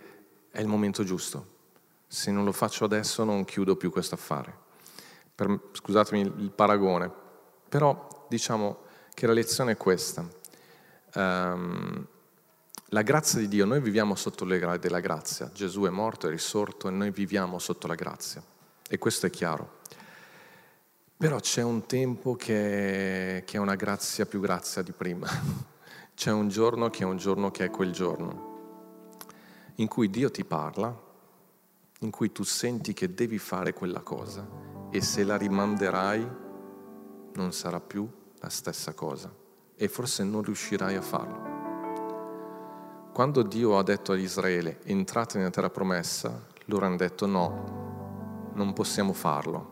è 0.51 0.61
il 0.61 0.67
momento 0.67 1.05
giusto. 1.05 1.51
Se 2.07 2.31
non 2.31 2.45
lo 2.45 2.53
faccio 2.53 2.85
adesso 2.85 3.25
non 3.25 3.45
chiudo 3.45 3.77
più 3.77 3.91
questo 3.91 4.15
affare. 4.15 4.55
Per, 5.35 5.61
scusatemi 5.73 6.21
il 6.21 6.53
paragone, 6.55 7.11
però 7.69 8.27
diciamo 8.29 8.81
che 9.15 9.27
la 9.27 9.33
lezione 9.33 9.73
è 9.73 9.77
questa. 9.77 10.27
Um, 11.15 12.07
la 12.87 13.03
grazia 13.03 13.39
di 13.39 13.49
Dio, 13.49 13.65
noi 13.65 13.81
viviamo 13.81 14.15
sotto 14.15 14.45
le 14.45 14.59
gradi 14.59 14.81
della 14.81 15.01
grazia. 15.01 15.51
Gesù 15.55 15.85
è 15.85 15.89
morto, 15.89 16.27
è 16.27 16.31
risorto 16.31 16.89
e 16.89 16.91
noi 16.91 17.11
viviamo 17.11 17.59
sotto 17.59 17.87
la 17.87 17.95
grazia. 17.95 18.43
E 18.87 18.99
questo 18.99 19.25
è 19.25 19.31
chiaro. 19.31 19.81
Però 21.23 21.39
c'è 21.39 21.63
un 21.63 21.87
tempo 21.87 22.35
che, 22.35 23.45
che 23.47 23.57
è 23.57 23.61
una 23.61 23.77
grazia 23.77 24.27
più 24.27 24.41
grazia 24.41 24.83
di 24.83 24.91
prima. 24.91 25.29
C'è 26.17 26.33
un 26.33 26.49
giorno 26.49 26.91
che 26.91 27.05
è 27.05 27.07
un 27.07 27.17
giorno 27.17 27.53
che 27.53 27.67
è 27.67 27.71
quel 27.71 27.93
giorno, 27.93 29.21
in 29.77 29.87
cui 29.87 30.11
Dio 30.11 30.33
ti 30.33 30.45
parla, 30.45 30.93
in 32.01 32.11
cui 32.11 32.33
tu 32.33 32.43
senti 32.43 32.93
che 32.93 33.15
devi 33.15 33.39
fare 33.39 33.73
quella 33.73 34.01
cosa 34.01 34.45
e 34.91 35.01
se 35.01 35.23
la 35.23 35.37
rimanderai 35.37 36.29
non 37.35 37.53
sarà 37.53 37.79
più 37.79 38.05
la 38.41 38.49
stessa 38.49 38.93
cosa 38.93 39.33
e 39.77 39.87
forse 39.87 40.25
non 40.25 40.43
riuscirai 40.43 40.97
a 40.97 41.03
farlo. 41.03 43.11
Quando 43.13 43.45
Dio 43.45 43.79
ha 43.79 43.85
detto 43.85 44.11
ad 44.11 44.19
Israele 44.19 44.81
entrate 44.87 45.39
nella 45.39 45.51
terra 45.51 45.71
promessa, 45.71 46.49
loro 46.65 46.85
hanno 46.85 46.97
detto 46.97 47.27
no, 47.27 48.51
non 48.55 48.73
possiamo 48.73 49.13
farlo, 49.13 49.72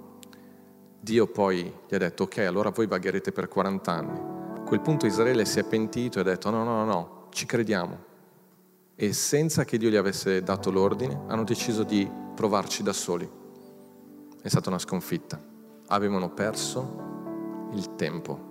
Dio 1.03 1.27
poi 1.27 1.73
gli 1.89 1.95
ha 1.95 1.99
detto, 1.99 2.25
ok, 2.25 2.39
allora 2.39 2.69
voi 2.69 2.87
vagherete 2.87 3.33
per 3.33 3.49
40 3.49 3.91
anni. 3.91 4.19
A 4.59 4.61
quel 4.61 4.83
punto 4.83 5.07
Israele 5.07 5.47
si 5.47 5.59
è 5.59 5.65
pentito 5.65 6.19
e 6.19 6.21
ha 6.21 6.25
detto, 6.25 6.51
no, 6.51 6.63
no, 6.63 6.85
no, 6.85 6.85
no, 6.85 7.27
ci 7.31 7.47
crediamo. 7.47 8.09
E 8.95 9.15
senza 9.15 9.65
che 9.65 9.79
Dio 9.79 9.89
gli 9.89 9.97
avesse 9.97 10.43
dato 10.43 10.71
l'ordine, 10.71 11.23
hanno 11.29 11.45
deciso 11.45 11.85
di 11.85 12.09
provarci 12.35 12.83
da 12.83 12.93
soli. 12.93 13.29
È 14.43 14.49
stata 14.49 14.69
una 14.69 14.79
sconfitta. 14.79 15.41
Avevano 15.87 16.29
perso 16.29 17.71
il 17.73 17.95
tempo. 17.97 18.49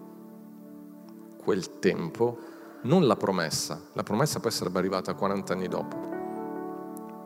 Quel 1.37 1.77
tempo, 1.77 2.39
non 2.81 3.05
la 3.05 3.15
promessa. 3.15 3.79
La 3.93 4.03
promessa 4.03 4.39
poi 4.39 4.49
sarebbe 4.49 4.79
arrivata 4.79 5.13
40 5.13 5.53
anni 5.53 5.67
dopo. 5.67 5.97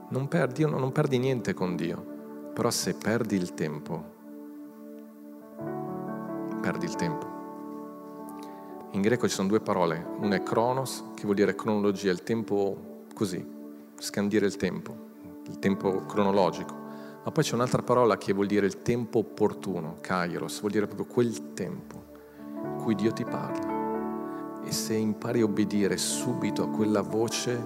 Non 0.10 0.28
perdi, 0.28 0.66
non 0.66 0.92
perdi 0.92 1.18
niente 1.18 1.54
con 1.54 1.78
Dio, 1.78 2.52
però 2.54 2.70
se 2.70 2.94
perdi 2.96 3.36
il 3.36 3.54
tempo, 3.54 4.13
perdi 6.64 6.86
il 6.86 6.96
tempo. 6.96 7.28
In 8.92 9.02
greco 9.02 9.28
ci 9.28 9.34
sono 9.36 9.50
due 9.50 9.60
parole, 9.60 10.02
una 10.22 10.36
è 10.36 10.44
chronos, 10.44 11.04
che 11.14 11.24
vuol 11.24 11.36
dire 11.36 11.56
cronologia, 11.56 12.10
il 12.10 12.24
tempo 12.24 13.04
così, 13.14 13.46
scandire 13.98 14.46
il 14.46 14.56
tempo, 14.56 14.96
il 15.48 15.60
tempo 15.60 16.06
cronologico, 16.06 16.74
ma 17.26 17.32
poi 17.32 17.44
c'è 17.44 17.56
un'altra 17.56 17.82
parola 17.82 18.18
che 18.18 18.32
vuol 18.32 18.46
dire 18.46 18.66
il 18.66 18.82
tempo 18.82 19.20
opportuno, 19.20 19.98
kairos, 20.00 20.62
vuol 20.62 20.72
dire 20.72 20.86
proprio 20.86 21.06
quel 21.06 21.54
tempo 21.54 22.02
in 22.64 22.76
cui 22.82 22.96
Dio 22.96 23.12
ti 23.12 23.26
parla. 23.26 24.62
E 24.64 24.72
se 24.72 24.94
impari 24.94 25.42
a 25.42 25.44
obbedire 25.44 25.98
subito 25.98 26.64
a 26.64 26.70
quella 26.70 27.02
voce, 27.02 27.62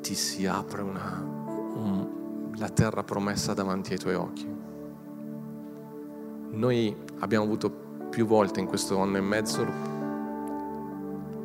ti 0.00 0.14
si 0.14 0.46
apre 0.46 0.80
una, 0.80 1.22
un, 1.22 2.52
la 2.56 2.70
terra 2.70 3.02
promessa 3.02 3.52
davanti 3.52 3.92
ai 3.92 3.98
tuoi 3.98 4.14
occhi. 4.14 4.54
Noi 6.56 6.96
abbiamo 7.18 7.44
avuto 7.44 7.70
più 8.08 8.24
volte 8.24 8.60
in 8.60 8.66
questo 8.66 8.98
anno 8.98 9.18
e 9.18 9.20
mezzo 9.20 9.62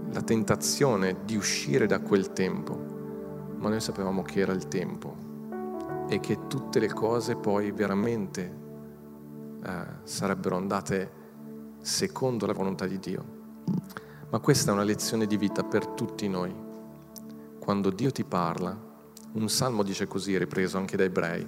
la 0.09 0.21
tentazione 0.21 1.17
di 1.25 1.35
uscire 1.35 1.85
da 1.85 1.99
quel 1.99 2.31
tempo, 2.31 2.77
ma 3.57 3.67
noi 3.67 3.81
sapevamo 3.81 4.21
che 4.21 4.39
era 4.39 4.53
il 4.53 4.69
tempo 4.69 6.05
e 6.07 6.21
che 6.21 6.47
tutte 6.47 6.79
le 6.79 6.87
cose 6.87 7.35
poi 7.35 7.71
veramente 7.71 8.57
eh, 9.61 9.85
sarebbero 10.03 10.55
andate 10.55 11.11
secondo 11.81 12.45
la 12.45 12.53
volontà 12.53 12.87
di 12.87 12.97
Dio. 12.97 13.25
Ma 14.29 14.39
questa 14.39 14.71
è 14.71 14.73
una 14.73 14.83
lezione 14.83 15.27
di 15.27 15.35
vita 15.35 15.61
per 15.65 15.87
tutti 15.87 16.29
noi. 16.29 16.55
Quando 17.59 17.89
Dio 17.89 18.11
ti 18.11 18.23
parla, 18.23 18.89
Un 19.33 19.49
salmo 19.49 19.83
dice 19.83 20.07
così, 20.07 20.37
ripreso 20.37 20.77
anche 20.77 20.97
da 20.97 21.03
ebrei, 21.03 21.47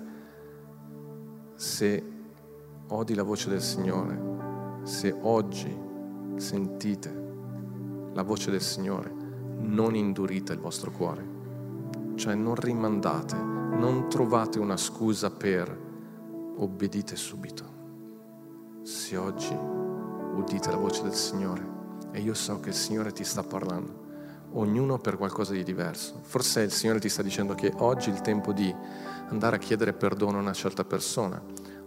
se 1.56 2.13
odi 2.94 3.16
la 3.16 3.24
voce 3.24 3.50
del 3.50 3.62
Signore, 3.62 4.82
se 4.84 5.16
oggi 5.22 5.76
sentite 6.36 7.22
la 8.14 8.22
voce 8.22 8.52
del 8.52 8.62
Signore, 8.62 9.12
non 9.58 9.96
indurite 9.96 10.54
il 10.54 10.60
vostro 10.60 10.92
cuore, 10.92 11.26
cioè 12.16 12.36
non 12.36 12.54
rimandate, 12.54 13.36
non 13.36 14.08
trovate 14.10 14.60
una 14.60 14.78
scusa 14.78 15.32
per 15.32 15.76
obbedite 16.56 17.16
subito. 17.16 17.64
Se 18.84 19.18
oggi 19.18 19.58
udite 20.36 20.70
la 20.70 20.78
voce 20.78 21.02
del 21.02 21.16
Signore 21.16 21.72
e 22.12 22.20
io 22.20 22.36
so 22.36 22.60
che 22.60 22.70
il 22.70 22.76
Signore 22.76 23.12
ti 23.12 23.24
sta 23.24 23.42
parlando, 23.42 24.02
ognuno 24.52 25.00
per 25.00 25.18
qualcosa 25.18 25.54
di 25.54 25.64
diverso. 25.64 26.20
Forse 26.22 26.62
il 26.62 26.72
Signore 26.72 27.00
ti 27.00 27.10
sta 27.10 27.24
dicendo 27.24 27.56
che 27.56 27.74
oggi 27.78 28.12
è 28.12 28.14
il 28.14 28.22
tempo 28.22 28.54
di 28.54 28.72
andare 29.30 29.56
a 29.56 29.60
chiedere 29.60 29.94
perdono 29.94 30.38
a 30.38 30.42
una 30.42 30.54
certa 30.54 30.84
persona, 30.84 31.42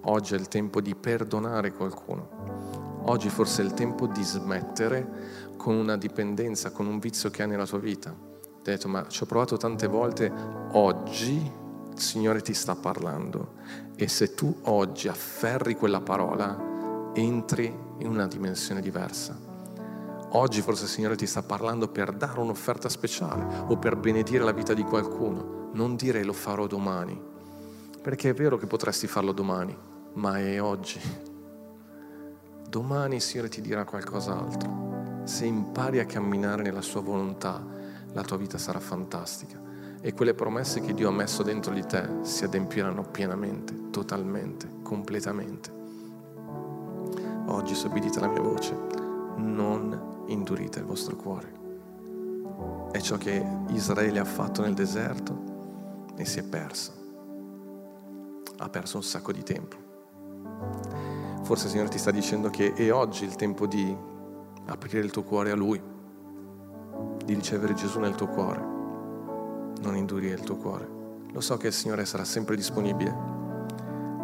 oggi 0.09 0.35
è 0.35 0.37
il 0.37 0.49
tempo 0.49 0.81
di 0.81 0.95
perdonare 0.95 1.73
qualcuno, 1.73 3.03
oggi 3.05 3.29
forse 3.29 3.63
è 3.63 3.65
il 3.65 3.75
tempo 3.75 4.07
di 4.07 4.23
smettere 4.23 5.55
con 5.57 5.75
una 5.75 5.97
dipendenza, 5.97 6.71
con 6.71 6.87
un 6.87 6.99
vizio 6.99 7.31
che 7.31 7.43
hai 7.43 7.49
nella 7.49 7.67
tua 7.67 7.79
vita. 7.79 8.11
Ti 8.11 8.71
ho 8.71 8.75
detto, 8.75 8.89
ma 8.89 9.07
ci 9.09 9.23
ho 9.23 9.27
provato 9.27 9.57
tante 9.57 9.87
volte, 9.87 10.33
oggi 10.73 11.65
il 11.93 12.01
Signore 12.01 12.41
ti 12.43 12.53
sta 12.53 12.75
parlando 12.75 13.55
e 13.97 14.09
se 14.09 14.35
tu 14.35 14.55
oggi 14.65 15.09
afferri 15.09 15.75
quella 15.75 16.01
parola, 16.01 17.11
entri 17.15 17.67
in 17.99 18.09
una 18.09 18.27
dimensione 18.27 18.81
diversa. 18.81 19.37
Oggi 20.31 20.61
forse 20.61 20.85
il 20.85 20.91
Signore 20.91 21.17
ti 21.17 21.27
sta 21.27 21.43
parlando 21.43 21.89
per 21.89 22.13
dare 22.13 22.41
un'offerta 22.41 22.89
speciale 22.89 23.47
o 23.69 23.77
per 23.79 23.97
benedire 23.97 24.45
la 24.45 24.53
vita 24.53 24.75
di 24.75 24.83
qualcuno. 24.83 25.71
Non 25.73 25.97
dire 25.97 26.23
lo 26.25 26.33
farò 26.33 26.67
domani, 26.67 27.19
perché 28.03 28.31
è 28.31 28.35
vero 28.35 28.57
che 28.57 28.67
potresti 28.67 29.07
farlo 29.07 29.33
domani, 29.33 29.77
ma 30.17 30.39
è 30.39 30.61
oggi. 30.61 31.01
Domani 32.69 33.15
il 33.17 33.23
Signore 33.23 33.49
ti 33.49 33.61
dirà 33.61 33.85
qualcos'altro 33.85 34.87
se 35.27 35.45
impari 35.45 35.99
a 35.99 36.07
camminare 36.07 36.63
nella 36.63 36.83
sua 36.83 37.01
volontà, 37.01 37.61
la 38.13 38.23
tua 38.23 38.37
vita 38.37 38.59
sarà 38.59 38.79
fantastica 38.79 39.61
e 40.01 40.15
quelle 40.15 40.35
promesse 40.35 40.81
che 40.81 40.95
Dio 40.95 41.09
ha 41.09 41.13
messo 41.13 41.43
dentro 41.43 41.75
di 41.75 41.85
te 41.85 42.09
si 42.21 42.45
adempiranno 42.45 43.03
pienamente, 43.03 43.91
totalmente, 43.91 44.69
completamente. 44.83 45.71
Oggi 47.47 47.75
se 47.75 47.89
obbedite 47.89 48.19
alla 48.19 48.29
mia 48.29 48.41
voce, 48.41 48.77
non 49.39 50.25
indurite 50.29 50.79
il 50.79 50.85
vostro 50.85 51.17
cuore. 51.17 51.53
È 52.93 53.01
ciò 53.01 53.17
che 53.17 53.45
Israele 53.71 54.21
ha 54.21 54.25
fatto 54.25 54.63
nel 54.63 54.75
deserto 54.75 56.13
e 56.17 56.25
si 56.25 56.39
è 56.39 56.45
perso. 56.45 56.93
Ha 58.59 58.69
perso 58.69 58.97
un 58.97 59.03
sacco 59.03 59.33
di 59.33 59.43
tempo. 59.43 59.86
Forse 61.43 61.67
il 61.67 61.71
Signore 61.71 61.91
ti 61.91 61.99
sta 61.99 62.11
dicendo 62.11 62.51
che 62.51 62.73
è 62.73 62.93
oggi 62.93 63.25
il 63.25 63.37
tempo 63.37 63.67
di 63.67 63.97
aprire 64.67 65.05
il 65.05 65.11
tuo 65.11 65.23
cuore 65.23 65.51
a 65.51 65.55
Lui, 65.55 65.81
di 67.25 67.35
ricevere 67.35 67.75
Gesù 67.75 68.01
nel 68.01 68.15
tuo 68.15 68.27
cuore, 68.27 68.61
non 69.81 69.97
indurire 69.97 70.35
il 70.35 70.41
tuo 70.41 70.57
cuore. 70.57 70.89
Lo 71.33 71.41
so 71.41 71.57
che 71.57 71.69
il 71.69 71.73
Signore 71.73 72.05
sarà 72.05 72.25
sempre 72.25 72.57
disponibile, 72.57 73.11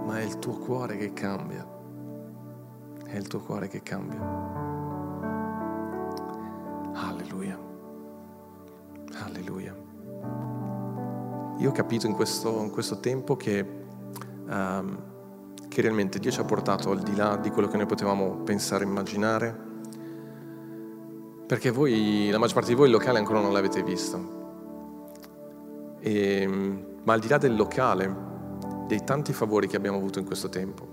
ma 0.05 0.19
è 0.19 0.23
il 0.23 0.39
tuo 0.39 0.55
cuore 0.55 0.97
che 0.97 1.13
cambia. 1.13 1.67
È 3.05 3.17
il 3.17 3.27
tuo 3.29 3.41
cuore 3.41 3.69
che 3.69 3.83
cambia. 3.83 4.19
Alleluia. 6.95 7.59
Alleluia. 9.25 9.77
Io 11.59 11.69
ho 11.69 11.73
capito 11.73 12.07
in 12.07 12.15
questo, 12.15 12.63
in 12.63 12.71
questo 12.71 12.99
tempo 12.99 13.37
che, 13.37 13.65
um, 14.49 15.12
che 15.73 15.81
realmente 15.81 16.19
Dio 16.19 16.31
ci 16.31 16.39
ha 16.39 16.45
portato 16.45 16.91
al 16.91 17.01
di 17.01 17.17
là 17.17 17.37
di 17.37 17.51
quello 17.51 17.69
che 17.69 17.79
noi 17.79 17.87
potevamo 17.87 18.37
pensare 18.45 18.85
immaginare 18.85 19.71
perché 21.53 21.71
voi, 21.71 22.31
la 22.31 22.39
maggior 22.39 22.55
parte 22.55 22.71
di 22.71 22.77
voi 22.77 22.87
il 22.87 22.93
locale 22.93 23.19
ancora 23.19 23.39
non 23.39 23.53
l'avete 23.53 23.83
visto. 23.83 24.41
E, 26.01 26.41
ehm, 26.41 26.85
ma 27.03 27.13
al 27.13 27.21
di 27.21 27.29
là 27.29 27.37
del 27.37 27.55
locale, 27.55 28.17
dei 28.87 29.05
tanti 29.05 29.35
favori 29.35 29.67
che 29.67 29.77
abbiamo 29.77 29.99
avuto 29.99 30.19
in 30.19 30.25
questo 30.25 30.49
tempo, 30.49 30.89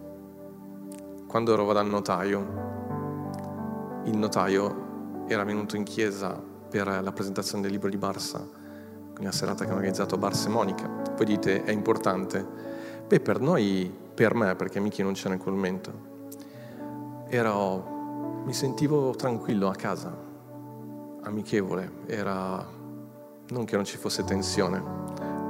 quando 1.27 1.53
ero 1.53 1.71
dal 1.71 1.87
notaio, 1.87 2.39
il 4.03 4.17
notaio 4.17 5.23
era 5.27 5.45
venuto 5.45 5.77
in 5.77 5.83
chiesa 5.83 6.37
per 6.69 6.87
la 7.01 7.11
presentazione 7.13 7.61
del 7.61 7.71
libro 7.71 7.89
di 7.89 7.95
Barsa, 7.95 8.45
una 9.17 9.31
serata 9.31 9.59
che 9.59 9.67
hanno 9.69 9.75
organizzato 9.75 10.17
Barsa 10.17 10.49
e 10.49 10.51
Monica. 10.51 10.89
Voi 11.15 11.25
dite, 11.25 11.63
è 11.63 11.71
importante? 11.71 12.45
Beh, 13.07 13.21
per 13.21 13.39
noi, 13.39 13.89
per 14.19 14.35
me, 14.35 14.53
perché 14.53 14.81
Miki 14.81 15.01
non 15.01 15.13
c'era 15.13 15.33
in 15.33 15.39
quel 15.39 15.53
momento, 15.53 15.93
ero, 17.29 18.41
mi 18.43 18.51
sentivo 18.51 19.11
tranquillo 19.11 19.69
a 19.69 19.73
casa, 19.73 20.13
amichevole, 21.23 21.89
era 22.05 22.67
non 23.47 23.63
che 23.63 23.75
non 23.77 23.85
ci 23.85 23.95
fosse 23.95 24.25
tensione, 24.25 24.83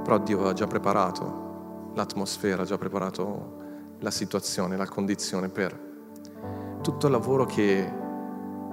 però 0.03 0.20
Dio 0.20 0.36
aveva 0.36 0.53
già 0.53 0.67
preparato 0.67 1.93
l'atmosfera, 1.95 2.61
ha 2.61 2.65
già 2.65 2.78
preparato 2.78 3.95
la 4.01 4.11
situazione, 4.11 4.78
la 4.78 4.88
condizione 4.88 5.49
per 5.49 5.76
tutto 6.84 7.07
il 7.07 7.11
lavoro 7.11 7.47
che, 7.47 7.91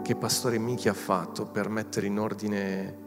che 0.03 0.14
Pastore 0.14 0.59
Michi 0.59 0.90
ha 0.90 0.94
fatto 0.94 1.47
per 1.47 1.70
mettere 1.70 2.07
in 2.07 2.18
ordine 2.18 2.99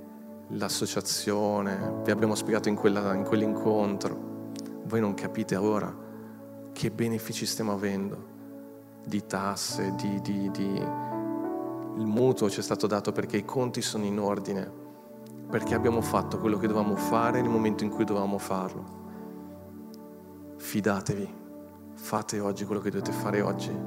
l'associazione, 0.47 2.01
vi 2.03 2.09
abbiamo 2.09 2.33
spiegato 2.33 2.67
in, 2.67 2.73
quella, 2.73 3.13
in 3.13 3.25
quell'incontro. 3.25 4.47
Voi 4.85 4.99
non 4.99 5.13
capite 5.13 5.55
ora 5.55 6.07
che 6.79 6.91
benefici 6.91 7.45
stiamo 7.45 7.73
avendo 7.73 8.27
di 9.03 9.25
tasse, 9.25 9.95
di, 9.97 10.21
di, 10.21 10.49
di 10.49 10.81
il 11.97 12.05
mutuo 12.05 12.49
ci 12.49 12.61
è 12.61 12.63
stato 12.63 12.87
dato 12.87 13.11
perché 13.11 13.35
i 13.35 13.43
conti 13.43 13.81
sono 13.81 14.05
in 14.05 14.17
ordine, 14.17 14.71
perché 15.49 15.75
abbiamo 15.75 15.99
fatto 15.99 16.37
quello 16.37 16.57
che 16.57 16.67
dovevamo 16.67 16.95
fare 16.95 17.41
nel 17.41 17.49
momento 17.49 17.83
in 17.83 17.89
cui 17.89 18.05
dovevamo 18.05 18.37
farlo. 18.37 18.85
Fidatevi, 20.55 21.33
fate 21.95 22.39
oggi 22.39 22.63
quello 22.63 22.79
che 22.79 22.91
dovete 22.91 23.11
fare 23.11 23.41
oggi. 23.41 23.77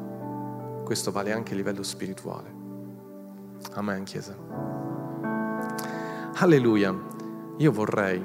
Questo 0.85 1.11
vale 1.11 1.33
anche 1.33 1.55
a 1.55 1.57
livello 1.57 1.83
spirituale. 1.83 2.55
Amen, 3.73 4.05
Chiesa. 4.05 4.37
Alleluia. 6.35 6.95
Io 7.57 7.73
vorrei 7.73 8.23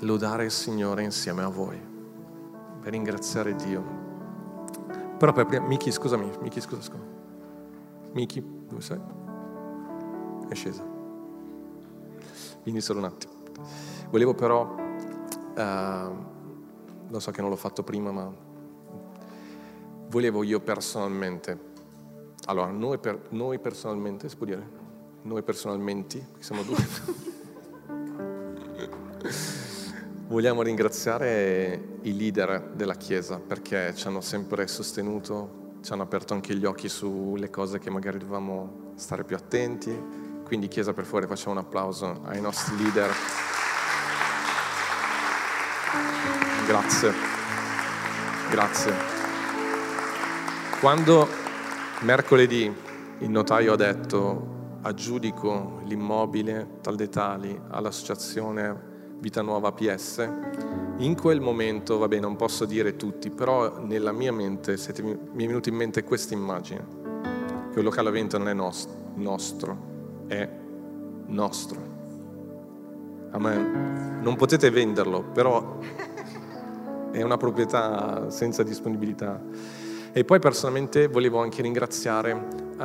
lodare 0.00 0.44
il 0.44 0.50
Signore 0.50 1.04
insieme 1.04 1.42
a 1.42 1.48
voi, 1.48 1.91
per 2.82 2.92
ringraziare 2.92 3.54
Dio. 3.54 4.00
Però 5.16 5.32
per 5.32 5.46
prima, 5.46 5.64
Miki, 5.66 5.92
scusami, 5.92 6.28
Miki, 6.40 6.60
scusa, 6.60 6.82
scusa. 6.82 7.04
Miki, 8.12 8.44
dove 8.66 8.80
sei? 8.80 9.00
È 10.48 10.54
scesa. 10.54 10.84
Vieni 12.64 12.80
solo 12.80 12.98
un 12.98 13.04
attimo. 13.04 13.32
Volevo 14.10 14.34
però, 14.34 14.74
uh, 14.74 16.16
lo 17.08 17.20
so 17.20 17.30
che 17.30 17.40
non 17.40 17.50
l'ho 17.50 17.56
fatto 17.56 17.84
prima, 17.84 18.10
ma 18.10 18.30
volevo 20.08 20.42
io 20.42 20.60
personalmente, 20.60 21.70
allora 22.46 22.70
noi, 22.70 22.98
per, 22.98 23.28
noi 23.30 23.60
personalmente, 23.60 24.28
si 24.28 24.36
può 24.36 24.44
dire? 24.44 24.80
Noi 25.22 25.42
personalmente, 25.42 26.30
siamo 26.40 26.62
due. 26.62 27.30
Vogliamo 30.32 30.62
ringraziare 30.62 31.98
i 32.00 32.16
leader 32.16 32.70
della 32.72 32.94
Chiesa 32.94 33.38
perché 33.38 33.94
ci 33.94 34.06
hanno 34.06 34.22
sempre 34.22 34.66
sostenuto, 34.66 35.74
ci 35.82 35.92
hanno 35.92 36.04
aperto 36.04 36.32
anche 36.32 36.54
gli 36.54 36.64
occhi 36.64 36.88
sulle 36.88 37.50
cose 37.50 37.78
che 37.78 37.90
magari 37.90 38.16
dovevamo 38.16 38.92
stare 38.94 39.24
più 39.24 39.36
attenti. 39.36 39.94
Quindi 40.42 40.68
Chiesa 40.68 40.94
per 40.94 41.04
fuori 41.04 41.26
facciamo 41.26 41.52
un 41.52 41.58
applauso 41.58 42.22
ai 42.24 42.40
nostri 42.40 42.82
leader. 42.82 43.10
Grazie. 46.66 47.12
Grazie. 48.50 48.94
Quando 50.80 51.28
mercoledì 52.00 52.74
il 53.18 53.28
notaio 53.28 53.74
ha 53.74 53.76
detto 53.76 54.78
aggiudico 54.80 55.82
l'immobile 55.84 56.78
tal 56.80 56.96
dei 56.96 57.10
tali 57.10 57.60
all'associazione 57.68 58.91
Vita 59.22 59.40
Nuova 59.40 59.70
PS, 59.70 60.28
in 60.96 61.14
quel 61.14 61.40
momento, 61.40 61.96
vabbè, 61.96 62.18
non 62.18 62.34
posso 62.34 62.64
dire 62.64 62.96
tutti, 62.96 63.30
però 63.30 63.78
nella 63.78 64.10
mia 64.10 64.32
mente 64.32 64.76
siete, 64.76 65.00
mi 65.00 65.44
è 65.44 65.46
venuta 65.46 65.68
in 65.68 65.76
mente 65.76 66.02
questa 66.02 66.34
immagine, 66.34 66.84
che 67.72 67.78
un 67.78 67.84
locale 67.84 68.08
a 68.08 68.36
non 68.36 68.48
è 68.48 68.52
nostro, 68.52 68.92
nostro, 69.14 69.78
è 70.26 70.48
nostro. 71.26 71.78
Amen. 73.30 74.18
Non 74.22 74.34
potete 74.34 74.70
venderlo, 74.70 75.22
però 75.22 75.78
è 77.12 77.22
una 77.22 77.36
proprietà 77.36 78.28
senza 78.28 78.64
disponibilità. 78.64 79.40
E 80.10 80.24
poi 80.24 80.40
personalmente 80.40 81.06
volevo 81.06 81.40
anche 81.40 81.62
ringraziare 81.62 82.32
uh, 82.32 82.80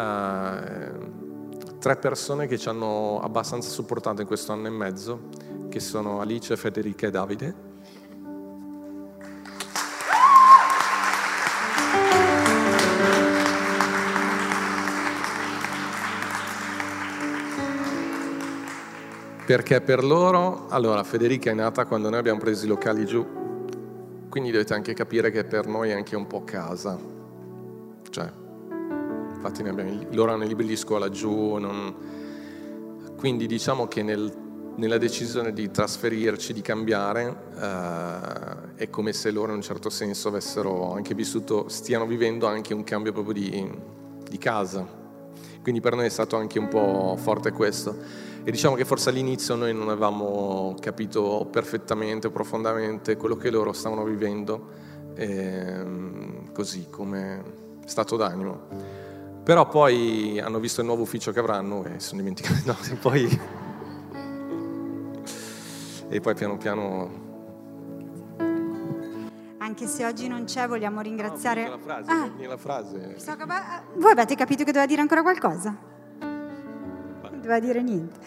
tre 1.80 1.96
persone 1.96 2.46
che 2.46 2.60
ci 2.60 2.70
hanno 2.70 3.20
abbastanza 3.22 3.72
supportato 3.72 4.22
in 4.22 4.28
questo 4.28 4.52
anno 4.52 4.68
e 4.68 4.70
mezzo 4.70 5.47
che 5.70 5.80
sono 5.80 6.20
Alice, 6.22 6.55
Federica 6.55 7.07
e 7.07 7.11
Davide. 7.11 7.55
Perché 19.45 19.80
per 19.80 20.03
loro, 20.03 20.68
allora 20.68 21.03
Federica 21.03 21.49
è 21.49 21.53
nata 21.53 21.86
quando 21.86 22.09
noi 22.09 22.20
abbiamo 22.20 22.38
preso 22.38 22.65
i 22.65 22.68
locali 22.68 23.05
giù, 23.05 23.26
quindi 24.28 24.51
dovete 24.51 24.74
anche 24.74 24.93
capire 24.93 25.32
che 25.32 25.45
per 25.45 25.68
noi 25.68 25.91
è 25.91 25.93
anche 25.93 26.18
un 26.18 26.28
po' 26.28 26.43
casa. 26.43 26.99
Cioè, 28.09 28.30
infatti 29.36 29.61
abbiamo, 29.61 30.05
loro 30.11 30.34
hanno 30.34 30.43
i 30.43 30.47
libri 30.49 30.65
di 30.65 30.76
scuola 30.76 31.09
giù, 31.09 31.55
non... 31.55 31.95
quindi 33.18 33.47
diciamo 33.47 33.88
che 33.88 34.03
nel, 34.03 34.47
nella 34.78 34.97
decisione 34.97 35.53
di 35.53 35.69
trasferirci, 35.69 36.53
di 36.53 36.61
cambiare, 36.61 37.36
eh, 37.55 38.75
è 38.75 38.89
come 38.89 39.13
se 39.13 39.32
loro 39.32 39.49
in 39.49 39.57
un 39.57 39.61
certo 39.61 39.89
senso 39.89 40.28
avessero 40.30 40.93
anche 40.93 41.13
vissuto, 41.13 41.67
stiano 41.67 42.05
vivendo 42.05 42.47
anche 42.47 42.73
un 42.73 42.84
cambio 42.84 43.11
proprio 43.11 43.34
di, 43.34 43.69
di 44.30 44.38
casa. 44.38 44.86
Quindi 45.61 45.82
per 45.82 45.95
noi 45.95 46.05
è 46.05 46.09
stato 46.09 46.36
anche 46.38 46.59
un 46.59 46.67
po' 46.67 47.17
forte 47.19 47.51
questo. 47.51 48.25
E 48.43 48.51
diciamo 48.51 48.75
che 48.75 48.86
forse 48.86 49.09
all'inizio 49.09 49.55
noi 49.55 49.73
non 49.73 49.89
avevamo 49.89 50.75
capito 50.80 51.47
perfettamente, 51.51 52.30
profondamente 52.30 53.17
quello 53.17 53.36
che 53.36 53.49
loro 53.49 53.73
stavano 53.73 54.05
vivendo, 54.05 54.69
ehm, 55.15 56.53
così 56.53 56.88
come 56.89 57.43
stato 57.86 58.15
d'animo. 58.15 58.95
Però 59.43 59.67
poi 59.67 60.39
hanno 60.39 60.59
visto 60.59 60.82
il 60.82 60.88
nuovo 60.88 61.01
ufficio 61.01 61.32
che 61.32 61.39
avranno 61.39 61.84
e 61.86 61.99
sono 61.99 62.21
dimenticati. 62.21 62.63
No, 62.67 62.75
poi, 63.01 63.28
e 66.10 66.20
poi 66.20 66.34
piano 66.36 66.58
piano 66.58 67.26
anche 69.58 69.86
se 69.88 70.05
oggi 70.05 70.30
non 70.30 70.45
c'è, 70.45 70.66
vogliamo 70.66 71.01
ringraziare. 71.01 71.66
No, 71.66 71.72
la 71.72 71.78
frase, 71.78 72.12
ah, 72.12 72.30
la 72.47 72.58
frase. 72.58 73.16
Voi 73.95 74.12
avete 74.12 74.36
capito 74.36 74.64
che 74.64 74.72
doveva 74.72 74.86
dire 74.86 75.01
ancora 75.01 75.22
qualcosa? 75.22 75.76
doveva 77.47 77.60
dire 77.60 77.82
niente. 77.82 78.20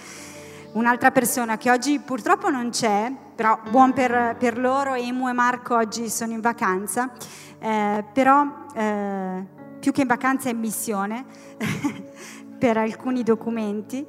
Un'altra 0.72 1.11
persona 1.11 1.59
che 1.59 1.70
oggi 1.70 1.99
purtroppo 1.99 2.49
non 2.49 2.70
c'è, 2.70 3.12
però 3.35 3.59
buon 3.70 3.93
per, 3.93 4.37
per 4.39 4.59
loro, 4.59 4.95
Emu 4.95 5.28
e 5.28 5.33
Marco 5.33 5.76
oggi 5.76 6.09
sono 6.09 6.33
in 6.33 6.41
vacanza, 6.41 7.11
eh, 7.59 8.05
però 8.12 8.47
eh, 8.74 9.45
più 9.78 9.93
che 9.93 10.03
in 10.03 10.07
vacanza 10.07 10.49
è 10.49 10.53
in 10.53 10.59
missione 10.59 11.24
per 12.59 12.76
alcuni 12.76 13.22
documenti. 13.22 14.07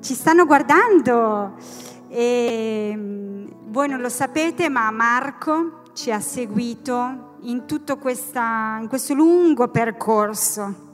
Ci 0.00 0.14
stanno 0.14 0.44
guardando 0.44 1.56
e 2.14 2.92
mm, 2.94 3.46
voi 3.72 3.88
non 3.88 4.00
lo 4.00 4.08
sapete, 4.08 4.68
ma 4.68 4.88
Marco 4.92 5.82
ci 5.94 6.12
ha 6.12 6.20
seguito 6.20 7.38
in 7.40 7.66
tutto 7.66 7.98
questa, 7.98 8.78
in 8.80 8.86
questo 8.86 9.14
lungo 9.14 9.66
percorso 9.66 10.92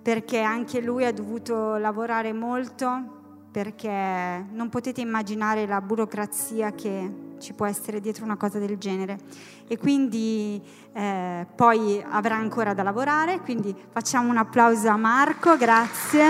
perché 0.00 0.40
anche 0.40 0.80
lui 0.80 1.04
ha 1.04 1.12
dovuto 1.12 1.76
lavorare 1.76 2.32
molto 2.32 3.16
perché 3.50 4.46
non 4.50 4.70
potete 4.70 5.02
immaginare 5.02 5.66
la 5.66 5.82
burocrazia 5.82 6.72
che 6.72 7.34
ci 7.38 7.52
può 7.52 7.66
essere 7.66 8.00
dietro 8.00 8.24
una 8.24 8.36
cosa 8.36 8.58
del 8.58 8.78
genere. 8.78 9.18
E 9.66 9.76
quindi 9.76 10.62
eh, 10.94 11.46
poi 11.54 12.02
avrà 12.08 12.36
ancora 12.36 12.72
da 12.72 12.82
lavorare, 12.82 13.40
quindi 13.40 13.74
facciamo 13.90 14.30
un 14.30 14.38
applauso 14.38 14.88
a 14.88 14.96
Marco, 14.96 15.58
grazie 15.58 16.24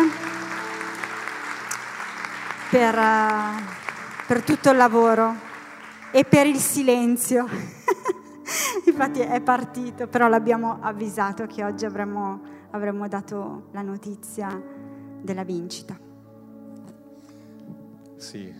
per, 2.71 2.99
uh, 2.99 3.88
per 4.29 4.43
tutto 4.45 4.71
il 4.71 4.77
lavoro 4.77 5.35
e 6.13 6.25
per 6.25 6.47
il 6.47 6.59
silenzio. 6.59 7.47
Infatti 8.87 9.21
è 9.21 9.41
partito, 9.41 10.07
però 10.07 10.29
l'abbiamo 10.29 10.79
avvisato 10.81 11.47
che 11.47 11.65
oggi 11.65 11.85
avremmo 11.85 12.57
avremmo 12.71 13.09
dato 13.09 13.69
la 13.73 13.83
notizia 13.83 14.63
della 15.21 15.45
vincita. 15.45 15.99
Sì, 18.17 18.53